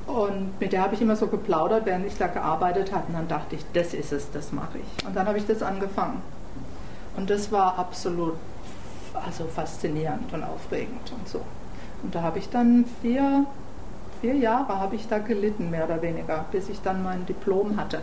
Und 0.08 0.60
mit 0.60 0.74
der 0.74 0.82
habe 0.82 0.96
ich 0.96 1.02
immer 1.02 1.16
so 1.16 1.28
geplaudert, 1.28 1.86
während 1.86 2.06
ich 2.06 2.18
da 2.18 2.28
gearbeitet 2.28 2.94
habe. 2.94 3.08
Und 3.08 3.14
dann 3.14 3.28
dachte 3.28 3.56
ich, 3.56 3.66
das 3.74 3.94
ist 3.94 4.12
es, 4.12 4.32
das 4.32 4.52
mache 4.52 4.78
ich. 4.78 5.06
Und 5.06 5.16
dann 5.16 5.28
habe 5.28 5.38
ich 5.38 5.48
das 5.48 5.64
angefangen. 5.64 6.22
Und 7.16 7.30
das 7.30 7.52
war 7.52 7.80
absolut 7.80 8.36
also 9.14 9.46
faszinierend 9.46 10.34
und 10.34 10.44
aufregend 10.44 11.12
und 11.18 11.28
so. 11.28 11.42
Und 12.02 12.16
da 12.16 12.22
habe 12.22 12.40
ich 12.40 12.50
dann 12.50 12.86
vier, 13.02 13.46
vier 14.22 14.36
Jahre 14.36 14.80
habe 14.80 14.96
ich 14.96 15.08
da 15.08 15.20
gelitten, 15.20 15.70
mehr 15.70 15.86
oder 15.86 16.02
weniger, 16.02 16.46
bis 16.52 16.70
ich 16.70 16.82
dann 16.82 17.04
mein 17.04 17.26
Diplom 17.26 17.78
hatte. 17.78 18.02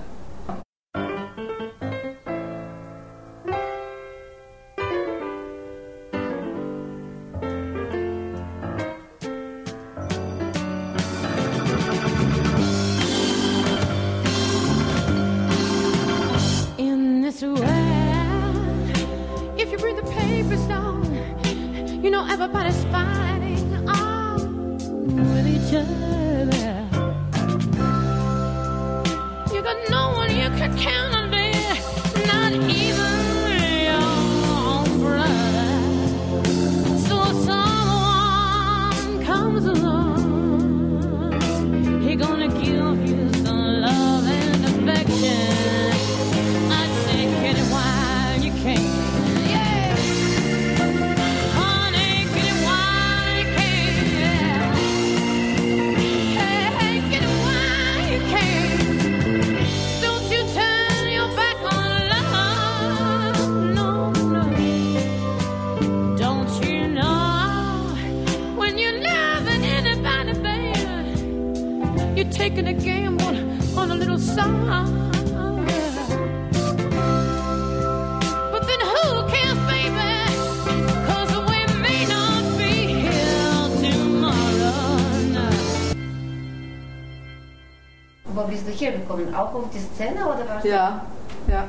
Wo 88.32 88.42
bist 88.46 88.66
du 88.66 88.72
hergekommen? 88.72 89.34
Auch 89.34 89.54
auf 89.54 89.70
die 89.70 89.78
Szene 89.78 90.24
oder 90.24 90.44
was? 90.48 90.64
Ja, 90.64 91.02
ja. 91.48 91.64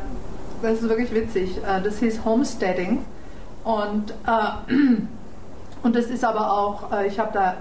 Das 0.62 0.74
ist 0.74 0.90
wirklich 0.90 1.14
witzig. 1.14 1.58
Äh, 1.58 1.82
Das 1.82 2.00
hieß 2.00 2.24
Homesteading. 2.24 3.04
Und, 3.64 4.12
äh, 4.28 4.74
und 5.84 5.96
das 5.96 6.06
ist 6.06 6.24
aber 6.24 6.52
auch, 6.52 6.92
äh, 6.92 7.08
ich 7.08 7.20
habe 7.20 7.32
da 7.34 7.56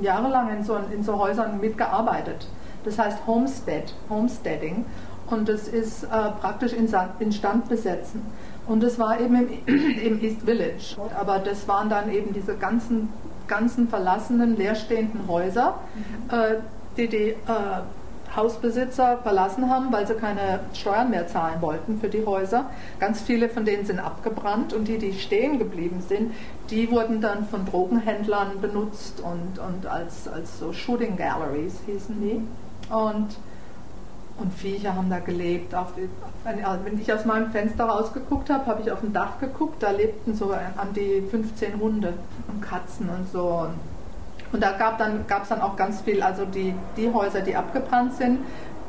jahrelang 0.00 0.50
in 0.56 0.64
so, 0.64 0.76
in 0.92 1.02
so 1.02 1.18
Häusern 1.18 1.60
mitgearbeitet. 1.60 2.46
Das 2.84 2.98
heißt 2.98 3.26
Homestead, 3.26 3.94
Homesteading. 4.08 4.84
Und 5.30 5.48
das 5.48 5.68
ist 5.68 6.04
äh, 6.04 6.08
praktisch 6.40 6.72
Instand 6.72 7.68
besetzen. 7.68 8.22
Und 8.66 8.82
das 8.82 8.98
war 8.98 9.20
eben 9.20 9.34
im, 9.66 9.98
im 10.02 10.22
East 10.22 10.42
Village. 10.42 10.96
Aber 11.18 11.38
das 11.38 11.66
waren 11.66 11.88
dann 11.88 12.10
eben 12.10 12.32
diese 12.32 12.56
ganzen, 12.56 13.08
ganzen 13.46 13.88
verlassenen, 13.88 14.56
leerstehenden 14.56 15.26
Häuser, 15.28 15.78
äh, 16.30 16.56
die 16.96 17.08
die 17.08 17.28
äh, 17.30 17.36
Hausbesitzer 18.36 19.18
verlassen 19.18 19.70
haben, 19.70 19.92
weil 19.92 20.06
sie 20.06 20.14
keine 20.14 20.60
Steuern 20.72 21.10
mehr 21.10 21.26
zahlen 21.26 21.62
wollten 21.62 22.00
für 22.00 22.08
die 22.08 22.26
Häuser. 22.26 22.66
Ganz 22.98 23.20
viele 23.20 23.48
von 23.48 23.64
denen 23.64 23.86
sind 23.86 24.00
abgebrannt 24.00 24.72
und 24.72 24.88
die, 24.88 24.98
die 24.98 25.12
stehen 25.12 25.58
geblieben 25.58 26.02
sind, 26.06 26.32
die 26.70 26.90
wurden 26.90 27.20
dann 27.20 27.46
von 27.46 27.64
Drogenhändlern 27.64 28.60
benutzt 28.60 29.20
und, 29.20 29.58
und 29.58 29.86
als, 29.86 30.26
als 30.26 30.58
so 30.58 30.72
Shooting 30.72 31.16
Galleries 31.16 31.80
hießen 31.86 32.20
die. 32.20 32.40
Und, 32.90 33.28
und 34.38 34.52
Viecher 34.52 34.94
haben 34.94 35.10
da 35.10 35.18
gelebt. 35.18 35.74
Auf, 35.74 35.92
wenn, 36.44 36.58
wenn 36.84 37.00
ich 37.00 37.12
aus 37.12 37.24
meinem 37.24 37.50
Fenster 37.50 37.84
rausgeguckt 37.84 38.50
habe, 38.50 38.66
habe 38.66 38.82
ich 38.82 38.90
auf 38.90 39.00
dem 39.00 39.12
Dach 39.12 39.38
geguckt, 39.40 39.82
da 39.82 39.90
lebten 39.90 40.34
so 40.34 40.52
an 40.52 40.92
die 40.94 41.22
15 41.30 41.80
Hunde 41.80 42.14
und 42.48 42.60
Katzen 42.60 43.08
und 43.08 43.30
so. 43.30 43.68
Und 44.52 44.62
da 44.62 44.72
gab 44.72 44.98
dann, 44.98 45.26
gab 45.26 45.42
es 45.42 45.48
dann 45.48 45.60
auch 45.60 45.76
ganz 45.76 46.00
viel, 46.02 46.22
also 46.22 46.44
die, 46.44 46.74
die 46.96 47.12
Häuser, 47.12 47.40
die 47.40 47.56
abgebrannt 47.56 48.14
sind, 48.14 48.38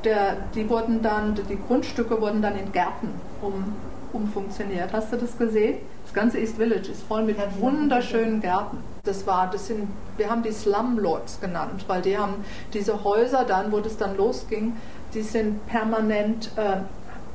der, 0.04 0.38
die 0.54 0.70
wurden 0.70 1.02
dann, 1.02 1.36
die 1.50 1.58
Grundstücke 1.68 2.22
wurden 2.22 2.42
dann 2.42 2.56
in 2.56 2.72
Gärten 2.72 3.10
um, 3.42 3.74
umfunktioniert. 4.14 4.94
Hast 4.94 5.12
du 5.12 5.18
das 5.18 5.38
gesehen? 5.38 5.80
Das 6.04 6.14
ganze 6.14 6.38
East 6.40 6.58
Village 6.58 6.92
ist 6.92 7.02
voll 7.04 7.24
mit 7.24 7.38
wunderschönen 7.60 8.42
Gärten. 8.42 8.78
Das 9.06 9.26
war, 9.28 9.50
das 9.50 9.68
sind, 9.68 9.88
wir 10.18 10.30
haben 10.30 10.44
die 10.44 10.52
Slumlords 10.52 11.40
genannt, 11.40 11.86
weil 11.88 12.02
die 12.02 12.18
haben 12.18 12.44
diese 12.74 13.04
Häuser 13.04 13.46
dann, 13.46 13.72
wo 13.72 13.80
das 13.80 13.98
dann 13.98 14.18
losging, 14.18 14.76
die 15.14 15.22
sind 15.22 15.66
permanent, 15.68 16.52
äh, 16.56 16.78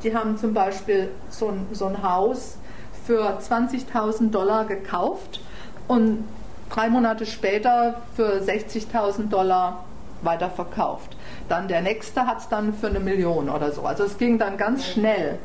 die 0.02 0.14
haben 0.14 0.36
zum 0.36 0.52
Beispiel 0.52 1.10
so 1.28 1.48
ein, 1.48 1.66
so 1.72 1.86
ein 1.86 2.02
Haus 2.02 2.58
für 3.04 3.38
20.000 3.38 4.30
Dollar 4.30 4.64
gekauft 4.66 5.40
und 5.88 6.24
drei 6.70 6.88
Monate 6.88 7.26
später 7.26 7.96
für 8.14 8.40
60.000 8.40 9.28
Dollar 9.28 9.84
weiterverkauft. 10.22 11.16
Dann 11.48 11.68
der 11.68 11.82
nächste 11.82 12.26
hat 12.26 12.38
es 12.38 12.48
dann 12.48 12.74
für 12.74 12.88
eine 12.88 13.00
Million 13.00 13.48
oder 13.48 13.72
so. 13.72 13.82
Also 13.82 14.04
es 14.04 14.18
ging 14.18 14.38
dann 14.38 14.56
ganz 14.56 14.86
schnell. 14.86 15.38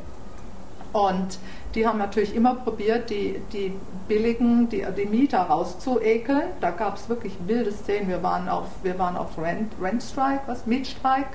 Und 0.96 1.38
die 1.74 1.86
haben 1.86 1.98
natürlich 1.98 2.34
immer 2.34 2.54
probiert, 2.54 3.10
die, 3.10 3.38
die 3.52 3.74
billigen, 4.08 4.70
die, 4.70 4.82
die 4.96 5.04
Mieter 5.04 5.42
rauszuekeln. 5.42 6.44
Da 6.62 6.70
gab 6.70 6.96
es 6.96 7.10
wirklich 7.10 7.34
wilde 7.46 7.70
Szenen. 7.70 8.08
Wir 8.08 8.22
waren 8.22 8.48
auf, 8.48 8.64
wir 8.82 8.98
waren 8.98 9.18
auf 9.18 9.36
Rent, 9.36 9.74
Rent 9.78 10.02
Strike, 10.02 10.40
was? 10.46 10.64
Mietstreik. 10.64 11.26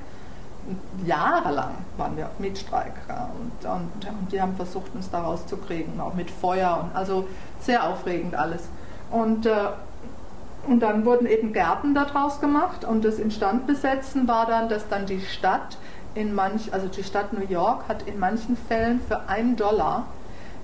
Jahrelang 1.05 1.75
waren 1.97 2.17
wir 2.17 2.25
auf 2.25 2.39
Mietstreik. 2.39 2.93
Ja. 3.07 3.29
Und, 3.39 3.69
und, 3.69 4.07
und 4.07 4.31
die 4.31 4.41
haben 4.41 4.55
versucht, 4.55 4.95
uns 4.95 5.11
da 5.11 5.21
rauszukriegen, 5.21 5.99
auch 5.99 6.15
mit 6.15 6.31
Feuer. 6.31 6.83
Und 6.83 6.97
also 6.97 7.27
sehr 7.59 7.87
aufregend 7.87 8.33
alles. 8.33 8.67
Und, 9.11 9.45
äh, 9.45 9.53
und 10.67 10.79
dann 10.79 11.05
wurden 11.05 11.27
eben 11.27 11.53
Gärten 11.53 11.93
daraus 11.93 12.39
gemacht 12.39 12.83
und 12.83 13.05
das 13.05 13.19
Instandbesetzen 13.19 14.27
war 14.27 14.47
dann, 14.47 14.69
dass 14.69 14.87
dann 14.87 15.05
die 15.05 15.21
Stadt 15.21 15.77
in 16.15 16.33
manch, 16.33 16.73
also 16.73 16.87
die 16.87 17.03
Stadt 17.03 17.33
New 17.33 17.45
York 17.47 17.87
hat 17.87 18.03
in 18.07 18.19
manchen 18.19 18.57
Fällen 18.57 19.01
für 19.07 19.29
einen 19.29 19.55
Dollar 19.55 20.07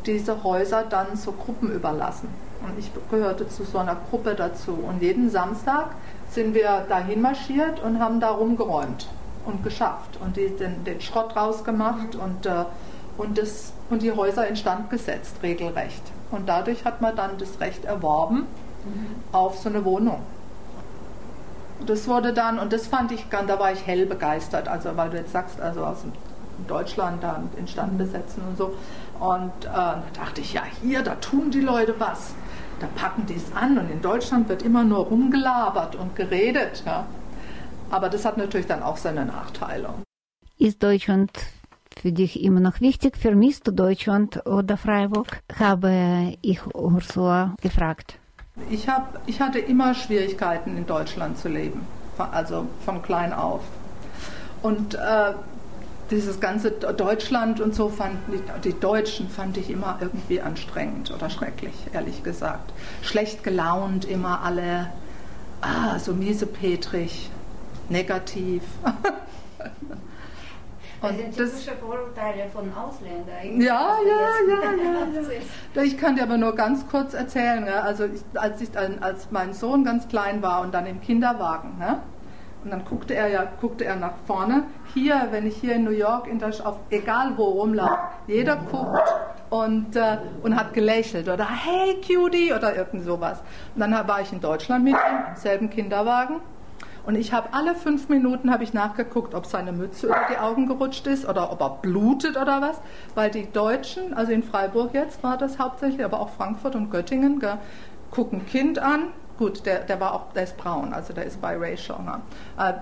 diese 0.05 0.43
Häuser 0.43 0.83
dann 0.83 1.15
so 1.15 1.31
Gruppen 1.31 1.71
überlassen. 1.71 2.29
Und 2.61 2.79
ich 2.79 2.91
gehörte 3.09 3.47
zu 3.47 3.63
so 3.63 3.77
einer 3.77 3.97
Gruppe 4.09 4.35
dazu. 4.35 4.73
Und 4.73 5.01
jeden 5.01 5.29
Samstag 5.29 5.91
sind 6.29 6.53
wir 6.53 6.85
dahin 6.89 7.21
marschiert 7.21 7.81
und 7.81 7.99
haben 7.99 8.19
da 8.19 8.29
rumgeräumt 8.29 9.07
und 9.45 9.63
geschafft 9.63 10.17
und 10.21 10.35
die, 10.35 10.49
den, 10.49 10.83
den 10.83 10.99
Schrott 11.01 11.35
rausgemacht 11.35 12.15
und, 12.15 12.45
äh, 12.45 12.65
und, 13.17 13.37
das, 13.37 13.73
und 13.89 14.01
die 14.01 14.11
Häuser 14.11 14.47
instand 14.47 14.89
gesetzt, 14.89 15.37
regelrecht. 15.43 16.01
Und 16.31 16.49
dadurch 16.49 16.83
hat 16.83 17.01
man 17.01 17.15
dann 17.15 17.37
das 17.37 17.59
Recht 17.59 17.85
erworben 17.85 18.45
auf 19.31 19.57
so 19.57 19.69
eine 19.69 19.85
Wohnung. 19.85 20.21
Das 21.85 22.07
wurde 22.07 22.33
dann, 22.33 22.59
und 22.59 22.73
das 22.73 22.87
fand 22.87 23.11
ich, 23.11 23.29
ganz- 23.29 23.47
da 23.47 23.59
war 23.59 23.71
ich 23.71 23.85
hell 23.85 24.05
begeistert, 24.05 24.67
also 24.67 24.97
weil 24.97 25.09
du 25.09 25.17
jetzt 25.17 25.31
sagst, 25.31 25.61
also 25.61 25.85
aus 25.85 26.03
Deutschland 26.67 27.23
da 27.23 27.41
instand 27.57 27.97
besetzen 27.97 28.41
und 28.49 28.57
so. 28.57 28.73
Und 29.19 29.51
äh, 29.65 29.67
da 29.71 30.03
dachte 30.13 30.41
ich, 30.41 30.53
ja, 30.53 30.63
hier, 30.81 31.03
da 31.03 31.15
tun 31.15 31.51
die 31.51 31.61
Leute 31.61 31.95
was. 31.99 32.33
Da 32.79 32.87
packen 32.95 33.25
die 33.25 33.35
es 33.35 33.55
an 33.55 33.77
und 33.77 33.89
in 33.89 34.01
Deutschland 34.01 34.49
wird 34.49 34.61
immer 34.61 34.83
nur 34.83 35.05
rumgelabert 35.05 35.95
und 35.95 36.15
geredet. 36.15 36.83
Ja. 36.85 37.05
Aber 37.89 38.09
das 38.09 38.25
hat 38.25 38.37
natürlich 38.37 38.67
dann 38.67 38.83
auch 38.83 38.97
seine 38.97 39.25
Nachteile. 39.25 39.89
Ist 40.59 40.83
Deutschland 40.83 41.31
für 41.99 42.11
dich 42.11 42.43
immer 42.43 42.59
noch 42.59 42.81
wichtig? 42.81 43.17
Vermisst 43.17 43.67
du 43.67 43.71
Deutschland 43.71 44.45
oder 44.45 44.77
Freiburg? 44.77 45.39
Habe 45.59 46.33
ich 46.41 46.59
Ursula 46.75 47.55
gefragt. 47.61 48.19
Ich, 48.69 48.89
hab, 48.89 49.19
ich 49.25 49.39
hatte 49.39 49.59
immer 49.59 49.93
Schwierigkeiten 49.93 50.77
in 50.77 50.85
Deutschland 50.85 51.37
zu 51.37 51.47
leben, 51.47 51.85
also 52.17 52.65
von 52.85 53.01
klein 53.01 53.33
auf. 53.33 53.61
Und 54.61 54.95
äh, 54.95 55.33
dieses 56.09 56.39
ganze 56.39 56.71
Deutschland 56.71 57.59
und 57.59 57.75
so 57.75 57.89
fand 57.89 58.17
die, 58.31 58.69
die 58.69 58.79
Deutschen 58.79 59.29
fand 59.29 59.57
ich 59.57 59.69
immer 59.69 59.97
irgendwie 59.99 60.41
anstrengend 60.41 61.11
oder 61.11 61.29
schrecklich, 61.29 61.73
ehrlich 61.93 62.23
gesagt. 62.23 62.71
Schlecht 63.01 63.43
gelaunt, 63.43 64.05
immer 64.05 64.41
alle 64.41 64.87
ah, 65.61 65.99
so 65.99 66.13
miesepetrig, 66.13 67.29
negativ. 67.89 68.63
Das 71.01 71.15
sind 71.15 71.35
typische 71.35 71.71
Vorurteile 71.79 72.49
von 72.51 72.71
Ausländern. 72.73 73.61
Ja, 73.61 73.97
ja, 74.07 74.15
ja, 74.49 74.71
ja, 74.71 75.31
ja. 75.75 75.81
Ich 75.83 75.97
kann 75.97 76.15
dir 76.15 76.23
aber 76.23 76.37
nur 76.37 76.55
ganz 76.55 76.87
kurz 76.87 77.13
erzählen. 77.13 77.63
Ne? 77.63 77.81
Also 77.83 78.05
als, 78.35 78.61
ich, 78.61 78.71
dann- 78.71 78.99
als 79.01 79.29
mein 79.31 79.53
Sohn 79.53 79.83
ganz 79.83 80.07
klein 80.07 80.41
war 80.41 80.61
und 80.61 80.73
dann 80.73 80.85
im 80.87 80.99
Kinderwagen, 81.01 81.77
ne? 81.77 81.99
und 82.63 82.71
dann 82.71 82.83
guckte 82.85 83.13
er 83.13 83.27
ja, 83.29 83.45
guckte 83.61 83.85
er 83.85 83.95
nach 83.95 84.15
vorne. 84.25 84.63
Hier, 84.93 85.27
wenn 85.31 85.45
ich 85.45 85.55
hier 85.57 85.75
in 85.75 85.83
New 85.83 85.91
York, 85.91 86.27
in 86.27 86.39
der, 86.39 86.49
auf, 86.65 86.79
egal 86.89 87.33
wo 87.37 87.43
rumlaufe, 87.45 87.97
jeder 88.25 88.55
guckt 88.57 89.07
und, 89.51 89.95
äh, 89.95 90.17
und 90.41 90.55
hat 90.55 90.73
gelächelt 90.73 91.29
oder 91.29 91.47
Hey 91.47 92.01
Cutie 92.01 92.51
oder 92.53 92.75
irgend 92.75 93.03
sowas. 93.03 93.41
Und 93.75 93.81
dann 93.81 93.91
war 94.07 94.19
ich 94.21 94.33
in 94.33 94.41
Deutschland 94.41 94.83
mit 94.83 94.93
ihm 94.93 94.99
im 95.29 95.35
selben 95.35 95.69
Kinderwagen. 95.69 96.41
Und 97.07 97.15
ich 97.15 97.31
habe 97.31 97.53
alle 97.53 97.73
fünf 97.73 98.09
Minuten 98.09 98.51
habe 98.51 98.65
ich 98.65 98.73
nachgeguckt, 98.73 99.33
ob 99.33 99.45
seine 99.45 99.71
Mütze 99.71 100.07
über 100.07 100.27
die 100.29 100.37
Augen 100.39 100.67
gerutscht 100.67 101.07
ist 101.07 101.25
oder 101.25 101.53
ob 101.53 101.61
er 101.61 101.69
blutet 101.81 102.35
oder 102.35 102.61
was. 102.61 102.81
Weil 103.15 103.31
die 103.31 103.49
Deutschen, 103.49 104.13
also 104.13 104.33
in 104.33 104.43
Freiburg 104.43 104.93
jetzt 104.93 105.23
war 105.23 105.37
das 105.37 105.57
hauptsächlich, 105.57 106.03
aber 106.03 106.19
auch 106.19 106.31
Frankfurt 106.31 106.75
und 106.75 106.91
Göttingen, 106.91 107.39
gell, 107.39 107.59
gucken 108.11 108.45
Kind 108.45 108.79
an. 108.79 109.13
Gut, 109.37 109.65
der, 109.65 109.85
der 109.85 110.01
war 110.01 110.15
auch, 110.15 110.33
der 110.33 110.43
ist 110.43 110.57
braun, 110.57 110.91
also 110.91 111.13
der 111.13 111.23
ist 111.23 111.41
biracial. 111.41 112.03
Ne? 112.03 112.21
Äh, 112.59 112.73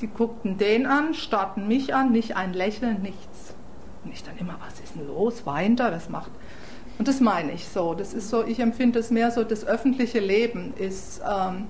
die 0.00 0.08
guckten 0.08 0.58
den 0.58 0.84
an, 0.84 1.14
starrten 1.14 1.68
mich 1.68 1.94
an, 1.94 2.10
nicht 2.10 2.36
ein 2.36 2.54
Lächeln, 2.54 3.00
nichts. 3.00 3.54
Und 4.02 4.12
ich 4.12 4.24
dann 4.24 4.36
immer, 4.38 4.56
was 4.58 4.80
ist 4.80 4.96
denn 4.96 5.06
los? 5.06 5.46
Weint 5.46 5.78
er? 5.78 5.92
Was 5.92 6.08
macht? 6.08 6.32
Und 6.98 7.06
das 7.06 7.20
meine 7.20 7.52
ich 7.52 7.68
so. 7.68 7.94
Das 7.94 8.12
ist 8.12 8.28
so, 8.28 8.44
ich 8.44 8.58
empfinde 8.58 8.98
es 8.98 9.12
mehr 9.12 9.30
so, 9.30 9.44
das 9.44 9.64
öffentliche 9.64 10.18
Leben 10.18 10.74
ist 10.76 11.22
ähm, 11.24 11.68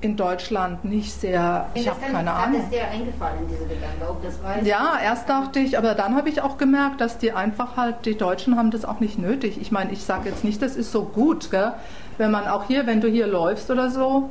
in 0.00 0.16
Deutschland 0.16 0.84
nicht 0.84 1.12
sehr, 1.12 1.66
ich 1.74 1.88
habe 1.88 2.00
keine 2.00 2.32
Ahnung. 2.32 2.60
es 2.62 2.70
dir 2.70 2.88
eingefallen, 2.88 3.46
diese 3.50 3.66
Gedanke, 3.66 4.08
ob 4.08 4.22
das 4.22 4.42
weiß? 4.42 4.66
Ja, 4.66 4.98
erst 5.02 5.28
dachte 5.28 5.58
ich, 5.58 5.76
aber 5.76 5.94
dann 5.94 6.16
habe 6.16 6.28
ich 6.28 6.40
auch 6.40 6.56
gemerkt, 6.56 7.00
dass 7.00 7.18
die 7.18 7.32
einfach 7.32 7.76
halt, 7.76 8.06
die 8.06 8.16
Deutschen 8.16 8.56
haben 8.56 8.70
das 8.70 8.84
auch 8.84 9.00
nicht 9.00 9.18
nötig. 9.18 9.60
Ich 9.60 9.70
meine, 9.70 9.92
ich 9.92 10.02
sage 10.02 10.28
jetzt 10.30 10.42
nicht, 10.42 10.62
das 10.62 10.76
ist 10.76 10.90
so 10.90 11.04
gut, 11.04 11.50
gell? 11.50 11.72
wenn 12.20 12.30
man 12.30 12.46
auch 12.46 12.64
hier, 12.64 12.86
wenn 12.86 13.00
du 13.00 13.08
hier 13.08 13.26
läufst 13.26 13.70
oder 13.70 13.90
so, 13.90 14.30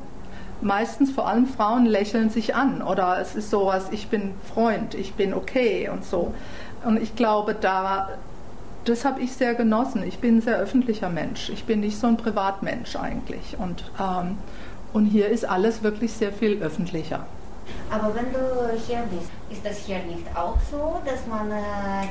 meistens 0.61 1.11
vor 1.11 1.27
allem 1.27 1.47
Frauen 1.47 1.85
lächeln 1.85 2.29
sich 2.29 2.55
an 2.55 2.81
oder 2.81 3.19
es 3.19 3.35
ist 3.35 3.49
sowas, 3.49 3.87
ich 3.91 4.09
bin 4.09 4.33
Freund, 4.53 4.93
ich 4.93 5.13
bin 5.13 5.33
okay 5.33 5.89
und 5.89 6.05
so. 6.05 6.33
Und 6.85 7.01
ich 7.01 7.15
glaube, 7.15 7.55
da, 7.59 8.09
das 8.85 9.05
habe 9.05 9.21
ich 9.21 9.33
sehr 9.33 9.55
genossen. 9.55 10.03
Ich 10.03 10.19
bin 10.19 10.37
ein 10.37 10.41
sehr 10.41 10.57
öffentlicher 10.57 11.09
Mensch. 11.09 11.49
Ich 11.49 11.65
bin 11.65 11.81
nicht 11.81 11.97
so 11.97 12.07
ein 12.07 12.17
Privatmensch 12.17 12.95
eigentlich. 12.95 13.57
Und, 13.57 13.83
ähm, 13.99 14.37
und 14.93 15.05
hier 15.05 15.27
ist 15.29 15.45
alles 15.45 15.83
wirklich 15.83 16.13
sehr 16.13 16.31
viel 16.31 16.61
öffentlicher. 16.61 17.25
Aber 17.91 18.13
wenn 18.15 18.31
du 18.31 18.77
hier 18.87 19.03
bist, 19.11 19.29
ist 19.49 19.65
das 19.65 19.85
hier 19.85 19.99
nicht 19.99 20.25
auch 20.35 20.57
so, 20.71 21.01
dass 21.05 21.25
man 21.27 21.51
äh, 21.51 21.55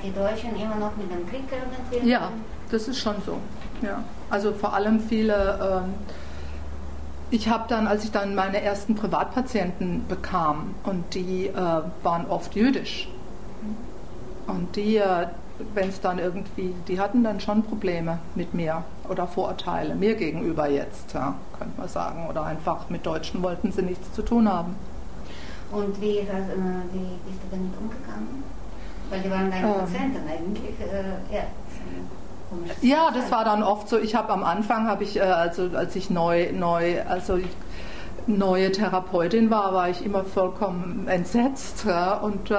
die 0.04 0.12
Deutschen 0.12 0.56
immer 0.56 0.76
noch 0.76 0.96
mit 0.96 1.10
dem 1.10 1.28
Krieg 1.28 1.44
irgendwie... 1.50 2.08
Ja, 2.08 2.30
das 2.70 2.88
ist 2.88 2.98
schon 2.98 3.16
so. 3.24 3.38
Ja. 3.82 4.02
Also 4.30 4.52
vor 4.52 4.74
allem 4.74 5.00
viele. 5.00 5.82
Ähm, 5.84 5.94
ich 7.30 7.48
habe 7.48 7.64
dann, 7.68 7.86
als 7.86 8.04
ich 8.04 8.10
dann 8.10 8.34
meine 8.34 8.62
ersten 8.62 8.94
Privatpatienten 8.94 10.06
bekam, 10.08 10.74
und 10.84 11.14
die 11.14 11.46
äh, 11.46 11.54
waren 12.02 12.26
oft 12.28 12.54
jüdisch. 12.54 13.08
Und 14.46 14.74
die, 14.76 14.96
äh, 14.96 15.26
wenn 15.74 15.88
es 15.90 16.00
dann 16.00 16.18
irgendwie, 16.18 16.74
die 16.88 16.98
hatten 16.98 17.22
dann 17.22 17.40
schon 17.40 17.62
Probleme 17.62 18.18
mit 18.34 18.54
mir 18.54 18.82
oder 19.08 19.26
Vorurteile, 19.26 19.94
mir 19.94 20.14
gegenüber 20.14 20.68
jetzt, 20.68 21.12
ja, 21.14 21.34
könnte 21.58 21.78
man 21.78 21.88
sagen. 21.88 22.26
Oder 22.28 22.44
einfach 22.44 22.88
mit 22.88 23.06
Deutschen 23.06 23.42
wollten 23.42 23.72
sie 23.72 23.82
nichts 23.82 24.12
zu 24.12 24.22
tun 24.22 24.50
haben. 24.50 24.76
Und 25.70 26.00
wie, 26.00 26.20
hast, 26.20 26.48
äh, 26.50 26.92
wie 26.92 27.18
bist 27.26 27.42
du 27.42 27.50
damit 27.50 27.72
umgegangen? 27.78 28.42
Weil 29.10 29.20
die 29.20 29.30
waren 29.30 29.50
deine 29.50 29.66
Ähm. 29.66 29.74
Patienten 29.74 30.28
eigentlich. 30.28 30.80
Äh, 30.80 31.34
ja. 31.34 31.42
Ja, 32.80 33.10
das 33.12 33.30
war 33.30 33.44
dann 33.44 33.62
oft 33.62 33.90
so. 33.90 33.98
Ich 33.98 34.14
habe 34.14 34.32
am 34.32 34.42
Anfang, 34.42 34.86
habe 34.86 35.04
ich, 35.04 35.18
äh, 35.18 35.20
also 35.20 35.68
als 35.74 35.94
ich 35.96 36.08
neu, 36.08 36.50
neu, 36.52 37.02
also 37.02 37.38
neue 38.28 38.70
Therapeutin 38.70 39.50
war, 39.50 39.72
war 39.72 39.88
ich 39.88 40.04
immer 40.04 40.24
vollkommen 40.24 41.06
entsetzt 41.08 41.84
ja, 41.86 42.14
und 42.14 42.50
äh, 42.50 42.54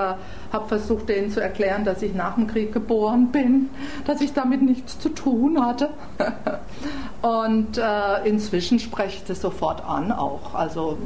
habe 0.52 0.68
versucht, 0.68 1.08
denen 1.10 1.30
zu 1.32 1.42
erklären, 1.42 1.86
dass 1.86 2.02
ich 2.02 2.16
nach 2.16 2.36
dem 2.36 2.48
Krieg 2.48 2.74
geboren 2.74 3.28
bin, 3.32 3.70
dass 4.06 4.22
ich 4.22 4.34
damit 4.34 4.62
nichts 4.62 5.00
zu 5.00 5.10
tun 5.10 5.64
hatte. 5.64 5.90
und 7.22 7.78
äh, 7.78 8.28
inzwischen 8.28 8.80
spreche 8.80 9.18
ich 9.18 9.24
das 9.26 9.42
sofort 9.42 9.84
an 9.86 10.12
auch. 10.12 10.56
Also 10.56 10.98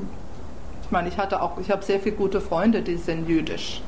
ich 0.84 0.92
meine, 0.92 1.10
ich 1.10 1.18
hatte 1.18 1.42
auch, 1.42 1.58
ich 1.60 1.70
habe 1.70 1.84
sehr 1.84 2.00
viele 2.00 2.16
gute 2.16 2.40
Freunde, 2.40 2.82
die 2.82 2.96
sind 2.98 3.28
jüdisch. 3.28 3.82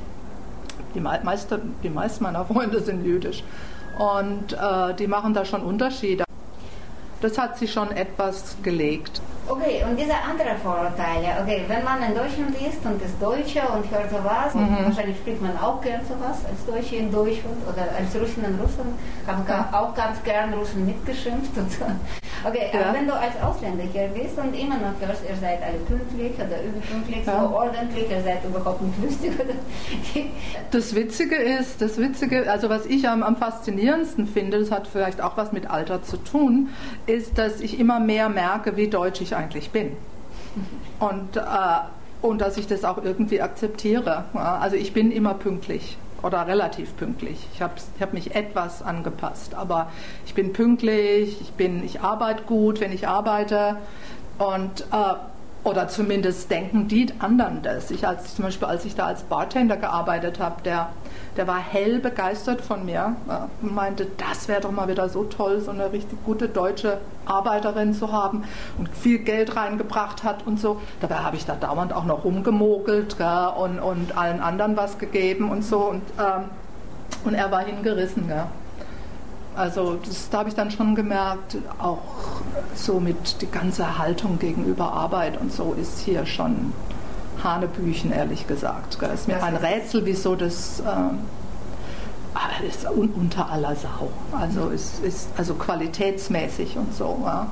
Die, 0.94 1.00
mei- 1.00 1.22
meiste, 1.24 1.62
die 1.84 1.90
meisten 1.90 2.24
meiner 2.24 2.44
Freunde 2.46 2.80
sind 2.82 3.06
jüdisch. 3.06 3.44
Und 3.98 4.52
äh, 4.54 4.94
die 4.96 5.08
machen 5.08 5.34
da 5.34 5.46
schon 5.46 5.62
Unterschiede. 5.62 6.25
Das 7.22 7.38
hat 7.38 7.58
sich 7.58 7.72
schon 7.72 7.92
etwas 7.92 8.56
gelegt. 8.62 9.22
Okay, 9.48 9.84
und 9.88 9.98
diese 10.00 10.14
anderen 10.16 10.58
Vorurteile, 10.58 11.28
okay, 11.42 11.64
wenn 11.68 11.84
man 11.84 12.02
in 12.02 12.16
Deutschland 12.16 12.56
ist 12.56 12.84
und 12.84 13.02
ist 13.02 13.22
Deutscher 13.22 13.74
und 13.74 13.90
hört 13.92 14.10
sowas, 14.10 14.54
Mhm. 14.54 14.86
wahrscheinlich 14.86 15.18
spricht 15.18 15.42
man 15.42 15.56
auch 15.60 15.80
gern 15.82 16.02
sowas 16.04 16.40
als 16.50 16.66
Deutsche 16.66 16.96
in 16.98 17.12
Deutschland 17.12 17.58
oder 17.72 17.84
als 17.98 18.14
Russen 18.20 18.44
in 18.44 18.60
Russland, 18.60 18.90
haben 19.28 19.74
auch 19.74 19.94
ganz 19.96 20.22
gern 20.24 20.54
Russen 20.54 20.86
mitgeschimpft 20.86 21.56
und 21.58 21.72
so. 21.72 21.86
Okay, 22.44 22.70
Ja. 22.74 22.82
aber 22.82 22.94
wenn 22.98 23.08
du 23.08 23.14
als 23.14 23.34
Ausländer 23.42 23.84
hier 23.92 24.08
bist 24.14 24.38
und 24.38 24.54
immer 24.54 24.76
noch 24.78 25.00
hörst, 25.00 25.24
ihr 25.28 25.36
seid 25.36 25.62
alle 25.64 25.78
pünktlich 25.88 26.34
oder 26.36 26.62
überpünktlich, 26.64 27.26
Ja. 27.26 27.42
so 27.50 27.56
ordentlich, 27.56 28.10
ihr 28.10 28.22
seid 28.22 28.44
überhaupt 28.44 28.82
nicht 28.82 29.04
lustig 29.04 29.32
oder 29.40 29.54
Das 30.72 30.96
Witzige 30.96 31.36
ist, 31.36 31.82
das 31.82 31.98
Witzige, 31.98 32.52
also 32.52 32.70
was 32.70 32.86
ich 32.86 33.08
am, 33.08 33.24
am 33.24 33.36
faszinierendsten 33.38 34.28
finde, 34.28 34.60
das 34.60 34.72
hat 34.72 34.88
vielleicht 34.88 35.22
auch 35.22 35.38
was 35.38 35.52
mit 35.52 35.70
Alter 35.70 36.04
zu 36.04 36.18
tun, 36.18 36.70
ist, 37.06 37.38
dass 37.38 37.62
ich 37.62 37.80
immer 37.80 38.00
mehr 38.00 38.30
merke, 38.30 38.76
wie 38.78 38.88
deutsch 38.88 39.22
ich 39.22 39.36
eigentlich 39.36 39.70
bin. 39.72 39.92
Und, 41.00 41.38
äh, 41.38 41.42
und 42.22 42.40
dass 42.42 42.58
ich 42.58 42.68
das 42.68 42.84
auch 42.86 43.04
irgendwie 43.04 43.42
akzeptiere. 43.42 44.24
Also 44.34 44.76
ich 44.78 44.94
bin 44.94 45.12
immer 45.12 45.34
pünktlich 45.34 45.98
oder 46.26 46.48
relativ 46.48 46.98
pünktlich. 46.98 47.48
Ich 47.54 47.62
habe 47.62 47.76
ich 47.96 48.02
hab 48.02 48.14
mich 48.14 48.36
etwas 48.36 48.82
angepasst, 48.82 49.54
aber 49.54 49.92
ich 50.26 50.34
bin 50.34 50.54
pünktlich, 50.54 51.40
ich, 51.40 51.52
bin, 51.52 51.86
ich 51.86 52.02
arbeite 52.02 52.44
gut, 52.44 52.80
wenn 52.80 52.92
ich 52.92 53.08
arbeite 53.08 53.78
und 54.40 54.82
äh, 54.92 55.14
oder 55.64 55.88
zumindest 55.88 56.50
denken 56.50 56.88
die 56.88 57.08
anderen 57.20 57.62
das. 57.62 57.92
Ich 57.92 58.08
als 58.08 58.36
zum 58.36 58.46
Beispiel, 58.46 58.68
als 58.68 58.86
ich 58.86 58.96
da 58.96 59.06
als 59.06 59.24
Bartender 59.24 59.78
gearbeitet 59.78 60.40
habe, 60.40 60.62
der, 60.64 60.90
der 61.38 61.48
war 61.48 61.60
hell 61.60 62.00
begeistert 62.00 62.62
von 62.62 62.86
mir 62.86 63.16
und 63.62 63.76
meinte, 63.76 64.08
das 64.18 64.48
wäre 64.48 64.62
doch 64.62 64.72
mal 64.72 64.88
wieder 64.88 65.10
so 65.10 65.26
toll, 65.26 65.60
so 65.60 65.72
eine 65.72 65.92
richtig 65.92 66.24
gute 66.24 66.48
deutsche 66.48 67.00
Arbeiterin 67.26 67.94
zu 67.94 68.12
haben 68.12 68.44
und 68.78 68.90
viel 68.90 69.20
Geld 69.20 69.56
reingebracht 69.56 70.24
hat 70.24 70.46
und 70.46 70.60
so. 70.60 70.82
Dabei 71.02 71.16
habe 71.16 71.36
ich 71.36 71.46
da 71.46 71.56
dauernd 71.56 71.94
auch 71.94 72.06
noch 72.06 72.24
rumgemogelt 72.24 73.18
gell, 73.18 73.50
und, 73.58 73.80
und 73.80 74.18
allen 74.18 74.40
anderen 74.40 74.78
was 74.78 74.98
gegeben 74.98 75.52
und 75.52 75.64
so. 75.64 75.80
Und, 75.80 76.04
ähm, 76.20 76.46
und 77.26 77.34
er 77.34 77.52
war 77.52 77.64
hingerissen. 77.66 78.28
Gell. 78.28 78.46
Also 79.56 79.98
das, 80.06 80.30
da 80.30 80.40
habe 80.40 80.50
ich 80.50 80.56
dann 80.56 80.70
schon 80.70 80.96
gemerkt, 80.96 81.58
auch 81.80 82.42
so 82.76 83.00
mit 83.00 83.42
die 83.42 83.50
ganze 83.50 83.98
Haltung 83.98 84.38
gegenüber 84.38 84.92
Arbeit 84.92 85.40
und 85.40 85.52
so 85.52 85.76
ist 85.80 86.00
hier 86.00 86.26
schon 86.26 86.74
Hanebüchen, 87.44 88.12
ehrlich 88.12 88.48
gesagt. 88.48 88.98
Es 89.02 89.22
ist 89.22 89.28
mir 89.28 89.44
ein 89.44 89.56
Rätsel, 89.56 90.06
wieso 90.06 90.36
das, 90.36 90.80
ähm, 90.80 91.20
aber 92.34 92.66
das 92.66 92.76
ist 92.76 92.90
un 92.90 93.10
unter 93.10 93.50
aller 93.50 93.76
Sau. 93.76 94.10
Also 94.32 94.70
es 94.72 95.00
ist 95.00 95.30
also 95.38 95.56
qualitätsmäßig 95.56 96.78
und 96.78 96.94
so. 96.94 97.22
Ja. 97.26 97.48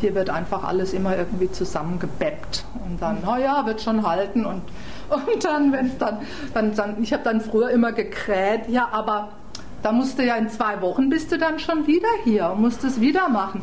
Hier 0.00 0.14
wird 0.14 0.30
einfach 0.30 0.64
alles 0.64 0.92
immer 0.92 1.16
irgendwie 1.16 1.50
zusammengebeppt 1.50 2.64
und 2.84 3.00
dann, 3.00 3.22
naja, 3.22 3.64
wird 3.66 3.80
schon 3.80 4.06
halten 4.06 4.44
und, 4.44 4.62
und 5.08 5.44
dann, 5.44 5.72
wenn 5.72 5.86
es 5.86 5.98
dann, 5.98 6.18
dann, 6.52 6.74
dann, 6.74 7.02
ich 7.02 7.12
habe 7.12 7.22
dann 7.22 7.40
früher 7.40 7.70
immer 7.70 7.92
gekräht, 7.92 8.68
ja, 8.68 8.88
aber 8.90 9.28
da 9.82 9.92
musst 9.92 10.18
du 10.18 10.24
ja 10.24 10.36
in 10.36 10.48
zwei 10.48 10.80
Wochen 10.80 11.10
bist 11.10 11.30
du 11.30 11.38
dann 11.38 11.58
schon 11.58 11.86
wieder 11.86 12.08
hier 12.24 12.50
und 12.50 12.62
musst 12.62 12.84
es 12.84 13.00
wieder 13.00 13.28
machen. 13.28 13.62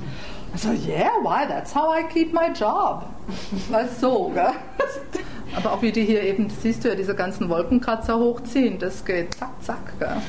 Also, 0.54 0.70
yeah, 0.70 1.10
why? 1.24 1.48
That's 1.48 1.74
how 1.74 1.96
I 1.98 2.04
keep 2.04 2.34
my 2.34 2.50
job. 2.54 3.06
Weißt 3.70 4.02
so, 4.02 4.30
gell? 4.34 4.52
Aber 5.56 5.74
auch 5.74 5.82
wie 5.82 5.92
die 5.92 6.04
hier 6.04 6.24
eben, 6.24 6.50
siehst 6.50 6.84
du 6.84 6.90
ja, 6.90 6.96
diese 6.96 7.16
ganzen 7.16 7.50
Wolkenkratzer 7.50 8.18
hochziehen, 8.18 8.80
das 8.80 9.04
geht 9.06 9.34
zack, 9.36 9.62
zack, 9.62 10.00
gell? 10.00 10.22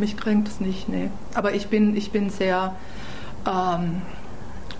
Mich 0.00 0.16
kränkt 0.16 0.48
es 0.48 0.60
nicht, 0.60 0.88
nee. 0.88 1.10
Aber 1.34 1.52
ich 1.54 1.68
bin, 1.68 1.94
ich 1.94 2.10
bin 2.10 2.30
sehr, 2.30 2.74
ähm, 3.46 4.00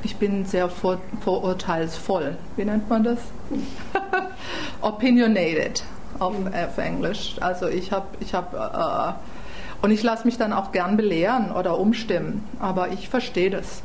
ich 0.03 0.17
bin 0.17 0.47
sehr 0.47 0.71
vor, 0.71 0.99
vorurteilsvoll. 1.23 2.39
Wie 2.57 2.65
nennt 2.65 2.89
man 2.89 3.05
das? 3.05 3.19
Opinionated. 4.81 5.85
auf, 6.19 6.35
auf 6.47 6.79
Englisch. 6.79 7.37
Also 7.41 7.69
ich 7.69 7.93
habe, 7.93 8.07
ich 8.21 8.35
habe, 8.35 8.57
äh, 8.57 9.85
und 9.85 9.91
ich 9.91 10.03
lasse 10.03 10.25
mich 10.25 10.39
dann 10.39 10.53
auch 10.53 10.73
gern 10.73 10.97
belehren 10.97 11.53
oder 11.53 11.79
umstimmen, 11.79 12.47
aber 12.59 12.89
ich 12.89 13.09
verstehe 13.09 13.51
das. 13.51 13.83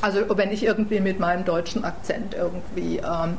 Also 0.00 0.20
wenn 0.36 0.52
ich 0.52 0.62
irgendwie 0.62 1.00
mit 1.00 1.20
meinem 1.20 1.44
deutschen 1.44 1.84
Akzent 1.84 2.34
irgendwie 2.34 2.98
ähm, 2.98 3.36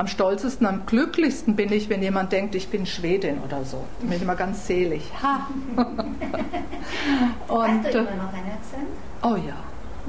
am 0.00 0.06
stolzesten, 0.06 0.66
am 0.66 0.86
glücklichsten 0.86 1.56
bin 1.56 1.70
ich, 1.70 1.90
wenn 1.90 2.02
jemand 2.02 2.32
denkt, 2.32 2.54
ich 2.54 2.68
bin 2.68 2.86
Schwedin 2.86 3.38
oder 3.44 3.64
so. 3.64 3.84
Da 4.00 4.06
bin 4.06 4.16
ich 4.16 4.22
immer 4.22 4.34
ganz 4.34 4.66
selig. 4.66 5.02
Ha! 5.22 5.46
Hast 5.76 7.50
Und, 7.50 7.84
du 7.84 7.88
äh, 7.88 8.00
immer 8.00 8.22
noch 8.22 8.32
einen 8.32 8.50
Akzent? 8.50 8.88
Oh 9.22 9.36
ja, 9.36 9.56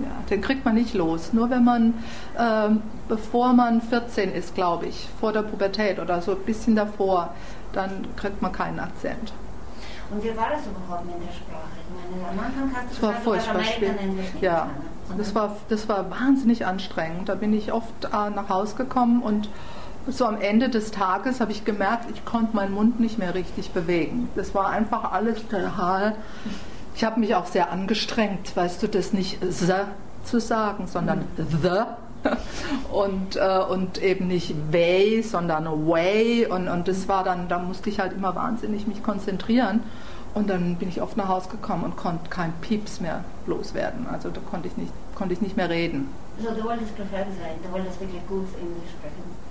ja, 0.01 0.23
den 0.29 0.39
kriegt 0.39 0.63
man 0.63 0.75
nicht 0.75 0.93
los. 0.93 1.33
Nur 1.33 1.49
wenn 1.49 1.65
man, 1.65 1.93
ähm, 2.39 2.81
bevor 3.09 3.51
man 3.51 3.81
14 3.81 4.31
ist, 4.31 4.55
glaube 4.55 4.85
ich, 4.85 5.09
vor 5.19 5.33
der 5.33 5.41
Pubertät 5.41 5.99
oder 5.99 6.21
so 6.21 6.31
ein 6.31 6.41
bisschen 6.45 6.73
davor, 6.77 7.33
dann 7.73 8.07
kriegt 8.15 8.41
man 8.41 8.53
keinen 8.53 8.79
Akzent. 8.79 9.33
Und 10.09 10.23
wie 10.23 10.29
war 10.37 10.51
das 10.51 10.61
überhaupt 10.67 11.05
mit 11.05 11.15
der 11.15 11.33
Sprache? 11.33 11.67
Ich 11.77 12.15
meine, 12.15 12.29
am 12.29 12.45
Anfang 12.45 12.71
hast 12.73 12.97
du 12.97 13.01
Das 13.01 13.01
war 13.01 13.09
gesagt, 13.11 13.25
du 13.25 13.59
hast 13.59 13.73
furchtbar 13.75 14.05
nicht 14.05 14.41
Ja, 14.41 14.55
verstanden. 14.55 15.17
das 15.17 15.35
war, 15.35 15.55
das 15.67 15.89
war 15.89 16.09
wahnsinnig 16.09 16.65
anstrengend. 16.65 17.27
Da 17.27 17.35
bin 17.35 17.51
ich 17.53 17.73
oft 17.73 18.05
äh, 18.05 18.29
nach 18.29 18.47
Hause 18.47 18.75
gekommen 18.75 19.21
und 19.21 19.49
so 20.07 20.25
am 20.25 20.39
Ende 20.41 20.69
des 20.69 20.91
Tages 20.91 21.41
habe 21.41 21.51
ich 21.51 21.65
gemerkt, 21.65 22.05
ich 22.13 22.25
konnte 22.25 22.55
meinen 22.55 22.73
Mund 22.73 22.99
nicht 22.99 23.17
mehr 23.17 23.35
richtig 23.35 23.71
bewegen. 23.71 24.29
Das 24.35 24.55
war 24.55 24.69
einfach 24.69 25.11
alles 25.11 25.47
total. 25.47 26.15
Ich 26.95 27.03
habe 27.03 27.19
mich 27.19 27.35
auch 27.35 27.45
sehr 27.45 27.71
angestrengt, 27.71 28.55
weißt 28.55 28.83
du, 28.83 28.87
das 28.87 29.13
nicht 29.13 29.39
the 29.41 29.73
zu 30.23 30.39
sagen, 30.39 30.87
sondern 30.87 31.25
the. 31.37 31.83
Und, 32.91 33.35
äh, 33.35 33.63
und 33.67 34.01
eben 34.03 34.27
nicht 34.27 34.53
way, 34.71 35.23
sondern 35.23 35.65
way. 35.87 36.45
Und, 36.45 36.67
und 36.67 36.87
das 36.87 37.07
war 37.07 37.23
dann, 37.23 37.47
da 37.47 37.57
musste 37.57 37.89
ich 37.89 37.99
halt 37.99 38.13
immer 38.13 38.35
wahnsinnig 38.35 38.85
mich 38.85 39.01
konzentrieren. 39.01 39.81
Und 40.33 40.49
dann 40.49 40.75
bin 40.75 40.87
ich 40.87 41.01
oft 41.01 41.17
nach 41.17 41.27
Hause 41.27 41.49
gekommen 41.49 41.83
und 41.83 41.97
konnte 41.97 42.29
kein 42.29 42.53
Pieps 42.61 43.01
mehr 43.01 43.23
loswerden. 43.47 44.05
Also 44.11 44.29
da 44.29 44.39
konnte 44.51 44.67
ich 44.67 44.77
nicht, 44.77 44.93
konnte 45.15 45.33
ich 45.33 45.41
nicht 45.41 45.57
mehr 45.57 45.69
reden. 45.69 46.09
Also 46.37 46.53
du 46.53 46.63
wolltest 46.63 46.95
perfekt 46.95 47.31
sein, 47.41 47.55
du 47.63 47.71
wolltest 47.71 47.99
wirklich 47.99 48.25
gut 48.27 48.47
Englisch 48.55 48.91
sprechen. 48.97 49.50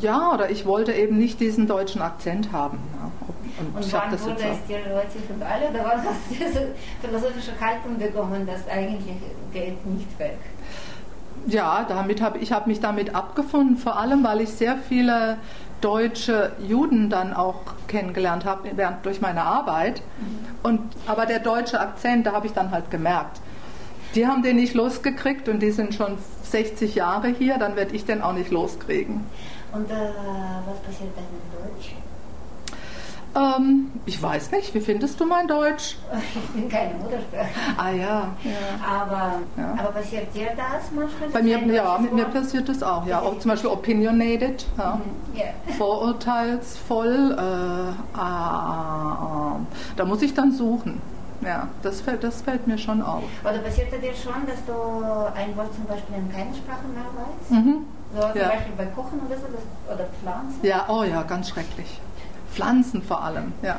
Ja, 0.00 0.32
oder 0.32 0.50
ich 0.50 0.64
wollte 0.64 0.92
eben 0.92 1.18
nicht 1.18 1.40
diesen 1.40 1.66
deutschen 1.66 2.00
Akzent 2.00 2.52
haben. 2.52 2.78
Ja. 2.98 3.10
Und, 3.58 3.76
Und 3.76 3.86
ich 3.86 3.94
habe 3.94 4.06
wann 4.06 4.12
das 4.12 4.24
wurde 4.24 4.42
jetzt 4.42 4.60
es 4.62 4.66
dir 4.66 4.78
Leute 4.78 5.32
und 5.32 5.42
alle, 5.42 5.68
oder 5.68 5.84
wann 5.84 5.98
hast 5.98 6.20
du 6.28 6.34
diese 6.44 6.74
philosophische 7.00 7.52
Haltung 7.60 7.98
bekommen, 7.98 8.46
dass 8.46 8.66
eigentlich 8.68 9.14
geht 9.52 9.86
nicht 9.86 10.18
weg? 10.18 10.38
Ja, 11.46 11.84
damit 11.86 12.22
hab, 12.22 12.40
ich 12.40 12.52
habe 12.52 12.68
mich 12.68 12.80
damit 12.80 13.14
abgefunden, 13.14 13.76
vor 13.76 13.98
allem 13.98 14.24
weil 14.24 14.40
ich 14.40 14.50
sehr 14.50 14.76
viele 14.76 15.36
deutsche 15.80 16.52
Juden 16.66 17.10
dann 17.10 17.34
auch 17.34 17.60
kennengelernt 17.86 18.46
habe 18.46 18.70
durch 19.02 19.20
meine 19.20 19.42
Arbeit. 19.42 20.00
Und, 20.62 20.80
aber 21.06 21.26
der 21.26 21.40
deutsche 21.40 21.78
Akzent, 21.78 22.26
da 22.26 22.32
habe 22.32 22.46
ich 22.46 22.54
dann 22.54 22.70
halt 22.70 22.90
gemerkt, 22.90 23.40
die 24.14 24.26
haben 24.26 24.42
den 24.42 24.56
nicht 24.56 24.74
losgekriegt 24.74 25.48
und 25.48 25.60
die 25.60 25.72
sind 25.72 25.94
schon 25.94 26.16
60 26.44 26.94
Jahre 26.94 27.28
hier, 27.28 27.58
dann 27.58 27.76
werde 27.76 27.94
ich 27.94 28.06
den 28.06 28.22
auch 28.22 28.32
nicht 28.32 28.50
loskriegen. 28.50 29.26
Und 29.74 29.90
äh, 29.90 29.94
was 30.66 30.78
passiert 30.80 31.10
dann 31.16 31.24
in 31.24 31.74
Deutsch? 31.74 31.94
Ähm, 33.36 33.90
ich 34.06 34.22
weiß 34.22 34.52
nicht, 34.52 34.72
wie 34.74 34.80
findest 34.80 35.18
du 35.18 35.26
mein 35.26 35.48
Deutsch? 35.48 35.96
Ich 36.34 36.50
bin 36.60 36.68
keine 36.68 36.94
Muttersprache. 36.94 37.48
Ah 37.76 37.90
ja, 37.90 38.28
ja. 38.44 38.88
Aber, 38.88 39.40
Ja. 39.56 39.74
aber 39.76 39.90
passiert 39.90 40.32
dir 40.34 40.46
das 40.56 40.90
manchmal? 40.94 41.30
Bei 41.30 41.42
mir, 41.42 41.58
ja, 41.74 41.98
mit 41.98 42.12
mir 42.12 42.26
passiert 42.26 42.68
das 42.68 42.82
auch. 42.84 43.04
Ja, 43.06 43.20
auch 43.22 43.36
zum 43.40 43.50
Beispiel 43.50 43.70
opinionated, 43.70 44.64
ja. 44.78 45.00
Ja. 45.34 45.44
vorurteilsvoll. 45.76 47.32
Äh, 47.36 48.16
ah, 48.18 49.56
da 49.96 50.04
muss 50.04 50.22
ich 50.22 50.32
dann 50.34 50.52
suchen. 50.52 51.00
Ja, 51.40 51.66
das 51.82 52.00
fällt, 52.00 52.22
das 52.22 52.40
fällt 52.42 52.66
mir 52.68 52.78
schon 52.78 53.02
auf. 53.02 53.24
Oder 53.42 53.58
passiert 53.58 53.88
dir 53.92 54.14
schon, 54.14 54.46
dass 54.46 54.64
du 54.64 54.72
ein 55.36 55.54
Wort 55.56 55.74
zum 55.74 55.84
Beispiel 55.86 56.16
in 56.16 56.32
keine 56.32 56.54
Sprache 56.54 56.86
mehr 56.94 57.04
weißt? 57.16 57.50
Mhm. 57.50 57.84
So 58.14 58.20
zum 58.20 58.40
Ja. 58.40 58.48
Beispiel 58.48 58.72
bei 58.76 58.86
Kochen 58.86 59.20
oder 59.26 59.36
so, 59.36 59.46
das, 59.52 59.94
oder 59.94 60.06
Pflanzen? 60.22 60.60
Ja, 60.62 60.84
oh 60.88 61.02
ja, 61.02 61.22
ganz 61.22 61.48
schrecklich. 61.48 62.00
Pflanzen 62.52 63.02
vor 63.02 63.24
allem, 63.24 63.52
ja. 63.62 63.78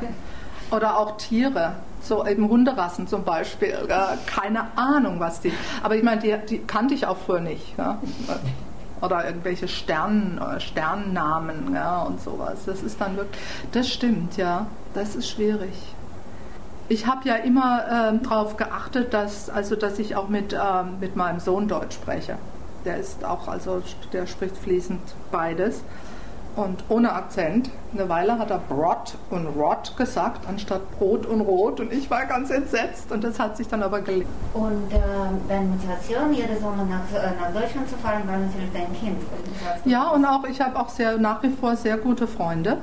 Oder 0.72 0.98
auch 0.98 1.18
Tiere, 1.18 1.74
so 2.02 2.26
eben 2.26 2.50
Hunderassen 2.50 3.08
zum 3.08 3.24
Beispiel. 3.24 3.78
Keine 4.26 4.66
Ahnung, 4.76 5.20
was 5.20 5.40
die. 5.40 5.54
Aber 5.84 5.96
ich 5.96 6.04
meine, 6.04 6.22
die, 6.22 6.36
die 6.50 6.60
kannte 6.60 6.94
ich 6.94 7.06
auch 7.06 7.18
früher 7.18 7.40
nicht. 7.40 7.78
Ja. 7.78 8.00
Oder 9.02 9.26
irgendwelche 9.26 9.68
Sternen, 9.68 10.40
oder 10.40 10.60
Sternnamen 10.60 11.74
ja, 11.74 12.02
und 12.02 12.20
sowas. 12.20 12.66
Das 12.66 12.82
ist 12.82 13.00
dann 13.00 13.16
wirklich. 13.16 13.42
Das 13.72 13.88
stimmt, 13.88 14.38
ja. 14.38 14.66
Das 14.94 15.16
ist 15.16 15.30
schwierig. 15.30 15.74
Ich 16.90 17.08
habe 17.08 17.28
ja 17.28 17.36
immer 17.36 17.86
ähm, 18.10 18.24
darauf 18.24 18.58
geachtet, 18.58 19.14
dass, 19.14 19.50
also, 19.50 19.76
dass 19.76 20.00
ich 20.00 20.16
auch 20.16 20.28
mit, 20.28 20.54
ähm, 20.54 21.00
mit 21.00 21.16
meinem 21.16 21.40
Sohn 21.40 21.68
Deutsch 21.68 21.96
spreche. 21.96 22.38
Der 22.86 22.98
ist 22.98 23.26
auch, 23.26 23.48
also 23.48 23.82
der 24.14 24.28
spricht 24.28 24.58
fließend 24.58 25.02
beides 25.32 25.82
und 26.56 26.84
ohne 26.90 27.12
Akzent. 27.12 27.70
Eine 27.94 28.08
Weile 28.10 28.38
hat 28.38 28.50
er 28.50 28.60
Brot 28.60 29.16
und 29.30 29.48
Rot 29.48 29.96
gesagt, 29.98 30.48
anstatt 30.48 30.82
Brot 30.98 31.26
und 31.26 31.42
Rot. 31.42 31.80
Und 31.80 31.92
ich 31.92 32.10
war 32.10 32.26
ganz 32.26 32.50
entsetzt 32.50 33.12
und 33.12 33.24
das 33.24 33.40
hat 33.40 33.58
sich 33.58 33.68
dann 33.68 33.84
aber 33.84 34.02
gelegt. 34.02 34.30
Und 34.54 34.92
äh, 34.92 35.00
deine 35.50 35.66
Motivation, 35.66 36.34
jeden 36.34 36.60
Sommer 36.60 36.86
nach, 36.86 37.20
äh, 37.20 37.32
nach 37.40 37.60
Deutschland 37.60 37.90
zu 37.90 37.96
fahren, 37.98 38.24
war 38.28 38.38
natürlich 38.38 38.70
dein 38.74 38.94
Kind. 38.94 39.18
Ja, 39.86 40.10
und 40.10 40.26
auch 40.26 40.44
ich 40.46 40.62
habe 40.62 40.80
auch 40.80 40.90
sehr, 40.90 41.18
nach 41.18 41.44
wie 41.44 41.50
vor 41.50 41.76
sehr 41.76 41.98
gute 41.98 42.28
Freunde 42.28 42.78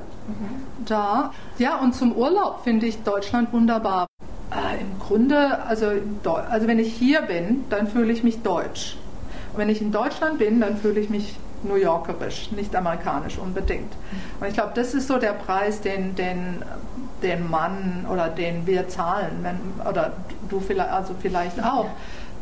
da. 0.85 1.31
Ja, 1.57 1.77
und 1.77 1.93
zum 1.95 2.13
Urlaub 2.13 2.61
finde 2.63 2.85
ich 2.85 3.01
Deutschland 3.03 3.51
wunderbar. 3.53 4.07
Äh, 4.51 4.81
Im 4.81 4.99
Grunde, 4.99 5.63
also, 5.63 5.87
also 6.23 6.67
wenn 6.67 6.79
ich 6.79 6.93
hier 6.93 7.23
bin, 7.23 7.63
dann 7.69 7.87
fühle 7.87 8.13
ich 8.13 8.23
mich 8.23 8.41
deutsch. 8.43 8.97
Und 9.53 9.59
wenn 9.59 9.69
ich 9.69 9.81
in 9.81 9.91
Deutschland 9.91 10.39
bin, 10.39 10.59
dann 10.59 10.77
fühle 10.77 10.99
ich 10.99 11.09
mich 11.09 11.35
New 11.63 11.75
Yorkerisch, 11.75 12.51
nicht 12.51 12.75
amerikanisch 12.75 13.37
unbedingt. 13.37 13.93
Und 14.39 14.47
ich 14.47 14.53
glaube, 14.53 14.71
das 14.75 14.93
ist 14.93 15.07
so 15.07 15.17
der 15.17 15.33
Preis, 15.33 15.81
den, 15.81 16.15
den, 16.15 16.63
den 17.21 17.49
Mann 17.49 18.05
oder 18.11 18.29
den 18.29 18.67
wir 18.67 18.89
zahlen, 18.89 19.39
wenn, 19.43 19.87
oder 19.87 20.13
du 20.49 20.59
vielleicht, 20.59 20.91
also 20.91 21.13
vielleicht 21.19 21.63
auch, 21.63 21.87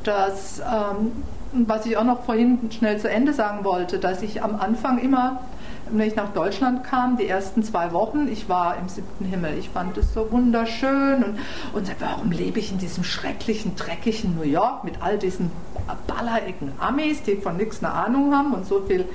dass, 0.03 0.59
ähm, 0.59 1.12
was 1.53 1.86
ich 1.86 1.97
auch 1.97 2.03
noch 2.03 2.24
vorhin 2.24 2.72
schnell 2.72 2.97
zu 2.97 3.09
Ende 3.09 3.34
sagen 3.34 3.64
wollte, 3.64 3.99
dass 3.99 4.22
ich 4.22 4.41
am 4.41 4.59
Anfang 4.59 4.97
immer, 4.99 5.41
wenn 5.99 6.07
ich 6.07 6.15
nach 6.15 6.33
Deutschland 6.33 6.83
kam, 6.83 7.17
die 7.17 7.27
ersten 7.27 7.63
zwei 7.63 7.91
Wochen, 7.91 8.27
ich 8.27 8.47
war 8.49 8.77
im 8.77 8.87
siebten 8.87 9.25
Himmel. 9.25 9.57
Ich 9.57 9.69
fand 9.69 9.97
es 9.97 10.13
so 10.13 10.31
wunderschön 10.31 11.23
und, 11.23 11.39
und 11.73 11.87
sagte, 11.87 12.05
warum 12.05 12.31
lebe 12.31 12.59
ich 12.59 12.71
in 12.71 12.77
diesem 12.77 13.03
schrecklichen, 13.03 13.75
dreckigen 13.75 14.35
New 14.35 14.43
York 14.43 14.83
mit 14.83 15.01
all 15.01 15.17
diesen 15.17 15.51
ballerigen 16.07 16.71
Amis, 16.79 17.23
die 17.23 17.35
von 17.35 17.57
nichts 17.57 17.83
eine 17.83 17.93
Ahnung 17.93 18.35
haben 18.35 18.53
und 18.53 18.65
so 18.65 18.81
viel 18.81 19.05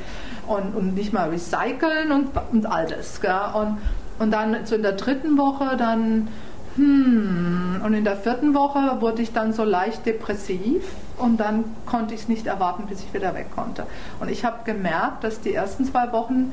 und, 0.46 0.74
und 0.74 0.94
nicht 0.94 1.12
mal 1.12 1.30
recyceln 1.30 2.12
und, 2.12 2.30
und 2.52 2.66
all 2.66 2.86
das. 2.86 3.20
Gell? 3.20 3.32
Und, 3.54 3.78
und 4.18 4.30
dann 4.30 4.64
so 4.64 4.74
in 4.74 4.82
der 4.82 4.92
dritten 4.92 5.38
Woche 5.38 5.76
dann 5.76 6.28
hm, 6.76 7.80
und 7.84 7.94
in 7.94 8.04
der 8.04 8.16
vierten 8.16 8.54
Woche 8.54 9.00
wurde 9.00 9.22
ich 9.22 9.32
dann 9.32 9.52
so 9.52 9.64
leicht 9.64 10.04
depressiv 10.04 10.82
und 11.16 11.38
dann 11.38 11.64
konnte 11.86 12.14
ich 12.14 12.22
es 12.22 12.28
nicht 12.28 12.46
erwarten, 12.46 12.86
bis 12.86 13.00
ich 13.00 13.14
wieder 13.14 13.34
weg 13.34 13.46
konnte. 13.54 13.86
Und 14.20 14.28
ich 14.30 14.44
habe 14.44 14.58
gemerkt, 14.64 15.24
dass 15.24 15.40
die 15.40 15.54
ersten 15.54 15.84
zwei 15.86 16.12
Wochen 16.12 16.52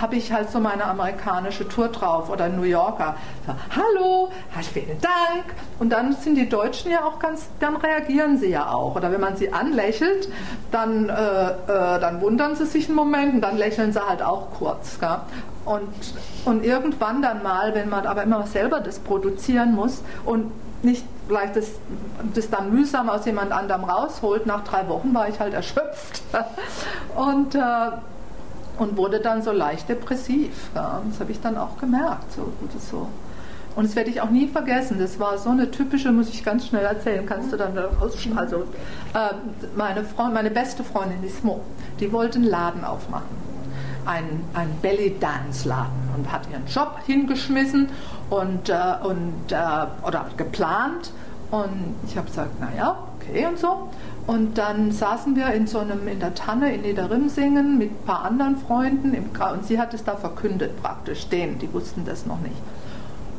habe 0.00 0.16
ich 0.16 0.32
halt 0.32 0.50
so 0.50 0.60
meine 0.60 0.84
amerikanische 0.84 1.68
Tour 1.68 1.88
drauf 1.88 2.30
oder 2.30 2.48
New 2.48 2.62
Yorker. 2.62 3.16
So, 3.46 3.52
Hallo, 3.76 4.30
vielen 4.72 5.00
Dank. 5.00 5.54
Und 5.78 5.90
dann 5.90 6.12
sind 6.12 6.36
die 6.36 6.48
Deutschen 6.48 6.90
ja 6.90 7.04
auch 7.04 7.18
ganz, 7.18 7.48
dann 7.60 7.76
reagieren 7.76 8.38
sie 8.38 8.50
ja 8.50 8.70
auch. 8.70 8.96
Oder 8.96 9.12
wenn 9.12 9.20
man 9.20 9.36
sie 9.36 9.52
anlächelt, 9.52 10.28
dann, 10.70 11.08
äh, 11.08 11.12
äh, 11.12 11.54
dann 12.00 12.20
wundern 12.20 12.56
sie 12.56 12.66
sich 12.66 12.86
einen 12.86 12.96
Moment 12.96 13.34
und 13.34 13.40
dann 13.40 13.56
lächeln 13.56 13.92
sie 13.92 14.06
halt 14.06 14.22
auch 14.22 14.50
kurz. 14.58 14.98
Gell? 15.00 15.18
Und, 15.64 15.88
und 16.44 16.64
irgendwann 16.64 17.22
dann 17.22 17.42
mal, 17.42 17.74
wenn 17.74 17.88
man 17.88 18.06
aber 18.06 18.22
immer 18.22 18.46
selber 18.46 18.80
das 18.80 18.98
produzieren 18.98 19.74
muss 19.74 20.02
und 20.24 20.52
nicht 20.82 21.04
vielleicht 21.26 21.56
das, 21.56 21.70
das 22.34 22.50
dann 22.50 22.72
mühsam 22.72 23.08
aus 23.08 23.24
jemand 23.24 23.52
anderem 23.52 23.84
rausholt, 23.84 24.46
nach 24.46 24.64
drei 24.64 24.86
Wochen 24.88 25.14
war 25.14 25.28
ich 25.28 25.40
halt 25.40 25.54
erschöpft. 25.54 26.22
Und 27.16 27.54
äh, 27.54 27.60
und 28.78 28.96
wurde 28.96 29.20
dann 29.20 29.42
so 29.42 29.52
leicht 29.52 29.88
depressiv. 29.88 30.70
Ja. 30.74 31.02
Das 31.08 31.20
habe 31.20 31.32
ich 31.32 31.40
dann 31.40 31.56
auch 31.56 31.78
gemerkt. 31.78 32.32
So, 32.32 32.42
gut 32.60 32.70
so. 32.80 33.08
Und 33.76 33.88
das 33.88 33.96
werde 33.96 34.10
ich 34.10 34.20
auch 34.20 34.30
nie 34.30 34.46
vergessen. 34.46 34.98
Das 34.98 35.18
war 35.18 35.36
so 35.38 35.50
eine 35.50 35.70
typische, 35.70 36.12
muss 36.12 36.28
ich 36.28 36.44
ganz 36.44 36.66
schnell 36.66 36.84
erzählen, 36.84 37.26
kannst 37.26 37.52
du 37.52 37.56
dann. 37.56 37.76
Also, 38.36 38.56
äh, 39.14 39.34
meine, 39.74 40.04
Freund, 40.04 40.34
meine 40.34 40.50
beste 40.50 40.84
Freundin, 40.84 41.22
die 41.22 41.28
Smo, 41.28 41.60
die 41.98 42.12
wollte 42.12 42.36
einen 42.38 42.48
Laden 42.48 42.84
aufmachen. 42.84 43.44
Ein, 44.06 44.42
ein 44.52 44.68
Belly-Dance-Laden 44.82 46.10
und 46.16 46.30
hat 46.30 46.42
ihren 46.52 46.66
Job 46.66 46.98
hingeschmissen 47.06 47.88
und, 48.30 48.68
äh, 48.68 48.74
und, 49.02 49.50
äh, 49.50 49.56
oder 50.06 50.26
geplant. 50.36 51.10
Und 51.50 51.94
ich 52.06 52.16
habe 52.16 52.28
gesagt, 52.28 52.60
naja, 52.60 52.96
okay 53.16 53.46
und 53.46 53.58
so. 53.58 53.88
Und 54.26 54.56
dann 54.56 54.90
saßen 54.90 55.36
wir 55.36 55.52
in 55.52 55.66
so 55.66 55.80
einem, 55.80 56.08
in 56.08 56.18
der 56.18 56.34
Tanne 56.34 56.74
in 56.74 56.82
Niederrimsingen 56.82 57.76
mit 57.76 57.90
ein 57.90 58.04
paar 58.06 58.24
anderen 58.24 58.56
Freunden 58.56 59.12
im, 59.12 59.24
und 59.24 59.66
sie 59.66 59.78
hat 59.78 59.92
es 59.92 60.02
da 60.02 60.16
verkündet 60.16 60.82
praktisch, 60.82 61.28
denen, 61.28 61.58
die 61.58 61.70
wussten 61.72 62.06
das 62.06 62.24
noch 62.24 62.40
nicht. 62.40 62.56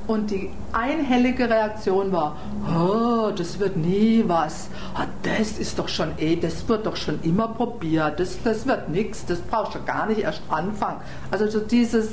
Und 0.08 0.30
die 0.30 0.52
einhellige 0.72 1.50
Reaktion 1.50 2.12
war, 2.12 2.36
oh, 2.70 3.32
das 3.32 3.58
wird 3.58 3.76
nie 3.76 4.24
was. 4.28 4.70
Ah, 4.94 5.08
das 5.24 5.58
ist 5.58 5.80
doch 5.80 5.88
schon 5.88 6.10
eh, 6.20 6.36
das 6.36 6.68
wird 6.70 6.86
doch 6.86 6.96
schon 6.96 7.20
immer 7.24 7.48
probiert. 7.48 8.20
Das, 8.20 8.38
das 8.44 8.68
wird 8.68 8.90
nichts, 8.90 9.26
das 9.26 9.40
brauchst 9.40 9.74
du 9.74 9.84
gar 9.84 10.06
nicht 10.06 10.22
erst 10.22 10.44
anfangen. 10.50 11.00
Also 11.32 11.48
so 11.50 11.60
dieses, 11.60 12.10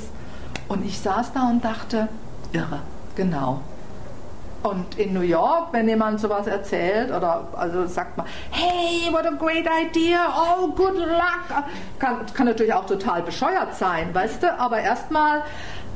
und 0.67 0.83
ich 0.83 0.99
saß 0.99 1.33
da 1.33 1.47
und 1.47 1.63
dachte, 1.63 2.07
irre, 2.51 2.79
genau. 3.15 3.61
Und 4.63 4.97
in 4.97 5.13
New 5.13 5.21
York, 5.21 5.73
wenn 5.73 5.89
jemand 5.89 6.21
sowas 6.21 6.47
erzählt 6.47 7.11
oder 7.11 7.47
also 7.53 7.85
sagt 7.85 8.15
man, 8.15 8.25
hey, 8.49 9.11
what 9.11 9.25
a 9.25 9.31
great 9.31 9.67
idea, 9.67 10.19
oh, 10.37 10.67
good 10.69 10.95
luck. 10.95 11.63
Kann, 11.99 12.25
kann 12.33 12.47
natürlich 12.47 12.73
auch 12.73 12.85
total 12.85 13.23
bescheuert 13.23 13.75
sein, 13.75 14.13
weißt 14.13 14.43
du, 14.43 14.57
aber 14.57 14.79
erstmal, 14.79 15.39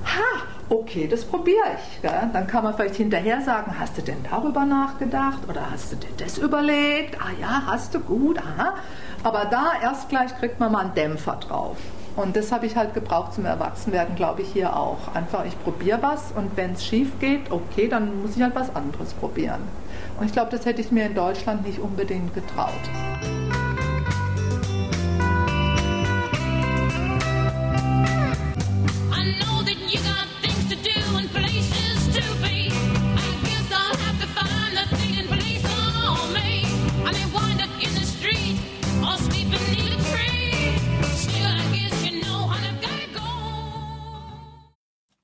ha, 0.03 0.43
okay, 0.67 1.07
das 1.07 1.23
probiere 1.23 1.63
ich. 1.77 2.01
Gell? 2.01 2.29
Dann 2.33 2.45
kann 2.45 2.65
man 2.65 2.73
vielleicht 2.73 2.95
hinterher 2.95 3.41
sagen, 3.41 3.73
hast 3.79 3.97
du 3.97 4.01
denn 4.01 4.23
darüber 4.29 4.65
nachgedacht 4.65 5.39
oder 5.47 5.71
hast 5.71 5.93
du 5.93 5.95
dir 5.95 6.11
das 6.17 6.37
überlegt? 6.37 7.17
Ah 7.21 7.31
ja, 7.39 7.63
hast 7.67 7.95
du 7.95 8.01
gut, 8.01 8.37
aha. 8.37 8.73
Aber 9.23 9.45
da 9.45 9.71
erst 9.81 10.09
gleich 10.09 10.37
kriegt 10.37 10.59
man 10.59 10.73
mal 10.73 10.81
einen 10.81 10.93
Dämpfer 10.93 11.37
drauf. 11.37 11.77
Und 12.17 12.35
das 12.35 12.51
habe 12.51 12.65
ich 12.65 12.75
halt 12.75 12.95
gebraucht 12.95 13.35
zum 13.35 13.45
Erwachsenwerden, 13.45 14.15
glaube 14.15 14.41
ich, 14.41 14.51
hier 14.51 14.75
auch. 14.75 15.13
Einfach, 15.13 15.45
ich 15.45 15.57
probiere 15.63 16.01
was 16.01 16.31
und 16.35 16.57
wenn 16.57 16.73
es 16.73 16.83
schief 16.83 17.19
geht, 17.19 17.51
okay, 17.51 17.87
dann 17.87 18.23
muss 18.23 18.35
ich 18.35 18.41
halt 18.41 18.55
was 18.55 18.75
anderes 18.75 19.13
probieren. 19.13 19.61
Und 20.19 20.25
ich 20.25 20.33
glaube, 20.33 20.49
das 20.49 20.65
hätte 20.65 20.81
ich 20.81 20.91
mir 20.91 21.05
in 21.05 21.13
Deutschland 21.13 21.65
nicht 21.65 21.77
unbedingt 21.77 22.33
getraut. 22.33 22.73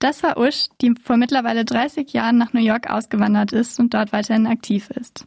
Das 0.03 0.21
war 0.21 0.35
Usch, 0.35 0.65
die 0.81 0.95
vor 1.01 1.15
mittlerweile 1.15 1.63
30 1.63 2.11
Jahren 2.11 2.37
nach 2.37 2.51
New 2.51 2.59
York 2.59 2.89
ausgewandert 2.89 3.53
ist 3.53 3.79
und 3.79 3.93
dort 3.93 4.11
weiterhin 4.11 4.47
aktiv 4.47 4.89
ist. 4.89 5.25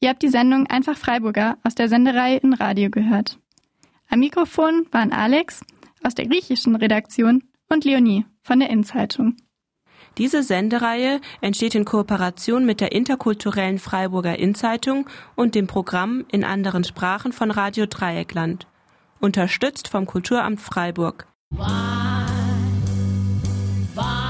Ihr 0.00 0.10
habt 0.10 0.22
die 0.22 0.28
Sendung 0.28 0.66
Einfach 0.66 0.98
Freiburger 0.98 1.56
aus 1.64 1.74
der 1.74 1.88
Sendereihe 1.88 2.36
in 2.36 2.52
Radio 2.52 2.90
gehört. 2.90 3.38
Am 4.10 4.18
Mikrofon 4.18 4.86
waren 4.90 5.14
Alex 5.14 5.62
aus 6.02 6.14
der 6.14 6.26
griechischen 6.26 6.76
Redaktion 6.76 7.44
und 7.70 7.86
Leonie 7.86 8.26
von 8.42 8.60
der 8.60 8.68
Innzeitung. 8.68 9.34
Diese 10.18 10.42
Sendereihe 10.42 11.22
entsteht 11.40 11.74
in 11.74 11.86
Kooperation 11.86 12.66
mit 12.66 12.82
der 12.82 12.92
interkulturellen 12.92 13.78
Freiburger 13.78 14.38
Innzeitung 14.38 15.08
und 15.36 15.54
dem 15.54 15.66
Programm 15.66 16.26
in 16.30 16.44
anderen 16.44 16.84
Sprachen 16.84 17.32
von 17.32 17.50
Radio 17.50 17.86
Dreieckland. 17.86 18.66
Unterstützt 19.20 19.88
vom 19.88 20.04
Kulturamt 20.04 20.60
Freiburg. 20.60 21.28
Why? 21.48 22.41
Bye. 23.94 24.21